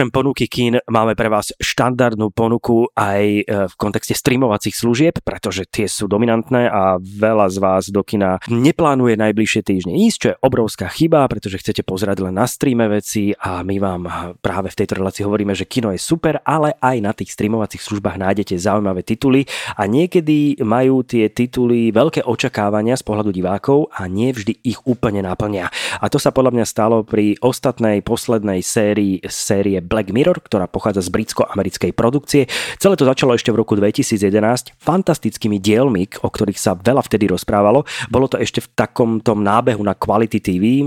Okrem 0.00 0.16
ponuky 0.16 0.48
kín 0.48 0.80
máme 0.88 1.12
pre 1.12 1.28
vás 1.28 1.52
štandardnú 1.60 2.32
ponuku 2.32 2.88
aj 2.96 3.20
e, 3.20 3.42
v 3.68 3.74
kontexte 3.76 4.16
streamovacích 4.16 4.72
služieb, 4.72 5.20
pretože 5.20 5.68
tie 5.68 5.84
sú 5.84 6.08
dominantné 6.08 6.72
a 6.72 6.96
veľa 6.96 7.52
z 7.52 7.56
vás 7.60 7.84
do 7.92 8.00
kina 8.00 8.40
neplánuje 8.48 9.20
najbližšie 9.20 9.60
týždne 9.60 9.92
ísť, 9.92 10.16
čo 10.16 10.28
je 10.32 10.40
obrovská 10.40 10.88
chyba, 10.88 11.28
pretože 11.28 11.60
chcete 11.60 11.84
pozerať 11.84 12.24
len 12.24 12.32
na 12.32 12.48
streame 12.48 12.88
veci 12.88 13.36
a 13.36 13.60
my 13.60 13.76
vám 13.76 14.02
práve 14.40 14.72
v 14.72 14.78
tejto 14.80 15.04
relácii 15.04 15.20
hovoríme, 15.20 15.52
že 15.52 15.68
kino 15.68 15.92
je 15.92 16.00
super, 16.00 16.40
ale 16.48 16.80
aj 16.80 16.96
na 17.04 17.12
tých 17.12 17.36
streamovacích 17.36 17.84
službách 17.84 18.16
nájdete 18.24 18.56
zaujímavé 18.56 19.04
tituly 19.04 19.44
a 19.76 19.84
niekedy 19.84 20.64
majú 20.64 21.04
tie 21.04 21.28
tituly 21.28 21.92
veľké 21.92 22.24
očakávania 22.24 22.96
z 22.96 23.04
pohľadu 23.04 23.36
divákov 23.36 23.92
a 23.92 24.08
nie 24.08 24.32
vždy 24.32 24.64
ich 24.64 24.80
úplne 24.88 25.20
naplnia. 25.28 25.68
A 26.00 26.08
to 26.08 26.16
sa 26.16 26.32
podľa 26.32 26.56
mňa 26.56 26.64
stalo 26.64 27.04
pri 27.04 27.36
ostatnej 27.44 28.00
poslednej 28.00 28.64
sérii 28.64 29.20
série 29.28 29.89
Black 29.90 30.14
Mirror, 30.14 30.38
ktorá 30.38 30.70
pochádza 30.70 31.02
z 31.02 31.10
britsko-americkej 31.10 31.90
produkcie. 31.98 32.46
Celé 32.78 32.94
to 32.94 33.02
začalo 33.02 33.34
ešte 33.34 33.50
v 33.50 33.58
roku 33.58 33.74
2011 33.74 34.78
fantastickými 34.78 35.58
dielmi, 35.58 36.06
o 36.22 36.30
ktorých 36.30 36.54
sa 36.54 36.78
veľa 36.78 37.02
vtedy 37.02 37.26
rozprávalo. 37.26 37.82
Bolo 38.06 38.30
to 38.30 38.38
ešte 38.38 38.62
v 38.62 38.70
takom 38.78 39.18
tom 39.18 39.42
nábehu 39.42 39.82
na 39.82 39.98
Quality 39.98 40.38
TV, 40.38 40.86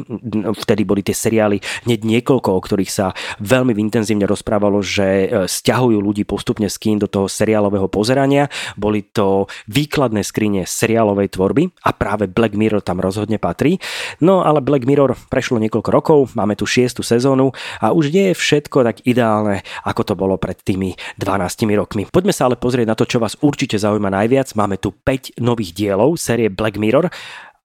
vtedy 0.56 0.88
boli 0.88 1.04
tie 1.04 1.12
seriály 1.12 1.60
hneď 1.84 2.00
niekoľko, 2.08 2.50
o 2.56 2.64
ktorých 2.64 2.88
sa 2.88 3.12
veľmi 3.44 3.76
intenzívne 3.76 4.24
rozprávalo, 4.24 4.80
že 4.80 5.28
e, 5.28 5.28
stiahujú 5.50 6.00
ľudí 6.00 6.24
postupne 6.24 6.72
z 6.72 6.78
kín 6.80 6.98
do 7.02 7.12
toho 7.12 7.28
seriálového 7.28 7.92
pozerania. 7.92 8.48
Boli 8.80 9.04
to 9.04 9.52
výkladné 9.68 10.24
skrine 10.24 10.64
seriálovej 10.64 11.36
tvorby 11.36 11.74
a 11.84 11.92
práve 11.92 12.32
Black 12.32 12.56
Mirror 12.56 12.86
tam 12.86 13.04
rozhodne 13.04 13.42
patrí. 13.42 13.82
No 14.24 14.46
ale 14.46 14.64
Black 14.64 14.88
Mirror 14.88 15.18
prešlo 15.28 15.60
niekoľko 15.60 15.90
rokov, 15.92 16.18
máme 16.38 16.56
tu 16.56 16.64
šiestu 16.64 17.02
sezónu 17.02 17.52
a 17.82 17.92
už 17.92 18.14
nie 18.14 18.32
je 18.32 18.40
všetko 18.40 18.86
tak 18.94 19.02
ideálne, 19.10 19.66
ako 19.90 20.02
to 20.06 20.14
bolo 20.14 20.38
pred 20.38 20.62
tými 20.62 20.94
12 21.18 21.66
rokmi. 21.74 22.06
Poďme 22.06 22.30
sa 22.30 22.46
ale 22.46 22.62
pozrieť 22.62 22.86
na 22.86 22.94
to, 22.94 23.10
čo 23.10 23.18
vás 23.18 23.34
určite 23.42 23.82
zaujíma 23.82 24.14
najviac. 24.14 24.54
Máme 24.54 24.78
tu 24.78 24.94
5 24.94 25.42
nových 25.42 25.74
dielov 25.74 26.22
série 26.22 26.54
Black 26.54 26.78
Mirror 26.78 27.10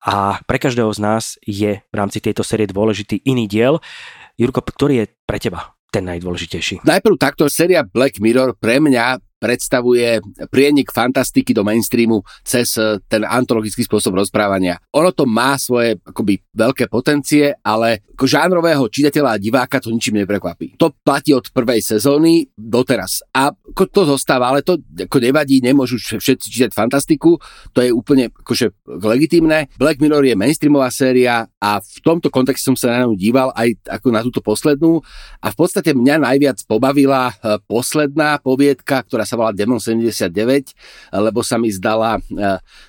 a 0.08 0.40
pre 0.48 0.56
každého 0.56 0.88
z 0.96 1.00
nás 1.04 1.36
je 1.44 1.84
v 1.84 1.94
rámci 1.94 2.24
tejto 2.24 2.40
série 2.40 2.64
dôležitý 2.64 3.20
iný 3.28 3.44
diel. 3.44 3.76
Jurko, 4.40 4.64
ktorý 4.64 5.04
je 5.04 5.06
pre 5.28 5.36
teba 5.36 5.76
ten 5.92 6.08
najdôležitejší? 6.08 6.88
Najprv 6.88 7.20
takto 7.20 7.44
séria 7.52 7.84
Black 7.84 8.16
Mirror 8.24 8.56
pre 8.56 8.80
mňa 8.80 9.27
predstavuje 9.38 10.18
prienik 10.50 10.90
fantastiky 10.90 11.54
do 11.54 11.62
mainstreamu 11.62 12.20
cez 12.42 12.74
eh, 12.76 12.98
ten 13.06 13.22
antologický 13.22 13.86
spôsob 13.86 14.18
rozprávania. 14.18 14.76
Ono 14.92 15.14
to 15.14 15.24
má 15.24 15.54
svoje 15.56 15.96
akoby 16.02 16.42
veľké 16.52 16.90
potencie, 16.90 17.54
ale 17.62 18.02
ako 18.18 18.26
žánrového 18.26 18.82
čitateľa 18.90 19.38
a 19.38 19.40
diváka 19.40 19.78
to 19.78 19.94
ničím 19.94 20.26
neprekvapí. 20.26 20.74
To 20.82 20.90
platí 20.90 21.30
od 21.30 21.54
prvej 21.54 21.78
sezóny 21.78 22.50
doteraz. 22.58 23.22
A 23.30 23.54
ako 23.54 23.84
to 23.86 24.02
zostáva, 24.10 24.50
ale 24.50 24.66
to 24.66 24.82
ako 24.98 25.22
nevadí, 25.22 25.62
nemôžu 25.62 26.02
všetci 26.02 26.46
čítať 26.50 26.74
fantastiku, 26.74 27.38
to 27.70 27.78
je 27.78 27.94
úplne 27.94 28.34
akože 28.34 28.74
legitimné. 29.06 29.70
Black 29.78 30.02
Mirror 30.02 30.26
je 30.26 30.34
mainstreamová 30.34 30.90
séria 30.90 31.46
a 31.62 31.78
v 31.78 31.98
tomto 32.02 32.26
kontexte 32.26 32.66
som 32.66 32.74
sa 32.74 32.90
na 32.90 33.06
ňu 33.06 33.14
díval 33.14 33.54
aj 33.54 33.78
ako 33.86 34.08
na 34.10 34.20
túto 34.26 34.42
poslednú 34.42 34.98
a 35.38 35.54
v 35.54 35.56
podstate 35.56 35.94
mňa 35.94 36.26
najviac 36.26 36.58
pobavila 36.66 37.30
eh, 37.30 37.62
posledná 37.70 38.42
poviedka, 38.42 39.06
ktorá 39.06 39.27
sa 39.28 39.36
volá 39.36 39.52
Demon 39.52 39.76
79, 39.76 40.32
lebo 41.12 41.44
sa 41.44 41.60
mi 41.60 41.68
zdala 41.68 42.16
e, 42.16 42.20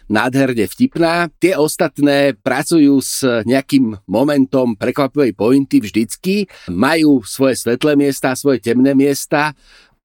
nádherne 0.07 0.63
vtipná. 0.63 1.27
Tie 1.35 1.59
ostatné 1.59 2.39
pracujú 2.39 3.03
s 3.03 3.27
nejakým 3.43 3.99
momentom 4.07 4.79
prekvapivej 4.79 5.35
pointy 5.35 5.83
vždycky, 5.83 6.47
majú 6.71 7.19
svoje 7.27 7.59
svetlé 7.59 7.99
miesta, 7.99 8.39
svoje 8.39 8.63
temné 8.63 8.95
miesta, 8.95 9.51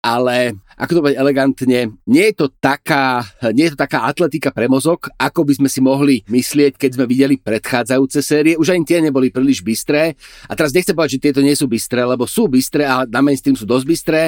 ale 0.03 0.59
ako 0.79 0.91
to 0.91 1.01
povedať 1.05 1.19
elegantne, 1.21 1.81
nie 2.09 2.25
je 2.33 2.35
to 2.35 2.47
taká, 2.51 3.23
nie 3.55 3.69
je 3.69 3.73
to 3.75 3.81
taká 3.81 4.09
atletika 4.09 4.51
pre 4.51 4.67
mozog, 4.67 5.07
ako 5.19 5.47
by 5.47 5.59
sme 5.59 5.69
si 5.71 5.81
mohli 5.81 6.17
myslieť, 6.27 6.77
keď 6.79 6.91
sme 6.99 7.05
videli 7.07 7.37
predchádzajúce 7.39 8.21
série. 8.25 8.59
Už 8.59 8.75
ani 8.75 8.83
tie 8.83 8.99
neboli 8.99 9.31
príliš 9.31 9.63
bystré. 9.63 10.19
A 10.49 10.53
teraz 10.59 10.75
nechcem 10.75 10.97
povedať, 10.97 11.19
že 11.19 11.25
tieto 11.31 11.41
nie 11.45 11.55
sú 11.55 11.71
bystré, 11.71 12.03
lebo 12.03 12.27
sú 12.27 12.51
bystré 12.51 12.85
a 12.89 13.07
na 13.07 13.21
mainstream 13.23 13.55
sú 13.55 13.69
dosť 13.69 13.87
bystré, 13.87 14.23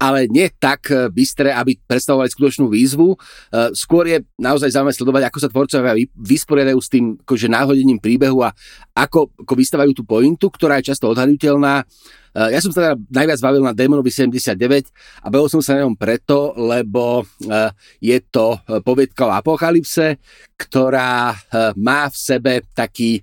ale 0.00 0.30
nie 0.30 0.48
tak 0.56 0.88
bystré, 1.12 1.52
aby 1.52 1.76
predstavovali 1.84 2.30
skutočnú 2.30 2.70
výzvu. 2.70 3.14
Eh, 3.14 3.70
skôr 3.74 4.06
je 4.06 4.18
naozaj 4.38 4.72
zaujímavé 4.72 4.94
sledovať, 4.94 5.22
ako 5.26 5.38
sa 5.38 5.48
tvorcovia 5.50 5.92
vysporiadajú 6.14 6.78
s 6.78 6.88
tým 6.88 7.04
akože 7.20 7.46
náhodením 7.50 7.98
príbehu 7.98 8.46
a 8.46 8.54
ako, 8.94 9.34
ako 9.34 9.52
vystavajú 9.58 9.92
tú 9.92 10.02
pointu, 10.06 10.48
ktorá 10.48 10.78
je 10.80 10.94
často 10.94 11.10
odhadnutelná. 11.10 11.82
Eh, 12.30 12.54
ja 12.54 12.62
som 12.62 12.70
sa 12.70 12.78
teda 12.78 12.94
najviac 13.10 13.38
bavil 13.42 13.62
na 13.66 13.74
Demonovi 13.74 14.10
79 14.14 14.94
a 15.22 15.26
bavil 15.28 15.50
som 15.50 15.58
sa 15.58 15.74
na 15.74 15.89
ňom 15.90 15.98
preto, 15.98 16.54
lebo 16.54 17.26
eh, 17.26 17.74
je 17.98 18.18
to 18.30 18.54
poviedka 18.86 19.26
o 19.26 19.34
apokalypse, 19.34 20.22
ktorá 20.54 21.34
má 21.74 22.06
v 22.06 22.16
sebe 22.16 22.52
taký 22.70 23.18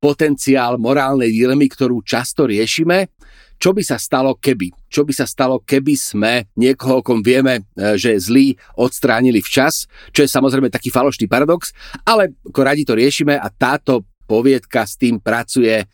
potenciál 0.00 0.76
morálnej 0.80 1.32
dilemy, 1.32 1.68
ktorú 1.68 2.04
často 2.04 2.44
riešime. 2.48 3.12
Čo 3.60 3.76
by 3.76 3.84
sa 3.84 4.00
stalo 4.00 4.40
keby? 4.40 4.72
Čo 4.88 5.04
by 5.04 5.12
sa 5.12 5.28
stalo, 5.28 5.60
keby 5.60 5.92
sme 5.92 6.48
niekoho, 6.56 7.04
kom 7.04 7.20
vieme, 7.20 7.68
že 7.76 8.16
je 8.16 8.24
zlý, 8.24 8.46
odstránili 8.80 9.44
včas, 9.44 9.84
čo 10.16 10.24
je 10.24 10.32
samozrejme 10.32 10.72
taký 10.72 10.88
falošný 10.88 11.28
paradox, 11.28 11.76
ale 12.08 12.32
ako 12.40 12.60
radi 12.64 12.88
to 12.88 12.96
riešime 12.96 13.36
a 13.36 13.48
táto 13.52 14.08
poviedka 14.24 14.88
s 14.88 14.96
tým 14.96 15.20
pracuje. 15.20 15.84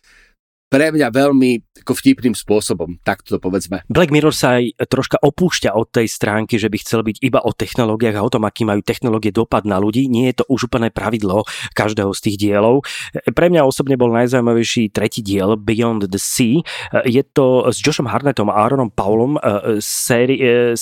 Pre 0.71 0.87
mňa 0.95 1.11
veľmi 1.11 1.66
ako 1.81 1.93
vtipným 1.97 2.33
spôsobom, 2.33 2.97
takto 3.03 3.35
to 3.35 3.39
povedzme. 3.41 3.83
Black 3.91 4.09
Mirror 4.13 4.33
sa 4.33 4.57
aj 4.57 4.87
troška 4.89 5.17
opúšťa 5.21 5.75
od 5.75 5.87
tej 5.91 6.07
stránky, 6.09 6.57
že 6.57 6.71
by 6.71 6.77
chcel 6.81 7.01
byť 7.03 7.17
iba 7.21 7.39
o 7.43 7.51
technológiách 7.53 8.17
a 8.17 8.25
o 8.25 8.31
tom, 8.31 8.45
aký 8.47 8.63
majú 8.65 8.81
technológie 8.81 9.33
dopad 9.33 9.63
na 9.67 9.77
ľudí. 9.77 10.09
Nie 10.09 10.31
je 10.33 10.41
to 10.41 10.45
už 10.49 10.71
úplné 10.71 10.89
pravidlo 10.89 11.43
každého 11.77 12.11
z 12.15 12.19
tých 12.23 12.37
dielov. 12.37 12.85
Pre 13.13 13.47
mňa 13.47 13.67
osobne 13.67 13.99
bol 13.99 14.09
najzaujímavejší 14.15 14.89
tretí 14.93 15.21
diel 15.21 15.57
Beyond 15.59 16.09
the 16.09 16.21
Sea. 16.21 16.63
Je 17.05 17.23
to 17.23 17.69
s 17.69 17.81
Joshom 17.81 18.09
Harnettom 18.09 18.49
a 18.49 18.57
Aaronom 18.57 18.89
Paulom 18.93 19.37
série, 19.83 20.73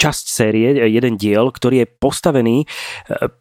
časť 0.00 0.24
série, 0.30 0.80
jeden 0.88 1.20
diel, 1.20 1.52
ktorý 1.52 1.84
je 1.84 1.88
postavený 1.88 2.64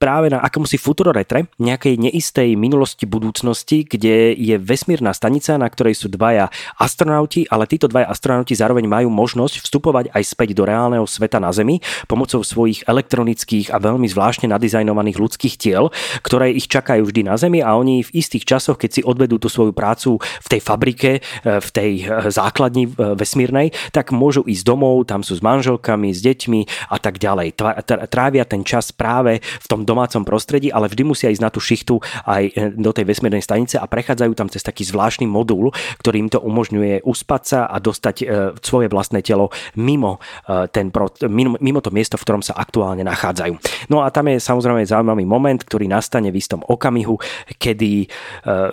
práve 0.01 0.27
na 0.27 0.43
akomsi 0.43 0.75
futuroretre, 0.75 1.47
nejakej 1.61 1.95
neistej 2.09 2.59
minulosti, 2.59 3.07
budúcnosti, 3.07 3.87
kde 3.87 4.35
je 4.35 4.55
vesmírna 4.59 5.15
stanica, 5.15 5.55
na 5.55 5.69
ktorej 5.71 5.95
sú 5.95 6.11
dvaja 6.11 6.51
astronauti, 6.89 7.45
ale 7.53 7.69
títo 7.69 7.85
dvaja 7.85 8.09
astronauti 8.09 8.57
zároveň 8.57 8.89
majú 8.89 9.13
možnosť 9.13 9.61
vstupovať 9.61 10.09
aj 10.09 10.23
späť 10.25 10.57
do 10.57 10.65
reálneho 10.65 11.05
sveta 11.05 11.37
na 11.37 11.53
Zemi 11.53 11.77
pomocou 12.09 12.41
svojich 12.41 12.89
elektronických 12.89 13.69
a 13.69 13.77
veľmi 13.77 14.09
zvláštne 14.09 14.49
nadizajnovaných 14.49 15.21
ľudských 15.21 15.55
tiel, 15.61 15.93
ktoré 16.25 16.49
ich 16.49 16.65
čakajú 16.65 17.05
vždy 17.05 17.29
na 17.29 17.37
Zemi 17.37 17.61
a 17.61 17.77
oni 17.77 18.01
v 18.01 18.13
istých 18.17 18.49
časoch, 18.49 18.81
keď 18.81 18.89
si 18.89 19.01
odvedú 19.05 19.37
tú 19.37 19.51
svoju 19.51 19.75
prácu 19.75 20.17
v 20.17 20.47
tej 20.47 20.61
fabrike, 20.63 21.11
e, 21.19 21.21
v 21.43 21.69
tej 21.69 21.91
e, 22.01 22.33
základni 22.33 22.87
e, 22.87 22.91
vesmírnej, 23.13 23.75
tak 23.91 24.09
môžu 24.15 24.41
ísť 24.47 24.63
domov, 24.65 25.05
tam 25.05 25.21
sú 25.21 25.35
s 25.35 25.43
manželkami, 25.43 26.09
s 26.15 26.23
deťmi 26.23 26.89
a 26.89 26.97
tak 26.97 27.19
ďalej. 27.19 27.59
Trávia 28.09 28.47
ten 28.47 28.63
čas 28.63 28.89
práve 28.89 29.43
v 29.43 29.67
tom 29.67 29.83
domácom 29.83 30.23
prostredí, 30.23 30.71
ale 30.71 30.87
vždy 30.87 31.03
musia 31.03 31.29
ísť 31.29 31.43
na 31.43 31.51
tú 31.51 31.59
šichtu 31.61 31.99
aj 32.25 32.73
do 32.79 32.91
tej 32.95 33.05
vesmírnej 33.05 33.43
stanice 33.43 33.75
a 33.75 33.85
prechádzajú 33.85 34.31
tam 34.33 34.47
cez 34.47 34.63
taký 34.63 34.87
zvláštny 34.87 35.27
modul, 35.27 35.75
ktorý 35.99 36.23
im 36.23 36.29
to 36.31 36.39
umožňuje 36.39 36.78
umožňuje 36.79 37.03
uspať 37.03 37.41
sa 37.43 37.59
a 37.67 37.75
dostať 37.77 38.15
e, 38.23 38.25
svoje 38.63 38.87
vlastné 38.87 39.19
telo 39.19 39.51
mimo, 39.75 40.23
e, 40.47 40.67
ten, 40.71 40.91
mimo, 41.27 41.79
to 41.83 41.91
miesto, 41.91 42.15
v 42.15 42.23
ktorom 42.23 42.43
sa 42.43 42.55
aktuálne 42.55 43.03
nachádzajú. 43.03 43.53
No 43.91 44.03
a 44.03 44.07
tam 44.09 44.31
je 44.31 44.39
samozrejme 44.39 44.87
zaujímavý 44.87 45.27
moment, 45.27 45.59
ktorý 45.59 45.91
nastane 45.91 46.31
v 46.31 46.39
istom 46.39 46.63
okamihu, 46.63 47.19
kedy 47.59 47.91
e, 48.03 48.07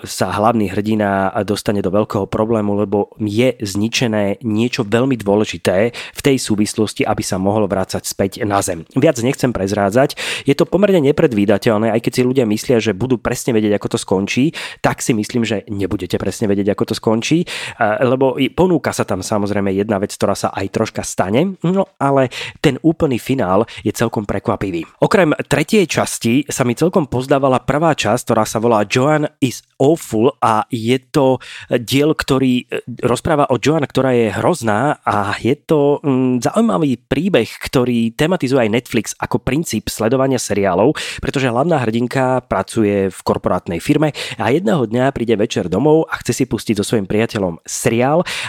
sa 0.07 0.27
hlavný 0.31 0.71
hrdina 0.71 1.35
dostane 1.43 1.83
do 1.83 1.91
veľkého 1.91 2.27
problému, 2.31 2.79
lebo 2.87 3.11
je 3.19 3.55
zničené 3.59 4.39
niečo 4.47 4.87
veľmi 4.87 5.19
dôležité 5.19 5.91
v 5.91 6.21
tej 6.23 6.37
súvislosti, 6.39 7.03
aby 7.03 7.23
sa 7.23 7.35
mohol 7.35 7.67
vrácať 7.67 8.03
späť 8.07 8.31
na 8.47 8.63
zem. 8.63 8.87
Viac 8.95 9.19
nechcem 9.19 9.51
prezrádzať. 9.51 10.15
Je 10.47 10.55
to 10.55 10.63
pomerne 10.63 11.03
nepredvídateľné, 11.03 11.91
aj 11.91 12.01
keď 12.03 12.13
si 12.13 12.21
ľudia 12.23 12.45
myslia, 12.47 12.77
že 12.79 12.95
budú 12.95 13.19
presne 13.19 13.51
vedieť, 13.51 13.75
ako 13.75 13.87
to 13.95 13.99
skončí, 13.99 14.45
tak 14.79 15.01
si 15.03 15.11
myslím, 15.11 15.43
že 15.43 15.65
nebudete 15.67 16.15
presne 16.21 16.47
vedieť, 16.47 16.77
ako 16.77 16.83
to 16.93 16.95
skončí, 16.95 17.47
lebo 18.01 18.37
ponúka 18.53 18.93
sa 18.93 19.03
tam 19.03 19.25
samozrejme 19.25 19.73
jedna 19.73 19.97
vec, 19.97 20.13
ktorá 20.13 20.37
sa 20.37 20.53
aj 20.53 20.67
troška 20.69 21.01
stane, 21.01 21.57
no 21.65 21.89
ale 21.97 22.29
ten 22.61 22.77
úplný 22.85 23.17
finál 23.17 23.65
je 23.81 23.89
celkom 23.89 24.23
prekvapivý. 24.23 24.85
Okrem 25.01 25.33
tretej 25.49 25.89
časti 25.89 26.45
sa 26.47 26.61
mi 26.63 26.77
celkom 26.77 27.09
pozdávala 27.09 27.63
prvá 27.63 27.97
časť, 27.97 28.21
ktorá 28.29 28.43
sa 28.45 28.61
volá 28.61 28.85
Joan 28.85 29.25
is 29.41 29.65
Awful 29.77 30.33
a 30.41 30.65
je 30.73 30.97
to 31.13 31.37
diel, 31.81 32.17
ktorý 32.17 32.65
e, 32.65 32.81
rozpráva 33.05 33.45
o 33.53 33.61
Joan, 33.61 33.85
ktorá 33.85 34.13
je 34.13 34.33
hrozná 34.33 34.97
a 35.05 35.37
je 35.37 35.53
to 35.53 36.01
mm, 36.01 36.41
zaujímavý 36.41 36.97
príbeh, 36.97 37.45
ktorý 37.61 38.13
tematizuje 38.17 38.65
aj 38.65 38.73
Netflix 38.73 39.05
ako 39.21 39.37
princíp 39.41 39.93
sledovania 39.93 40.41
seriálov, 40.41 40.97
pretože 41.21 41.49
hlavná 41.49 41.77
hrdinka 41.85 42.45
pracuje 42.49 43.13
v 43.13 43.19
korporátnej 43.21 43.77
firme 43.77 44.17
a 44.41 44.49
jedného 44.49 44.89
dňa 44.89 45.13
príde 45.13 45.37
večer 45.37 45.69
domov 45.69 46.09
a 46.09 46.17
chce 46.21 46.43
si 46.43 46.43
pustiť 46.49 46.81
so 46.81 46.85
svojím 46.85 47.05
priateľom 47.05 47.61
seriál 47.63 47.86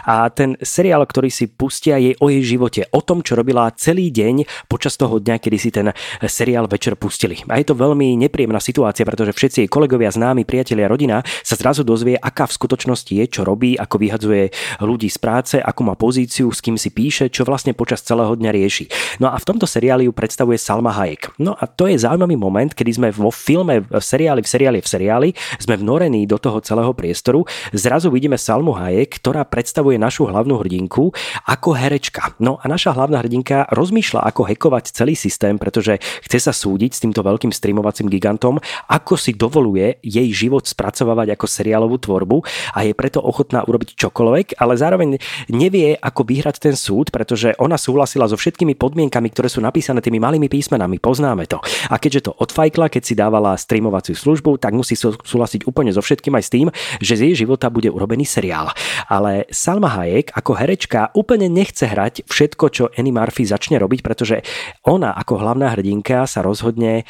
a 0.04 0.26
ten 0.34 0.58
seriál, 0.58 1.06
ktorý 1.06 1.30
si 1.30 1.46
pustia 1.46 2.00
je 2.00 2.18
o 2.18 2.26
jej 2.32 2.42
živote, 2.42 2.86
o 2.90 3.00
tom, 3.04 3.22
čo 3.22 3.38
robila 3.38 3.70
celý 3.76 4.10
deň 4.10 4.66
počas 4.66 4.98
toho 4.98 5.22
dňa, 5.22 5.36
kedy 5.38 5.56
si 5.58 5.70
ten 5.70 5.94
seriál 6.26 6.66
večer 6.66 6.98
pustili. 6.98 7.40
A 7.46 7.62
je 7.62 7.66
to 7.70 7.78
veľmi 7.78 8.18
nepríjemná 8.18 8.58
situácia, 8.58 9.06
pretože 9.06 9.34
všetci 9.34 9.58
jej 9.64 9.70
kolegovia, 9.70 10.10
známi, 10.10 10.42
priatelia, 10.42 10.90
rodina 10.90 11.22
sa 11.42 11.54
zrazu 11.54 11.86
dozvie, 11.86 12.18
aká 12.18 12.48
v 12.50 12.56
skutočnosti 12.56 13.12
je, 13.12 13.24
čo 13.28 13.42
robí, 13.46 13.78
ako 13.78 13.96
vyhadzuje 14.00 14.50
ľudí 14.82 15.08
z 15.12 15.18
práce, 15.20 15.56
akú 15.60 15.84
má 15.86 15.94
pozíciu, 15.94 16.50
s 16.50 16.64
kým 16.64 16.80
si 16.80 16.90
píše, 16.90 17.30
čo 17.30 17.44
vlastne 17.46 17.76
počas 17.76 18.02
celého 18.02 18.34
dňa 18.34 18.50
rieši. 18.50 18.84
No 19.22 19.30
a 19.30 19.36
v 19.36 19.46
tomto 19.46 19.68
seriáli 19.68 20.08
ju 20.08 20.12
predstavuje 20.14 20.56
Salma 20.58 20.90
Hayek. 20.94 21.36
No 21.38 21.54
a 21.54 21.64
to 21.68 21.86
je 21.86 22.00
zaujímavý 22.00 22.34
moment, 22.34 22.72
kedy 22.72 22.90
sme 22.94 23.08
vo 23.14 23.30
filme, 23.30 23.84
v 23.84 24.02
seriáli, 24.02 24.40
v 24.42 24.48
seriáli, 24.48 24.78
v 24.80 24.88
seriáli, 24.88 25.28
sme 25.60 25.76
vnorení 25.78 26.24
do 26.26 26.38
toho 26.40 26.58
celého 26.62 26.90
priestoru. 26.94 27.44
Zrazu 27.74 28.10
vidíme 28.10 28.40
Salmu 28.40 28.72
Hayek, 28.74 29.20
ktorá 29.28 29.44
predstavuje 29.44 30.00
našu 30.00 30.24
hlavnú 30.24 30.56
hrdinku 30.56 31.12
ako 31.44 31.76
herečka. 31.76 32.32
No 32.40 32.56
a 32.56 32.64
naša 32.64 32.96
hlavná 32.96 33.20
hrdinka 33.20 33.68
rozmýšľa, 33.68 34.24
ako 34.24 34.48
hekovať 34.48 34.96
celý 34.96 35.12
systém, 35.12 35.60
pretože 35.60 36.00
chce 36.24 36.48
sa 36.48 36.56
súdiť 36.56 36.96
s 36.96 37.02
týmto 37.04 37.20
veľkým 37.20 37.52
streamovacím 37.52 38.08
gigantom, 38.08 38.56
ako 38.88 39.20
si 39.20 39.36
dovoluje 39.36 40.00
jej 40.00 40.24
život 40.32 40.64
spracovávať 40.64 41.36
ako 41.36 41.44
seriálovú 41.44 42.00
tvorbu 42.00 42.40
a 42.72 42.88
je 42.88 42.96
preto 42.96 43.20
ochotná 43.20 43.68
urobiť 43.68 44.00
čokoľvek, 44.00 44.56
ale 44.64 44.80
zároveň 44.80 45.20
nevie, 45.52 45.92
ako 46.00 46.24
vyhrať 46.24 46.64
ten 46.64 46.72
súd, 46.72 47.12
pretože 47.12 47.52
ona 47.60 47.76
súhlasila 47.76 48.32
so 48.32 48.40
všetkými 48.40 48.80
podmienkami, 48.80 49.28
ktoré 49.28 49.52
sú 49.52 49.60
napísané 49.60 50.00
tými 50.00 50.16
malými 50.16 50.48
písmenami. 50.48 51.04
Poznáme 51.04 51.44
to. 51.44 51.60
A 51.92 52.00
keďže 52.00 52.32
to 52.32 52.36
odfajkla, 52.40 52.88
keď 52.88 53.02
si 53.04 53.12
dávala 53.12 53.60
streamovaciu 53.60 54.16
službu, 54.16 54.56
tak 54.56 54.72
musí 54.72 54.96
súhlasiť 54.96 55.68
úplne 55.68 55.92
so 55.92 56.00
všetkým 56.00 56.32
aj 56.32 56.44
s 56.48 56.52
tým, 56.56 56.66
že 57.04 57.20
z 57.20 57.28
jej 57.28 57.44
života 57.44 57.68
bude 57.68 57.92
urobený 57.92 58.24
seriál. 58.24 58.72
Ale 59.08 59.48
Salma 59.48 59.88
Hayek 59.96 60.36
ako 60.36 60.52
herečka 60.54 61.10
úplne 61.16 61.48
nechce 61.48 61.88
hrať 61.88 62.28
všetko, 62.28 62.64
čo 62.68 62.84
Annie 62.92 63.12
Murphy 63.12 63.48
začne 63.48 63.80
robiť, 63.80 64.00
pretože 64.04 64.44
ona 64.84 65.16
ako 65.16 65.40
hlavná 65.40 65.72
hrdinka 65.72 66.28
sa 66.28 66.44
rozhodne 66.44 67.02
e, 67.02 67.04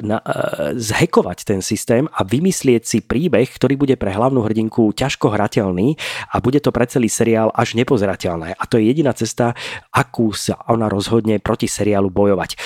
na, 0.00 0.18
uh, 0.24 0.72
zhekovať 0.74 1.44
ten 1.44 1.60
systém 1.60 2.08
a 2.08 2.24
vymyslieť 2.24 2.82
si 2.88 2.98
príbeh, 3.04 3.46
ktorý 3.46 3.76
bude 3.76 3.94
pre 4.00 4.10
hlavnú 4.16 4.40
hrdinku 4.42 4.96
ťažko 4.96 5.32
hrateľný 5.32 5.94
a 6.32 6.40
bude 6.40 6.58
to 6.64 6.72
pre 6.72 6.88
celý 6.88 7.12
seriál 7.12 7.52
až 7.52 7.76
nepozerateľné. 7.76 8.56
A 8.56 8.64
to 8.64 8.80
je 8.80 8.88
jediná 8.88 9.12
cesta, 9.12 9.52
akú 9.92 10.32
sa 10.32 10.56
ona 10.66 10.88
rozhodne 10.88 11.36
proti 11.38 11.68
seriálu 11.68 12.08
bojovať. 12.08 12.56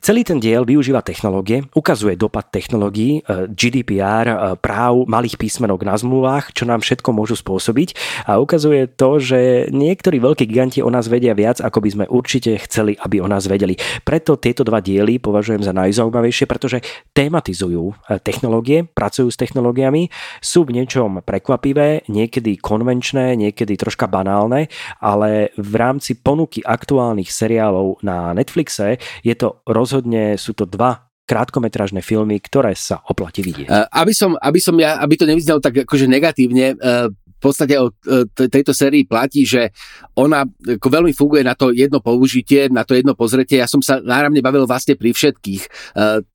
Celý 0.00 0.24
ten 0.24 0.40
diel 0.40 0.64
využíva 0.64 1.04
technológie, 1.04 1.68
ukazuje 1.76 2.16
dopad 2.16 2.48
technológií, 2.48 3.20
e, 3.20 3.52
GDPR, 3.52 4.26
e, 4.26 4.36
práv 4.56 5.04
malých 5.04 5.36
písmenok 5.36 5.84
na 5.84 5.96
zmluvách, 6.00 6.56
čo 6.56 6.64
nám 6.64 6.80
všetko 6.80 7.10
môžu 7.12 7.36
spôsobiť 7.36 7.92
a 8.30 8.38
ukazuje 8.38 8.86
to, 8.86 9.18
že 9.18 9.66
niektorí 9.74 10.22
veľkí 10.22 10.46
giganti 10.46 10.78
o 10.78 10.86
nás 10.86 11.10
vedia 11.10 11.34
viac, 11.34 11.58
ako 11.58 11.82
by 11.82 11.88
sme 11.90 12.04
určite 12.06 12.62
chceli, 12.62 12.94
aby 12.94 13.18
o 13.18 13.26
nás 13.26 13.50
vedeli. 13.50 13.74
Preto 14.06 14.38
tieto 14.38 14.62
dva 14.62 14.78
diely 14.78 15.18
považujem 15.18 15.66
za 15.66 15.74
najzaujímavejšie, 15.74 16.46
pretože 16.46 16.78
tematizujú 17.10 17.90
e, 17.90 17.94
technológie, 18.22 18.86
pracujú 18.86 19.34
s 19.34 19.40
technológiami 19.42 20.14
sú 20.38 20.62
v 20.62 20.78
niečom 20.78 21.26
prekvapivé, 21.26 22.06
niekedy 22.06 22.54
konvenčné, 22.62 23.34
niekedy 23.34 23.74
troška 23.74 24.06
banálne, 24.06 24.70
ale 25.02 25.50
v 25.58 25.74
rámci 25.74 26.14
ponuky 26.14 26.62
aktuálnych 26.62 27.34
seriálov 27.34 28.06
na 28.06 28.30
Netflixe 28.30 29.02
je 29.26 29.34
to 29.34 29.58
rozhodne, 29.66 30.38
sú 30.38 30.54
to 30.54 30.70
dva 30.70 31.10
krátkometrážne 31.30 32.02
filmy, 32.02 32.42
ktoré 32.42 32.74
sa 32.74 32.98
oplatí 33.06 33.46
vidieť. 33.46 33.70
Aby 33.94 34.10
som, 34.10 34.34
aby 34.34 34.58
som 34.58 34.74
ja, 34.82 34.98
aby 34.98 35.14
to 35.14 35.30
nevyznalo 35.30 35.62
tak 35.62 35.86
akože 35.86 36.10
negatívne, 36.10 36.74
v 37.40 37.48
podstate 37.48 37.72
o 37.80 37.88
tejto 38.36 38.76
sérii 38.76 39.08
platí, 39.08 39.48
že 39.48 39.72
ona 40.12 40.44
veľmi 40.60 41.16
funguje 41.16 41.40
na 41.40 41.56
to 41.56 41.72
jedno 41.72 42.04
použitie, 42.04 42.68
na 42.68 42.84
to 42.84 42.92
jedno 42.92 43.16
pozretie. 43.16 43.64
Ja 43.64 43.64
som 43.64 43.80
sa 43.80 43.96
náramne 43.96 44.44
bavil 44.44 44.68
vlastne 44.68 44.92
pri 44.92 45.16
všetkých. 45.16 45.62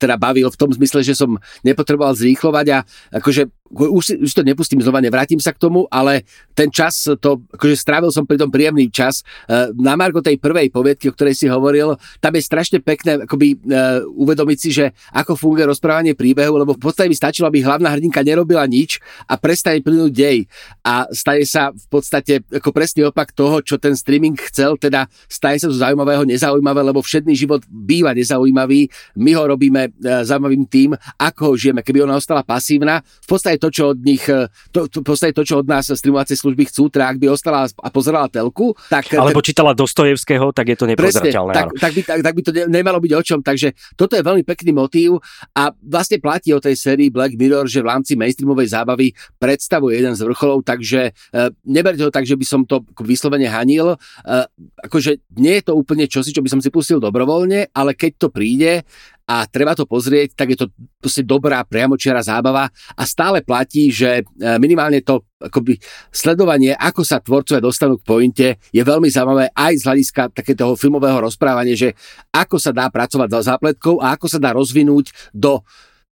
Teda 0.02 0.18
bavil 0.18 0.50
v 0.50 0.58
tom 0.58 0.74
zmysle, 0.74 1.06
že 1.06 1.14
som 1.14 1.38
nepotreboval 1.62 2.18
zrýchlovať 2.18 2.66
a 2.74 2.78
akože 3.22 3.46
už, 3.70 4.22
už 4.22 4.32
to 4.32 4.42
nepustím 4.46 4.78
znova, 4.82 5.02
nevrátim 5.02 5.40
sa 5.42 5.50
k 5.50 5.58
tomu, 5.58 5.90
ale 5.90 6.22
ten 6.54 6.70
čas, 6.70 7.08
to, 7.18 7.42
akože 7.52 7.76
strávil 7.76 8.10
som 8.14 8.24
pri 8.24 8.38
tom 8.38 8.50
príjemný 8.50 8.88
čas. 8.88 9.26
E, 9.46 9.74
na 9.74 9.98
Margo 9.98 10.22
tej 10.22 10.38
prvej 10.38 10.70
poviedky, 10.70 11.10
o 11.10 11.14
ktorej 11.14 11.34
si 11.34 11.46
hovoril, 11.50 11.98
tam 12.22 12.32
je 12.36 12.42
strašne 12.42 12.78
pekné 12.80 13.26
akoby, 13.26 13.58
uh, 13.58 14.02
uvedomiť 14.06 14.58
si, 14.58 14.70
že 14.72 14.94
ako 15.12 15.34
funguje 15.34 15.66
rozprávanie 15.66 16.14
príbehu, 16.14 16.54
lebo 16.56 16.76
v 16.76 16.82
podstate 16.82 17.10
mi 17.10 17.18
stačilo, 17.18 17.50
aby 17.50 17.64
hlavná 17.64 17.92
hrdinka 17.92 18.22
nerobila 18.22 18.62
nič 18.68 19.02
a 19.26 19.34
prestane 19.36 19.82
plynúť 19.82 20.12
dej. 20.12 20.38
A 20.86 21.08
stane 21.10 21.42
sa 21.44 21.74
v 21.74 21.86
podstate 21.90 22.44
ako 22.48 22.70
presný 22.70 23.08
opak 23.08 23.32
toho, 23.34 23.60
čo 23.60 23.76
ten 23.76 23.98
streaming 23.98 24.38
chcel, 24.50 24.78
teda 24.78 25.10
stane 25.26 25.58
sa 25.58 25.68
zo 25.72 25.76
zaujímavého 25.76 26.24
nezaujímavé, 26.28 26.80
lebo 26.86 27.02
všetný 27.02 27.34
život 27.34 27.64
býva 27.66 28.14
nezaujímavý. 28.14 28.88
My 29.18 29.30
ho 29.34 29.44
robíme 29.44 29.90
uh, 29.90 30.22
zaujímavým 30.22 30.64
tým, 30.68 30.90
ako 31.18 31.52
ho 31.52 31.54
žijeme. 31.58 31.80
Keby 31.82 32.06
ona 32.06 32.18
ostala 32.18 32.46
pasívna, 32.46 33.02
v 33.02 33.28
podstate 33.28 33.55
podstate 33.56 33.62
to, 33.62 33.68
čo 33.72 33.84
od 33.96 34.00
nich, 34.04 34.24
e, 34.28 34.48
to, 34.72 34.80
to, 34.88 35.00
podstate 35.00 35.32
to, 35.32 35.42
čo 35.44 35.64
od 35.64 35.66
nás 35.66 35.88
streamovacie 35.88 36.36
služby 36.36 36.68
chcú, 36.68 36.92
teda 36.92 37.08
ak 37.08 37.16
by 37.18 37.26
ostala 37.32 37.66
a 37.66 37.88
pozerala 37.88 38.28
telku, 38.28 38.76
tak... 38.92 39.16
Alebo 39.16 39.40
ten, 39.40 39.48
čítala 39.52 39.72
Dostojevského, 39.72 40.52
tak 40.52 40.66
je 40.72 40.76
to 40.76 40.86
nepozerateľné. 40.86 41.52
tak, 41.54 41.66
tak, 41.80 41.92
by, 41.92 42.00
tak, 42.04 42.18
tak 42.22 42.34
by 42.36 42.42
to 42.44 42.50
nemalo 42.68 42.98
byť 43.00 43.12
o 43.16 43.22
čom, 43.24 43.40
takže 43.40 43.72
toto 43.96 44.14
je 44.14 44.22
veľmi 44.22 44.44
pekný 44.44 44.76
motív 44.76 45.18
a 45.56 45.72
vlastne 45.80 46.20
platí 46.20 46.52
o 46.52 46.60
tej 46.60 46.76
sérii 46.76 47.08
Black 47.08 47.34
Mirror, 47.34 47.66
že 47.66 47.80
v 47.80 47.88
rámci 47.88 48.12
mainstreamovej 48.14 48.68
zábavy 48.76 49.16
predstavuje 49.40 49.96
jeden 49.96 50.12
z 50.12 50.20
vrcholov, 50.26 50.62
takže 50.62 51.12
uh, 51.12 51.48
neberte 51.64 52.04
ho 52.04 52.12
tak, 52.12 52.28
že 52.28 52.36
by 52.36 52.46
som 52.46 52.60
to 52.68 52.84
vyslovene 53.00 53.48
hanil. 53.48 53.96
Uh, 54.26 54.44
akože 54.84 55.22
nie 55.40 55.58
je 55.60 55.64
to 55.64 55.72
úplne 55.74 56.04
čosi, 56.06 56.34
čo 56.34 56.44
by 56.44 56.50
som 56.52 56.60
si 56.60 56.68
pustil 56.68 57.00
dobrovoľne, 57.00 57.72
ale 57.72 57.92
keď 57.96 58.12
to 58.26 58.28
príde 58.28 58.84
a 59.26 59.42
treba 59.50 59.74
to 59.74 59.90
pozrieť, 59.90 60.38
tak 60.38 60.54
je 60.54 60.58
to 60.62 60.66
proste 61.02 61.26
dobrá 61.26 61.66
priamočiara 61.66 62.22
zábava 62.22 62.70
a 62.94 63.02
stále 63.02 63.42
platí, 63.42 63.90
že 63.90 64.22
e, 64.22 64.24
minimálne 64.62 65.02
to 65.02 65.26
akoby 65.42 65.82
sledovanie, 66.14 66.70
ako 66.78 67.02
sa 67.02 67.18
tvorcovia 67.18 67.58
dostanú 67.58 67.98
k 67.98 68.06
pointe, 68.06 68.48
je 68.70 68.82
veľmi 68.86 69.10
zaujímavé 69.10 69.50
aj 69.50 69.72
z 69.82 69.82
hľadiska 69.82 70.22
takého 70.30 70.78
filmového 70.78 71.18
rozprávania, 71.18 71.74
že 71.74 71.90
ako 72.30 72.56
sa 72.62 72.70
dá 72.70 72.86
pracovať 72.86 73.28
za 73.42 73.54
zápletkou 73.54 73.98
a 73.98 74.14
ako 74.14 74.26
sa 74.30 74.38
dá 74.38 74.54
rozvinúť 74.54 75.10
do 75.34 75.58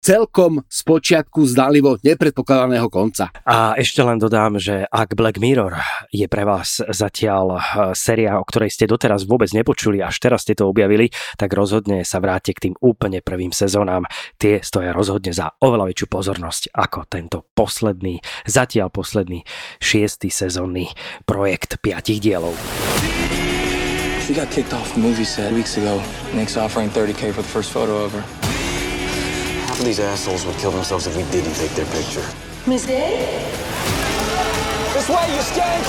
celkom 0.02 0.66
z 0.66 0.80
počiatku 0.82 1.46
zdalivo 1.46 2.02
nepredpokladaného 2.02 2.90
konca. 2.90 3.30
A 3.46 3.78
ešte 3.78 4.02
len 4.02 4.18
dodám, 4.18 4.58
že 4.58 4.90
ak 4.90 5.14
Black 5.14 5.38
Mirror 5.38 5.78
je 6.10 6.26
pre 6.26 6.42
vás 6.42 6.82
zatiaľ 6.82 7.46
eh, 7.56 7.62
séria, 7.94 8.42
o 8.42 8.44
ktorej 8.44 8.74
ste 8.74 8.90
doteraz 8.90 9.30
vôbec 9.30 9.54
nepočuli, 9.54 10.02
až 10.02 10.18
teraz 10.18 10.44
ste 10.44 10.58
to 10.58 10.66
objavili, 10.66 11.14
tak 11.38 11.54
rozhodne 11.54 12.02
sa 12.02 12.18
vráte 12.18 12.52
k 12.58 12.70
tým 12.70 12.76
úplne 12.82 13.22
prvým 13.22 13.54
sezónám. 13.54 14.10
Tie 14.42 14.66
stoja 14.66 14.92
rozhodne 14.92 15.32
za 15.32 15.54
oveľa 15.62 15.94
väčšiu 15.94 16.08
pozornosť 16.10 16.74
ako 16.74 17.00
tento 17.06 17.46
posledný, 17.54 18.20
zatiaľ 18.50 18.90
posledný 18.90 19.46
šiestý 19.78 20.34
sezónny 20.34 20.90
projekt 21.30 21.78
piatich 21.86 22.18
dielov. 22.18 22.58
She 24.26 24.34
got 24.34 24.50
kicked 24.50 24.74
off 24.74 24.94
the 24.98 25.02
movie 25.02 25.26
set 25.26 25.54
weeks 25.54 25.78
ago. 25.78 26.02
Nick's 26.34 26.58
offering 26.58 26.90
30k 26.90 27.34
for 27.34 27.42
the 27.46 27.52
first 27.54 27.70
photo 27.70 28.06
of 28.06 28.14
her. 28.14 28.41
Of 29.82 29.86
these 29.86 30.00
assholes 30.00 30.46
would 30.46 30.56
kill 30.58 30.70
themselves 30.70 31.08
if 31.08 31.18
we 31.18 31.24
didn't 31.32 31.56
take 31.56 31.72
their 31.72 31.88
picture. 31.88 32.24
Miss 32.68 32.86
Day? 32.86 33.52
This 34.94 35.10
way, 35.10 35.34
you 35.34 35.42
skank! 35.42 35.86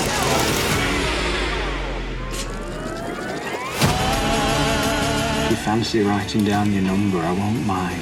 If 5.43 5.51
you 5.51 5.57
fancy 5.57 6.01
writing 6.01 6.43
down 6.43 6.73
your 6.73 6.81
number, 6.81 7.19
I 7.19 7.33
won't 7.33 7.65
mind. 7.67 8.01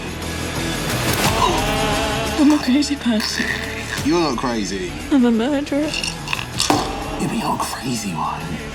I'm 2.39 2.51
a 2.51 2.63
crazy 2.63 2.95
person. 2.95 3.45
You're 4.05 4.21
not 4.21 4.37
crazy. 4.37 4.93
I'm 5.11 5.25
a 5.25 5.31
murderer. 5.31 5.81
You're 7.19 7.29
the 7.29 7.41
old 7.43 7.59
crazy 7.59 8.11
one. 8.13 8.71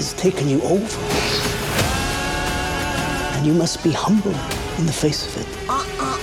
Has 0.00 0.14
taken 0.14 0.48
you 0.48 0.62
over. 0.62 0.98
And 3.36 3.46
you 3.46 3.52
must 3.52 3.84
be 3.84 3.92
humble 3.92 4.34
in 4.78 4.86
the 4.86 4.92
face 4.92 5.26
of 5.26 5.42
it. 5.42 5.46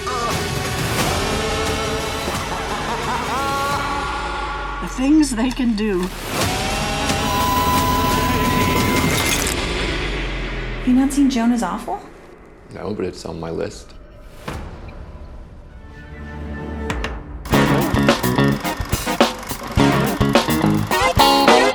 The 4.81 5.03
things 5.03 5.35
they 5.35 5.51
can 5.51 5.75
do. 5.75 6.07
You 10.87 10.93
not 10.93 11.11
seen 11.13 11.29
Jonah's 11.29 11.61
Awful? 11.61 11.99
No, 12.73 12.93
but 12.95 13.05
it's 13.05 13.25
on 13.25 13.39
my 13.39 13.51
list. 13.51 13.93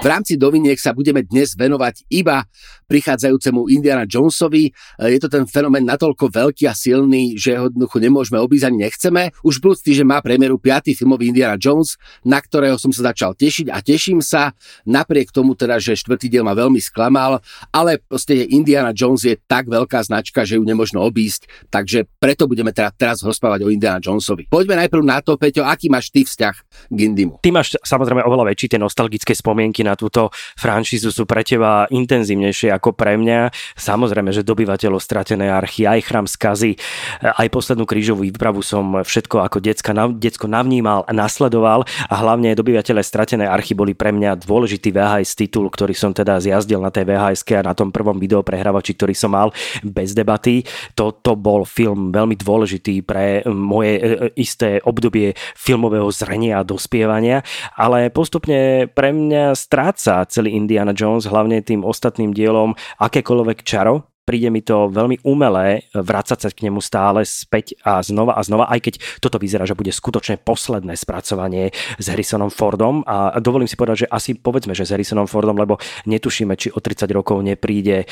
V 0.02 0.10
rámci 0.10 0.34
Doviniek 0.34 0.82
sa 0.82 0.90
budeme 0.90 1.22
dnes 1.22 1.54
venovať 1.54 2.10
iba 2.10 2.42
prichádzajúcemu 2.90 3.70
Indiana 3.70 4.02
Jonesovi. 4.02 4.74
Je 4.98 5.18
to 5.22 5.30
ten 5.30 5.46
fenomén 5.46 5.86
natoľko 5.86 6.26
veľký 6.26 6.66
a 6.66 6.74
silný, 6.74 7.38
že 7.38 7.54
ho 7.54 7.70
jednoducho 7.70 8.02
nemôžeme 8.02 8.42
obísť 8.42 8.66
ani 8.66 8.78
nechceme. 8.82 9.22
Už 9.46 9.62
budúci 9.62 9.94
že 9.94 10.02
má 10.02 10.18
premiéru 10.18 10.58
5. 10.58 10.90
filmový 10.98 11.30
Indiana 11.30 11.54
Jones, 11.54 12.02
na 12.26 12.42
ktorého 12.42 12.82
som 12.82 12.90
sa 12.90 13.14
začal 13.14 13.38
tešiť 13.38 13.70
a 13.70 13.78
teším 13.78 14.18
sa. 14.18 14.50
Napriek 14.90 15.30
tomu 15.30 15.54
teda, 15.54 15.78
že 15.78 15.94
štvrtý 15.94 16.26
diel 16.26 16.42
ma 16.42 16.58
veľmi 16.58 16.82
sklamal, 16.82 17.38
ale 17.70 18.02
proste 18.02 18.34
Indiana 18.50 18.90
Jones 18.90 19.22
je 19.22 19.38
tak 19.38 19.70
veľká 19.70 20.02
značka, 20.02 20.42
že 20.42 20.58
ju 20.58 20.66
nemôžno 20.66 20.98
obísť, 20.98 21.46
takže 21.70 22.10
preto 22.18 22.50
budeme 22.50 22.74
teda 22.74 22.90
teraz 22.90 23.22
rozprávať 23.22 23.62
o 23.62 23.70
Indiana 23.70 24.02
Jonesovi. 24.02 24.50
Poďme 24.50 24.82
najprv 24.82 25.02
na 25.06 25.22
to, 25.22 25.38
Peťo, 25.38 25.62
aký 25.62 25.86
máš 25.86 26.10
ty 26.10 26.26
vzťah 26.26 26.56
k 26.90 26.98
Indimu? 26.98 27.38
Ty 27.38 27.54
máš 27.54 27.78
samozrejme 27.86 28.26
oveľa 28.26 28.50
väčší 28.50 28.66
tie 28.74 28.82
nostalgické 28.82 29.38
spomienky 29.38 29.86
na 29.86 29.91
túto 29.94 30.34
franšízu 30.58 31.12
sú 31.12 31.24
pre 31.28 31.44
teba 31.46 31.86
intenzívnejšie 31.88 32.72
ako 32.72 32.94
pre 32.96 33.16
mňa. 33.18 33.52
Samozrejme, 33.76 34.30
že 34.32 34.46
dobyvateľov 34.46 35.00
stratenej 35.02 35.50
archy, 35.52 35.86
aj 35.86 36.00
chrám 36.06 36.26
skazy, 36.26 36.76
aj 37.22 37.48
poslednú 37.52 37.84
krížovú 37.84 38.24
výpravu 38.26 38.64
som 38.64 39.02
všetko 39.04 39.44
ako 39.44 39.58
decka, 39.60 39.92
decko 40.16 40.46
navnímal 40.48 41.04
a 41.04 41.12
nasledoval 41.12 41.84
a 42.08 42.14
hlavne 42.18 42.56
dobyvateľe 42.56 43.02
stratenej 43.02 43.48
archy 43.48 43.76
boli 43.76 43.92
pre 43.92 44.14
mňa 44.14 44.40
dôležitý 44.40 44.94
VHS 44.94 45.36
titul, 45.36 45.68
ktorý 45.68 45.92
som 45.92 46.14
teda 46.14 46.38
zjazdil 46.40 46.80
na 46.80 46.92
tej 46.92 47.08
VHS 47.08 47.42
a 47.58 47.66
na 47.66 47.74
tom 47.76 47.90
prvom 47.90 48.16
videoprehrávači, 48.16 48.96
ktorý 48.96 49.14
som 49.16 49.34
mal 49.34 49.50
bez 49.84 50.14
debaty. 50.16 50.64
Toto 50.96 51.34
bol 51.36 51.66
film 51.68 52.14
veľmi 52.14 52.38
dôležitý 52.38 53.04
pre 53.04 53.42
moje 53.48 53.92
e, 53.98 54.00
e, 54.00 54.10
isté 54.38 54.78
obdobie 54.84 55.34
filmového 55.58 56.08
zrenia 56.12 56.60
a 56.60 56.66
dospievania, 56.66 57.42
ale 57.76 58.08
postupne 58.08 58.86
pre 58.92 59.10
mňa 59.10 59.56
stráca 59.82 60.22
celý 60.30 60.54
Indiana 60.54 60.94
Jones, 60.94 61.26
hlavne 61.26 61.58
tým 61.58 61.82
ostatným 61.82 62.30
dielom 62.30 62.78
akékoľvek 63.02 63.66
čaro, 63.66 64.06
príde 64.22 64.48
mi 64.54 64.62
to 64.62 64.86
veľmi 64.90 65.22
umelé 65.26 65.90
vrácať 65.94 66.38
sa 66.46 66.48
k 66.50 66.70
nemu 66.70 66.78
stále 66.78 67.26
späť 67.26 67.74
a 67.82 67.98
znova 68.02 68.38
a 68.38 68.42
znova, 68.46 68.70
aj 68.70 68.80
keď 68.82 68.94
toto 69.18 69.42
vyzerá, 69.42 69.66
že 69.66 69.74
bude 69.74 69.90
skutočne 69.90 70.38
posledné 70.38 70.94
spracovanie 70.94 71.74
s 71.98 72.06
Harrisonom 72.06 72.50
Fordom. 72.50 73.02
A 73.06 73.38
dovolím 73.42 73.66
si 73.66 73.74
povedať, 73.74 74.06
že 74.06 74.10
asi 74.10 74.38
povedzme, 74.38 74.74
že 74.76 74.86
s 74.86 74.94
Harrisonom 74.94 75.26
Fordom, 75.26 75.58
lebo 75.58 75.78
netušíme, 76.06 76.54
či 76.54 76.70
o 76.70 76.78
30 76.78 77.10
rokov 77.10 77.42
nepríde 77.42 78.04
e, 78.04 78.06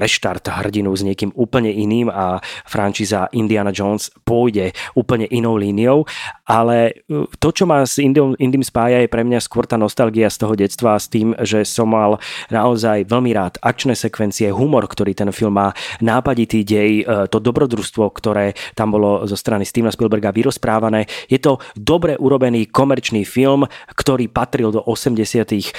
reštart 0.00 0.48
hrdinu 0.60 0.92
s 0.92 1.02
niekým 1.04 1.32
úplne 1.32 1.72
iným 1.72 2.12
a 2.12 2.40
frančíza 2.68 3.32
Indiana 3.32 3.72
Jones 3.72 4.12
pôjde 4.24 4.76
úplne 4.92 5.24
inou 5.32 5.56
líniou, 5.56 6.04
ale 6.44 7.04
e, 7.08 7.24
to, 7.40 7.48
čo 7.52 7.64
ma 7.64 7.84
s 7.84 7.96
Indom, 7.96 8.36
Indym 8.36 8.62
spája, 8.66 9.00
je 9.04 9.12
pre 9.12 9.24
mňa 9.24 9.40
skôr 9.40 9.64
tá 9.64 9.80
nostalgia 9.80 10.28
z 10.28 10.42
toho 10.42 10.54
detstva 10.58 11.00
s 11.00 11.08
tým, 11.08 11.32
že 11.40 11.64
som 11.64 11.88
mal 11.88 12.18
naozaj 12.52 13.08
veľmi 13.08 13.30
rád 13.32 13.56
akčné 13.62 13.94
sekvencie, 13.94 14.52
humor, 14.52 14.84
ktorý 14.90 15.14
ten 15.16 15.30
film 15.30 15.45
má 15.50 15.72
nápaditý 16.00 16.62
dej, 16.62 16.92
e, 17.02 17.26
to 17.30 17.38
dobrodružstvo, 17.42 18.04
ktoré 18.12 18.56
tam 18.74 18.94
bolo 18.94 19.24
zo 19.24 19.34
strany 19.34 19.64
Stevena 19.64 19.92
Spielberga 19.92 20.30
vyrozprávané. 20.32 21.06
Je 21.26 21.38
to 21.38 21.62
dobre 21.74 22.18
urobený 22.18 22.68
komerčný 22.70 23.24
film, 23.24 23.66
ktorý 23.92 24.28
patril 24.30 24.70
do 24.70 24.82
80 24.84 25.22
e, 25.52 25.72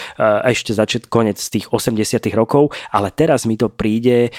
ešte 0.52 0.72
začet 0.74 1.08
konec 1.08 1.38
tých 1.38 1.70
80 1.70 2.24
rokov, 2.34 2.74
ale 2.92 3.14
teraz 3.14 3.46
mi 3.46 3.56
to 3.56 3.72
príde 3.72 4.28
e, 4.28 4.32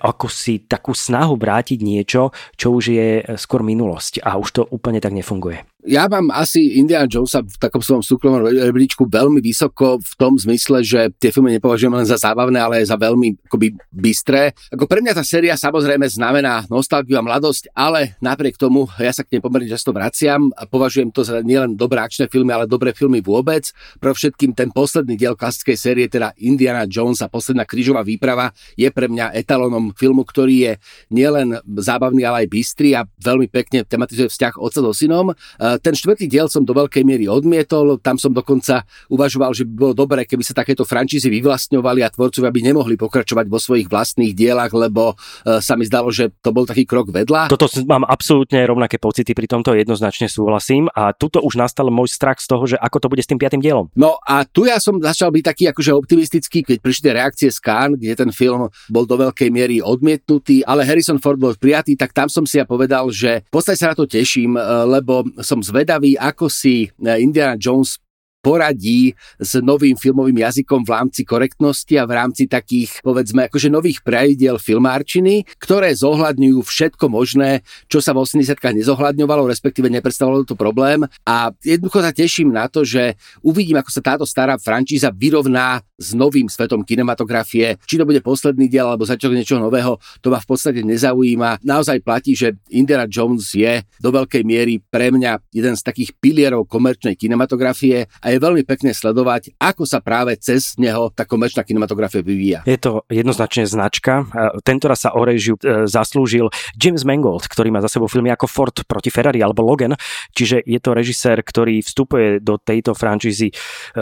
ako 0.00 0.26
si 0.26 0.64
takú 0.66 0.92
snahu 0.96 1.36
vrátiť 1.36 1.78
niečo, 1.80 2.30
čo 2.54 2.76
už 2.76 2.84
je 2.90 3.08
skôr 3.40 3.64
minulosť 3.64 4.22
a 4.22 4.36
už 4.36 4.48
to 4.50 4.62
úplne 4.68 5.00
tak 5.00 5.14
nefunguje. 5.16 5.79
Ja 5.88 6.04
mám 6.12 6.28
asi 6.28 6.76
Indiana 6.76 7.08
Jonesa 7.08 7.40
v 7.40 7.56
takom 7.56 7.80
svojom 7.80 8.04
súkromnom 8.04 8.44
rebríčku 8.44 9.08
veľmi 9.08 9.40
vysoko 9.40 9.96
v 9.96 10.12
tom 10.20 10.36
zmysle, 10.36 10.84
že 10.84 11.08
tie 11.16 11.32
filmy 11.32 11.56
nepovažujem 11.56 11.96
len 11.96 12.04
za 12.04 12.20
zábavné, 12.20 12.60
ale 12.60 12.84
aj 12.84 12.92
za 12.92 13.00
veľmi 13.00 13.48
akoby 13.48 13.80
bystré. 13.88 14.52
Ako 14.68 14.84
pre 14.84 15.00
mňa 15.00 15.16
tá 15.16 15.24
séria 15.24 15.56
samozrejme 15.56 16.04
znamená 16.04 16.68
nostalgiu 16.68 17.16
a 17.16 17.24
mladosť, 17.24 17.72
ale 17.72 18.20
napriek 18.20 18.60
tomu 18.60 18.92
ja 19.00 19.08
sa 19.08 19.24
k 19.24 19.36
nej 19.36 19.40
pomerne 19.40 19.72
často 19.72 19.96
vraciam 19.96 20.52
a 20.52 20.68
považujem 20.68 21.08
to 21.16 21.24
za 21.24 21.40
nielen 21.40 21.80
dobré 21.80 22.04
akčné 22.04 22.28
filmy, 22.28 22.52
ale 22.52 22.68
dobré 22.68 22.92
filmy 22.92 23.24
vôbec. 23.24 23.72
Pro 23.96 24.12
všetkým 24.12 24.52
ten 24.52 24.68
posledný 24.76 25.16
diel 25.16 25.32
klasickej 25.32 25.76
série, 25.80 26.06
teda 26.12 26.36
Indiana 26.44 26.84
Jones 26.84 27.24
a 27.24 27.32
posledná 27.32 27.64
krížová 27.64 28.04
výprava, 28.04 28.52
je 28.76 28.92
pre 28.92 29.08
mňa 29.08 29.32
etalónom 29.32 29.96
filmu, 29.96 30.28
ktorý 30.28 30.56
je 30.60 30.72
nielen 31.08 31.56
zábavný, 31.64 32.20
ale 32.28 32.44
aj 32.44 32.48
bystrý 32.52 32.92
a 33.00 33.08
veľmi 33.16 33.48
pekne 33.48 33.80
tematizuje 33.88 34.28
vzťah 34.28 34.60
otca 34.60 34.80
so 34.84 34.92
synom 34.92 35.32
ten 35.78 35.94
štvrtý 35.94 36.26
diel 36.26 36.50
som 36.50 36.66
do 36.66 36.74
veľkej 36.74 37.06
miery 37.06 37.30
odmietol, 37.30 38.00
tam 38.02 38.18
som 38.18 38.34
dokonca 38.34 38.82
uvažoval, 39.06 39.54
že 39.54 39.62
by 39.68 39.72
bolo 39.76 39.94
dobré, 39.94 40.26
keby 40.26 40.42
sa 40.42 40.56
takéto 40.56 40.82
frančízy 40.82 41.30
vyvlastňovali 41.30 42.00
a 42.02 42.10
tvorcovia 42.10 42.50
by 42.50 42.60
nemohli 42.72 42.98
pokračovať 42.98 43.46
vo 43.46 43.58
svojich 43.60 43.86
vlastných 43.86 44.34
dielach, 44.34 44.72
lebo 44.72 45.14
e, 45.14 45.60
sa 45.62 45.78
mi 45.78 45.86
zdalo, 45.86 46.10
že 46.10 46.34
to 46.40 46.50
bol 46.50 46.66
taký 46.66 46.88
krok 46.88 47.12
vedľa. 47.14 47.52
Toto 47.52 47.70
mám 47.86 48.02
absolútne 48.08 48.64
rovnaké 48.66 48.98
pocity, 48.98 49.36
pri 49.36 49.46
tomto 49.46 49.76
jednoznačne 49.76 50.26
súhlasím 50.26 50.88
a 50.90 51.12
tuto 51.12 51.44
už 51.44 51.60
nastal 51.60 51.92
môj 51.92 52.10
strach 52.10 52.40
z 52.40 52.46
toho, 52.48 52.64
že 52.64 52.76
ako 52.80 52.96
to 53.04 53.10
bude 53.12 53.22
s 53.22 53.28
tým 53.28 53.38
piatým 53.38 53.60
dielom. 53.60 53.92
No 53.94 54.16
a 54.24 54.48
tu 54.48 54.64
ja 54.64 54.80
som 54.80 54.96
začal 54.96 55.28
byť 55.30 55.44
taký 55.44 55.64
akože 55.70 55.92
optimistický, 55.92 56.64
keď 56.64 56.78
prišli 56.80 57.02
tie 57.06 57.14
reakcie 57.14 57.48
z 57.52 57.58
Cannes, 57.60 58.00
kde 58.00 58.14
ten 58.16 58.30
film 58.32 58.72
bol 58.88 59.04
do 59.04 59.16
veľkej 59.20 59.48
miery 59.52 59.76
odmietnutý, 59.84 60.64
ale 60.64 60.86
Harrison 60.86 61.20
Ford 61.20 61.36
bol 61.36 61.52
prijatý, 61.56 61.98
tak 61.98 62.16
tam 62.16 62.32
som 62.32 62.48
si 62.48 62.56
ja 62.56 62.64
povedal, 62.64 63.10
že 63.12 63.44
v 63.48 63.52
podstate 63.52 63.76
sa 63.76 63.92
na 63.92 63.96
to 63.98 64.08
teším, 64.08 64.56
e, 64.56 64.62
lebo 64.88 65.26
som 65.44 65.59
zvedavý, 65.62 66.16
ako 66.16 66.48
si 66.48 66.88
eh, 66.88 67.22
Indiana 67.22 67.56
Jones 67.56 68.00
poradí 68.40 69.12
s 69.36 69.60
novým 69.60 69.94
filmovým 69.94 70.40
jazykom 70.40 70.82
v 70.82 70.90
rámci 70.90 71.22
korektnosti 71.28 71.94
a 72.00 72.08
v 72.08 72.12
rámci 72.16 72.48
takých, 72.48 73.04
povedzme, 73.04 73.46
akože 73.46 73.68
nových 73.68 74.00
pravidiel 74.00 74.56
filmárčiny, 74.56 75.44
ktoré 75.60 75.92
zohľadňujú 75.92 76.58
všetko 76.64 77.06
možné, 77.12 77.60
čo 77.86 78.00
sa 78.00 78.16
v 78.16 78.24
80 78.24 78.56
nezohľadňovalo, 78.80 79.44
respektíve 79.44 79.92
nepredstavovalo 79.92 80.48
to 80.48 80.56
problém. 80.56 81.04
A 81.28 81.52
jednoducho 81.60 82.00
sa 82.00 82.16
teším 82.16 82.50
na 82.50 82.66
to, 82.66 82.82
že 82.82 83.20
uvidím, 83.44 83.78
ako 83.78 83.92
sa 83.92 84.02
táto 84.02 84.24
stará 84.24 84.56
frančíza 84.56 85.12
vyrovná 85.12 85.84
s 86.00 86.16
novým 86.16 86.48
svetom 86.48 86.82
kinematografie. 86.82 87.76
Či 87.84 88.00
to 88.00 88.08
bude 88.08 88.24
posledný 88.24 88.66
diel 88.72 88.88
alebo 88.88 89.04
začiatok 89.04 89.36
niečoho 89.36 89.60
nového, 89.60 90.00
to 90.24 90.32
ma 90.32 90.40
v 90.40 90.48
podstate 90.48 90.80
nezaujíma. 90.80 91.60
Naozaj 91.60 92.00
platí, 92.00 92.32
že 92.32 92.56
Indiana 92.72 93.04
Jones 93.04 93.52
je 93.52 93.84
do 94.00 94.08
veľkej 94.08 94.42
miery 94.42 94.80
pre 94.80 95.12
mňa 95.12 95.52
jeden 95.52 95.76
z 95.76 95.82
takých 95.84 96.16
pilierov 96.16 96.64
komerčnej 96.66 97.14
kinematografie 97.14 98.08
a 98.08 98.26
je 98.32 98.38
veľmi 98.40 98.64
pekne 98.64 98.96
sledovať, 98.96 99.60
ako 99.60 99.84
sa 99.84 100.00
práve 100.00 100.40
cez 100.40 100.74
neho 100.80 101.12
tá 101.12 101.28
komerčná 101.28 101.62
kinematografia 101.62 102.24
vyvíja. 102.24 102.64
Je 102.64 102.80
to 102.80 103.04
jednoznačne 103.12 103.68
značka. 103.68 104.24
Tento 104.64 104.88
sa 104.96 105.14
o 105.14 105.22
režiu 105.22 105.54
e, 105.60 105.86
zaslúžil 105.86 106.50
James 106.74 107.06
Mangold, 107.06 107.46
ktorý 107.46 107.70
má 107.70 107.78
za 107.84 107.92
sebou 107.92 108.08
filmy 108.10 108.32
ako 108.32 108.46
Ford 108.48 108.76
proti 108.88 109.12
Ferrari 109.12 109.38
alebo 109.44 109.62
Logan, 109.62 109.94
čiže 110.34 110.64
je 110.64 110.80
to 110.80 110.96
režisér, 110.96 111.44
ktorý 111.44 111.84
vstupuje 111.84 112.40
do 112.40 112.56
tejto 112.56 112.96
franšízy 112.96 113.52
e, 113.52 113.54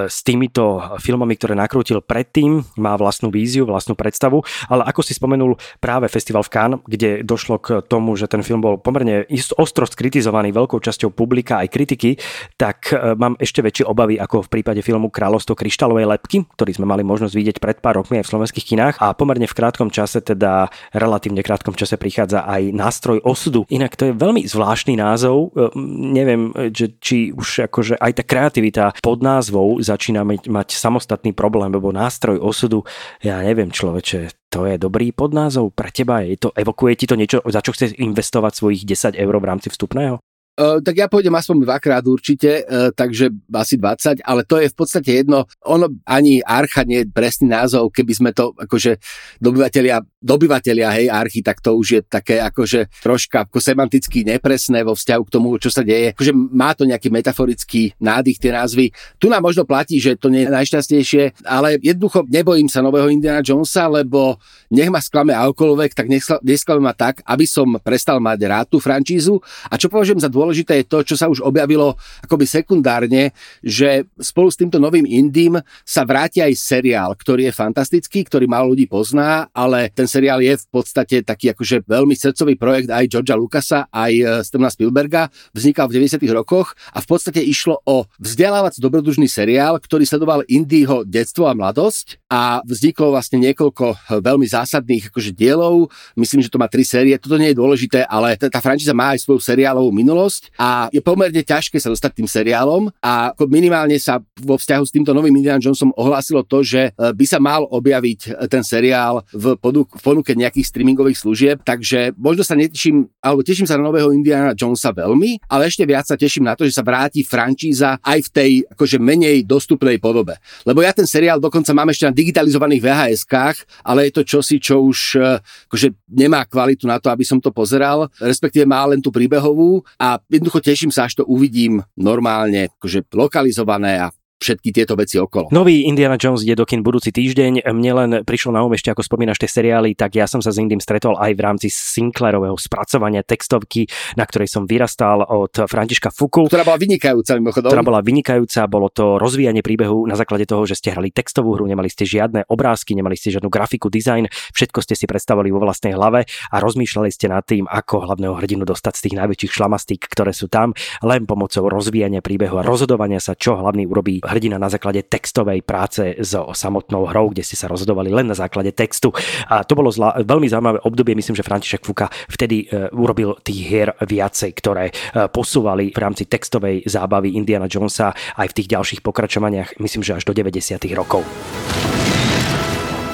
s 0.09 0.23
týmito 0.23 0.81
filmami, 1.03 1.35
ktoré 1.37 1.59
nakrútil 1.89 2.05
predtým, 2.05 2.69
má 2.77 3.01
vlastnú 3.01 3.33
víziu, 3.33 3.65
vlastnú 3.65 3.97
predstavu, 3.97 4.45
ale 4.69 4.85
ako 4.85 5.01
si 5.01 5.17
spomenul 5.17 5.57
práve 5.81 6.13
festival 6.13 6.45
v 6.45 6.53
Cannes, 6.53 6.81
kde 6.85 7.25
došlo 7.25 7.57
k 7.57 7.81
tomu, 7.89 8.13
že 8.13 8.29
ten 8.29 8.45
film 8.45 8.61
bol 8.61 8.77
pomerne 8.77 9.25
ostro 9.57 9.89
skritizovaný 9.89 10.53
veľkou 10.53 10.77
časťou 10.77 11.17
publika 11.17 11.65
aj 11.65 11.73
kritiky, 11.73 12.21
tak 12.61 12.93
e, 12.93 13.17
mám 13.17 13.41
ešte 13.41 13.65
väčšie 13.65 13.89
obavy 13.89 14.21
ako 14.21 14.45
v 14.45 14.61
prípade 14.61 14.85
filmu 14.85 15.09
Kráľovstvo 15.09 15.57
kryštálovej 15.57 16.05
lepky, 16.13 16.45
ktorý 16.61 16.77
sme 16.77 16.85
mali 16.85 17.01
možnosť 17.01 17.33
vidieť 17.33 17.57
pred 17.57 17.81
pár 17.81 18.05
rokmi 18.05 18.21
aj 18.21 18.29
v 18.29 18.33
slovenských 18.37 18.67
kinách 18.69 18.95
a 19.01 19.17
pomerne 19.17 19.49
v 19.49 19.57
krátkom 19.57 19.89
čase, 19.89 20.21
teda 20.21 20.69
relatívne 20.93 21.41
krátkom 21.41 21.73
čase 21.73 21.97
prichádza 21.97 22.45
aj 22.45 22.69
nástroj 22.77 23.25
osudu. 23.25 23.65
Inak 23.73 23.97
to 23.97 24.13
je 24.13 24.13
veľmi 24.13 24.45
zvláštny 24.45 25.01
názov, 25.01 25.57
e, 25.57 25.73
neviem, 26.13 26.53
že, 26.69 26.93
či 27.01 27.33
už 27.33 27.73
akože 27.73 27.97
aj 27.97 28.13
tá 28.21 28.23
kreativita 28.27 28.85
pod 29.01 29.25
názvou 29.25 29.81
začína 29.81 30.27
mať 30.27 30.69
samostatný 30.75 31.33
problém, 31.39 31.71
lebo 31.79 31.95
nástroj 31.95 32.43
osudu, 32.43 32.83
ja 33.23 33.41
neviem 33.41 33.71
človeče, 33.71 34.51
to 34.51 34.67
je 34.67 34.77
dobrý 34.77 35.15
podnázov 35.15 35.73
pre 35.73 35.95
teba? 35.95 36.27
Je 36.27 36.37
to, 36.37 36.51
evokuje 36.53 36.99
ti 36.99 37.07
to 37.07 37.15
niečo, 37.15 37.39
za 37.47 37.63
čo 37.63 37.73
chceš 37.73 37.97
investovať 37.97 38.53
svojich 38.59 38.83
10 38.85 39.15
eur 39.15 39.35
v 39.39 39.49
rámci 39.49 39.71
vstupného? 39.71 40.19
Uh, 40.59 40.83
tak 40.83 40.99
ja 40.99 41.07
pôjdem 41.07 41.31
aspoň 41.39 41.63
dvakrát 41.63 42.03
určite, 42.03 42.67
uh, 42.67 42.91
takže 42.91 43.31
asi 43.55 43.79
20, 43.79 44.27
ale 44.27 44.43
to 44.43 44.59
je 44.59 44.67
v 44.67 44.75
podstate 44.75 45.11
jedno. 45.23 45.47
Ono 45.63 45.87
ani 46.03 46.43
archa 46.43 46.83
nie 46.83 47.07
je 47.07 47.15
presný 47.15 47.47
názov, 47.55 47.95
keby 47.95 48.11
sme 48.11 48.31
to 48.35 48.51
akože 48.59 48.99
dobyvatelia, 49.39 50.03
dobyvatelia 50.19 50.91
hej, 50.99 51.07
archy, 51.15 51.47
tak 51.47 51.63
to 51.63 51.79
už 51.79 51.87
je 51.87 52.01
také 52.03 52.43
akože 52.43 52.91
troška 52.99 53.47
ako 53.47 53.63
semanticky 53.63 54.27
nepresné 54.27 54.83
vo 54.83 54.99
vzťahu 54.99 55.23
k 55.23 55.31
tomu, 55.31 55.55
čo 55.63 55.71
sa 55.71 55.87
deje. 55.87 56.11
Akože 56.19 56.35
má 56.35 56.75
to 56.75 56.91
nejaký 56.91 57.07
metaforický 57.07 57.95
nádych 58.03 58.43
tie 58.43 58.51
názvy. 58.51 58.91
Tu 59.23 59.31
nám 59.31 59.47
možno 59.47 59.63
platí, 59.63 60.03
že 60.03 60.19
to 60.19 60.27
nie 60.27 60.43
je 60.43 60.51
najšťastnejšie, 60.51 61.47
ale 61.47 61.79
jednoducho 61.79 62.27
nebojím 62.27 62.67
sa 62.67 62.83
nového 62.83 63.07
Indiana 63.07 63.47
Jonesa, 63.47 63.87
lebo 63.87 64.43
nech 64.75 64.91
ma 64.91 64.99
sklame 64.99 65.39
akokoľvek, 65.39 65.95
tak 65.95 66.11
nesklame 66.43 66.83
ma 66.83 66.99
tak, 66.99 67.23
aby 67.23 67.47
som 67.47 67.79
prestal 67.79 68.19
mať 68.19 68.39
rád 68.43 68.67
tú 68.67 68.83
francízu. 68.83 69.39
A 69.71 69.79
čo 69.79 69.87
považujem 69.87 70.19
za 70.19 70.27
dôležité, 70.27 70.48
dôležité 70.49 70.81
je 70.81 70.89
to, 70.89 71.05
čo 71.05 71.15
sa 71.21 71.29
už 71.29 71.45
objavilo 71.45 71.93
akoby 72.25 72.49
sekundárne, 72.49 73.37
že 73.61 74.09
spolu 74.17 74.49
s 74.49 74.57
týmto 74.57 74.81
novým 74.81 75.05
Indím 75.05 75.61
sa 75.85 76.09
vráti 76.09 76.41
aj 76.41 76.57
seriál, 76.57 77.13
ktorý 77.13 77.53
je 77.53 77.53
fantastický, 77.53 78.25
ktorý 78.25 78.49
málo 78.49 78.73
ľudí 78.73 78.89
pozná, 78.89 79.53
ale 79.53 79.93
ten 79.93 80.09
seriál 80.09 80.41
je 80.41 80.57
v 80.57 80.67
podstate 80.73 81.21
taký 81.21 81.53
akože 81.53 81.85
veľmi 81.85 82.17
srdcový 82.17 82.57
projekt 82.57 82.89
aj 82.89 83.13
Georgia 83.13 83.37
Lucasa, 83.37 83.93
aj 83.93 84.13
e, 84.17 84.25
Stevena 84.41 84.73
Spielberga, 84.73 85.29
vznikal 85.53 85.85
v 85.93 86.01
90. 86.01 86.25
rokoch 86.33 86.73
a 86.97 87.05
v 87.05 87.07
podstate 87.13 87.45
išlo 87.45 87.85
o 87.85 88.09
vzdelávac 88.17 88.73
dobrodružný 88.81 89.29
seriál, 89.29 89.77
ktorý 89.77 90.09
sledoval 90.09 90.49
Indího 90.49 91.05
detstvo 91.05 91.45
a 91.45 91.53
mladosť 91.53 92.25
a 92.33 92.65
vzniklo 92.65 93.13
vlastne 93.13 93.37
niekoľko 93.45 93.85
e, 93.93 93.97
veľmi 94.25 94.49
zásadných 94.49 95.13
akože 95.13 95.37
dielov. 95.37 95.93
Myslím, 96.17 96.41
že 96.41 96.49
to 96.49 96.57
má 96.57 96.73
tri 96.73 96.89
série. 96.89 97.21
Toto 97.21 97.37
nie 97.37 97.53
je 97.53 97.61
dôležité, 97.61 98.09
ale 98.09 98.41
tá 98.41 98.65
frančíza 98.65 98.97
má 98.97 99.13
aj 99.13 99.29
svoju 99.29 99.45
seriálovú 99.45 99.93
minulosť 99.93 100.38
dosť. 100.39 100.55
A 100.59 100.87
je 100.95 101.03
pomerne 101.03 101.43
ťažké 101.43 101.83
sa 101.83 101.91
dostať 101.91 102.23
tým 102.23 102.29
seriálom 102.31 102.95
a 103.03 103.35
minimálne 103.51 103.99
sa 103.99 104.23
vo 104.39 104.55
vzťahu 104.55 104.85
s 104.87 104.95
týmto 104.95 105.11
novým 105.11 105.35
Indiana 105.35 105.59
Jonesom 105.59 105.91
ohlásilo 105.99 106.47
to, 106.47 106.63
že 106.63 106.95
e, 106.95 107.11
by 107.11 107.27
sa 107.27 107.43
mal 107.43 107.67
objaviť 107.67 108.21
e, 108.31 108.47
ten 108.47 108.63
seriál 108.63 109.27
v, 109.35 109.59
v 109.59 110.03
ponuke 110.03 110.31
nejakých 110.35 110.71
streamingových 110.71 111.19
služieb, 111.19 111.57
takže 111.67 112.15
možno 112.15 112.47
sa 112.47 112.55
neteším, 112.55 113.11
alebo 113.19 113.43
teším 113.43 113.67
sa 113.67 113.75
na 113.75 113.91
nového 113.91 114.15
Indiana 114.15 114.55
Jonesa 114.55 114.95
veľmi, 114.95 115.51
ale 115.51 115.67
ešte 115.67 115.83
viac 115.83 116.07
sa 116.07 116.15
teším 116.15 116.47
na 116.47 116.55
to, 116.55 116.63
že 116.63 116.77
sa 116.79 116.87
vráti 116.87 117.27
frančíza 117.27 117.99
aj 118.05 118.31
v 118.31 118.33
tej 118.33 118.51
akože 118.71 119.03
menej 119.03 119.43
dostupnej 119.43 119.99
podobe. 119.99 120.39
Lebo 120.63 120.85
ja 120.85 120.95
ten 120.95 121.09
seriál 121.09 121.43
dokonca 121.43 121.75
mám 121.75 121.91
ešte 121.91 122.07
na 122.07 122.15
digitalizovaných 122.15 122.85
VHS-kách, 122.85 123.57
ale 123.83 124.09
je 124.09 124.13
to 124.15 124.23
čosi, 124.23 124.57
čo 124.63 124.85
už 124.85 124.99
e, 125.19 125.41
akože 125.73 125.89
nemá 126.13 126.45
kvalitu 126.45 126.87
na 126.87 127.01
to, 127.03 127.11
aby 127.11 127.25
som 127.25 127.41
to 127.41 127.51
pozeral, 127.51 128.07
respektíve 128.21 128.69
má 128.69 128.85
len 128.87 129.01
tú 129.01 129.09
príbehovú. 129.09 129.81
A 129.97 130.21
jednoducho 130.29 130.61
teším 130.61 130.93
sa, 130.93 131.09
až 131.09 131.21
to 131.21 131.25
uvidím 131.25 131.81
normálne, 131.97 132.69
akože 132.79 133.09
lokalizované 133.13 134.01
a 134.01 134.13
všetky 134.39 134.71
tieto 134.71 134.95
veci 134.95 135.19
okolo. 135.19 135.51
Nový 135.51 135.91
Indiana 135.91 136.15
Jones 136.15 136.47
je 136.47 136.55
do 136.55 136.63
kin 136.63 136.87
budúci 136.87 137.11
týždeň. 137.11 137.67
Mne 137.75 137.93
len 137.95 138.11
prišlo 138.23 138.55
na 138.55 138.63
um 138.63 138.71
ešte, 138.71 138.95
ako 138.95 139.03
spomínaš 139.03 139.43
tie 139.43 139.51
seriály, 139.51 139.99
tak 139.99 140.15
ja 140.15 140.31
som 140.31 140.39
sa 140.39 140.55
s 140.55 140.63
Indym 140.63 140.79
stretol 140.79 141.19
aj 141.19 141.35
v 141.35 141.41
rámci 141.43 141.67
Sinclairového 141.69 142.55
spracovania 142.55 143.27
textovky, 143.27 143.91
na 144.15 144.25
ktorej 144.25 144.47
som 144.47 144.65
vyrastal 144.65 145.27
od 145.27 145.51
Františka 145.67 146.15
Fuku. 146.15 146.47
Ktorá 146.47 146.63
bola 146.63 146.79
vynikajúca 146.79 147.35
mimochodom. 147.35 147.69
Ktorá 147.69 147.83
bola 147.83 148.01
vynikajúca, 148.01 148.71
bolo 148.71 148.89
to 148.89 149.19
rozvíjanie 149.19 149.61
príbehu 149.61 150.07
na 150.07 150.15
základe 150.15 150.47
toho, 150.47 150.63
že 150.65 150.79
ste 150.79 150.95
hrali 150.95 151.11
textovú 151.11 151.59
hru, 151.59 151.67
nemali 151.67 151.91
ste 151.91 152.07
žiadne 152.07 152.47
obrázky, 152.47 152.95
nemali 152.95 153.19
ste 153.19 153.35
žiadnu 153.35 153.51
grafiku, 153.51 153.91
dizajn, 153.91 154.31
všetko 154.55 154.79
ste 154.87 154.95
si 154.95 155.11
predstavovali 155.11 155.51
vo 155.51 155.61
vlastnej 155.67 155.99
hlave 155.99 156.25
a 156.29 156.57
rozmýšľali 156.63 157.11
ste 157.11 157.27
nad 157.27 157.43
tým, 157.43 157.67
ako 157.67 158.07
hlavného 158.07 158.39
hrdinu 158.39 158.63
dostať 158.63 158.95
z 158.95 159.03
tých 159.11 159.15
najväčších 159.19 159.53
šlamastík, 159.59 160.01
ktoré 160.07 160.31
sú 160.31 160.47
tam, 160.47 160.77
len 161.03 161.27
pomocou 161.27 161.67
rozvíjania 161.67 162.23
príbehu 162.23 162.61
a 162.61 162.63
rozhodovania 162.63 163.19
sa, 163.19 163.35
čo 163.35 163.59
hlavný 163.59 163.89
urobí 163.89 164.23
hrdina 164.29 164.61
na 164.61 164.69
základe 164.69 165.03
textovej 165.09 165.65
práce 165.65 166.15
so 166.21 166.53
samotnou 166.53 167.09
hrou, 167.09 167.33
kde 167.33 167.43
ste 167.43 167.57
sa 167.57 167.67
rozhodovali 167.67 168.13
len 168.13 168.29
na 168.29 168.37
základe 168.37 168.77
textu. 168.77 169.11
A 169.49 169.65
to 169.65 169.73
bolo 169.73 169.89
zla, 169.89 170.21
veľmi 170.21 170.47
zaujímavé 170.47 170.79
obdobie, 170.85 171.17
myslím, 171.17 171.37
že 171.37 171.47
František 171.47 171.83
Fuka 171.83 172.13
vtedy 172.29 172.69
e, 172.69 172.93
urobil 172.93 173.41
tých 173.41 173.61
hier 173.65 173.91
viacej, 173.99 174.51
ktoré 174.59 174.91
e, 174.91 174.93
posúvali 175.33 175.91
v 175.91 175.99
rámci 175.99 176.29
textovej 176.29 176.85
zábavy 176.85 177.35
Indiana 177.35 177.67
Jonesa 177.67 178.13
aj 178.37 178.53
v 178.53 178.57
tých 178.61 178.69
ďalších 178.69 179.01
pokračovaniach, 179.01 179.81
myslím, 179.81 180.05
že 180.05 180.21
až 180.21 180.29
do 180.29 180.37
90. 180.37 180.77
rokov. 180.93 181.25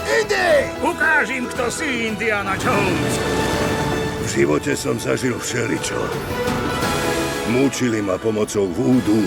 Indy! 0.04 0.68
Ukáž 0.82 1.30
im, 1.30 1.46
kto 1.46 1.70
si 1.70 2.08
Indiana 2.10 2.58
Jones! 2.58 3.14
V 4.24 4.28
živote 4.40 4.72
som 4.72 4.96
zažil 4.96 5.36
všeličo. 5.36 6.00
Múčili 7.52 8.00
ma 8.00 8.16
pomocou 8.16 8.64
vúdu. 8.72 9.20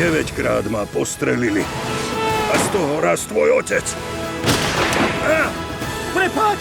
9 0.00 0.30
krát 0.32 0.64
ma 0.72 0.88
postrelili. 0.88 1.60
A 2.52 2.54
z 2.56 2.66
toho 2.72 3.04
raz 3.04 3.28
tvoj 3.28 3.60
otec. 3.60 3.84
A, 5.28 5.52
prepač! 6.16 6.60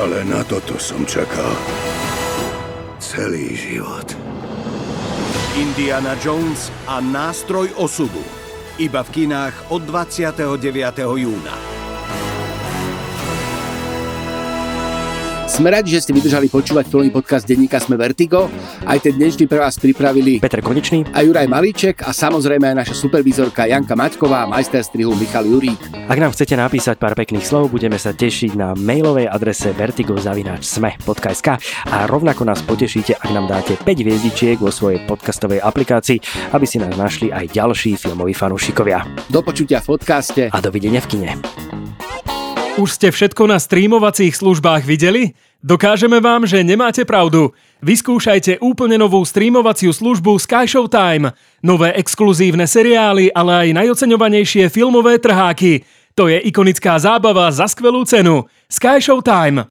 Ale 0.00 0.24
na 0.24 0.40
toto 0.48 0.80
som 0.80 1.04
čakal. 1.04 1.52
Celý 2.96 3.52
život. 3.52 4.16
Indiana 5.60 6.16
Jones 6.16 6.72
a 6.88 7.04
nástroj 7.04 7.76
osudu. 7.76 8.24
Iba 8.80 9.04
v 9.04 9.28
kinách 9.28 9.76
od 9.76 9.84
29. 9.84 10.40
júna. 11.20 11.73
Sme 15.44 15.68
radi, 15.68 15.92
že 15.92 16.00
ste 16.00 16.16
vydržali 16.16 16.48
počúvať 16.48 16.88
filmový 16.88 17.12
podcast 17.12 17.44
denníka 17.44 17.76
Sme 17.76 18.00
Vertigo. 18.00 18.48
Aj 18.88 18.96
ten 18.96 19.12
dnešný 19.12 19.44
pre 19.44 19.60
vás 19.60 19.76
pripravili 19.76 20.40
Peter 20.40 20.64
Konečný 20.64 21.04
a 21.12 21.20
Juraj 21.20 21.44
Malíček 21.52 22.00
a 22.00 22.16
samozrejme 22.16 22.72
aj 22.72 22.76
naša 22.80 22.96
supervizorka 22.96 23.68
Janka 23.68 23.92
Maťková 23.92 24.48
a 24.48 24.50
majster 24.50 24.80
strihu 24.80 25.12
Michal 25.12 25.44
Jurík. 25.44 25.76
Ak 26.08 26.16
nám 26.16 26.32
chcete 26.32 26.56
napísať 26.56 26.96
pár 26.96 27.12
pekných 27.12 27.44
slov, 27.44 27.68
budeme 27.68 28.00
sa 28.00 28.16
tešiť 28.16 28.56
na 28.56 28.72
mailovej 28.72 29.28
adrese 29.28 29.76
vertigo.sme.sk 29.76 31.48
a 31.92 31.96
rovnako 32.08 32.42
nás 32.48 32.64
potešíte, 32.64 33.20
ak 33.20 33.28
nám 33.28 33.44
dáte 33.44 33.76
5 33.76 33.84
hviezdičiek 33.84 34.56
vo 34.56 34.72
svojej 34.72 35.04
podcastovej 35.04 35.60
aplikácii, 35.60 36.50
aby 36.56 36.64
si 36.64 36.80
nás 36.80 36.96
našli 36.96 37.28
aj 37.28 37.52
ďalší 37.52 38.00
filmoví 38.00 38.32
fanúšikovia. 38.32 39.04
Do 39.28 39.44
počutia 39.44 39.84
v 39.84 39.92
podcaste 39.92 40.42
a 40.48 40.58
dovidenia 40.64 41.04
v 41.04 41.08
kine. 41.12 41.30
Už 42.74 42.90
ste 42.90 43.14
všetko 43.14 43.46
na 43.46 43.62
streamovacích 43.62 44.34
službách 44.34 44.82
videli? 44.82 45.38
Dokážeme 45.62 46.18
vám, 46.18 46.42
že 46.42 46.66
nemáte 46.66 47.06
pravdu. 47.06 47.54
Vyskúšajte 47.78 48.58
úplne 48.58 48.98
novú 48.98 49.22
streamovaciu 49.22 49.94
službu 49.94 50.42
Sky 50.42 50.66
Showtime. 50.66 51.38
Nové 51.62 51.94
exkluzívne 51.94 52.66
seriály, 52.66 53.30
ale 53.30 53.70
aj 53.70 53.78
najoceňovanejšie 53.78 54.66
filmové 54.74 55.22
trháky. 55.22 55.86
To 56.18 56.26
je 56.26 56.42
ikonická 56.50 56.98
zábava 56.98 57.46
za 57.54 57.70
skvelú 57.70 58.02
cenu. 58.02 58.50
Sky 58.66 58.98
Showtime. 58.98 59.70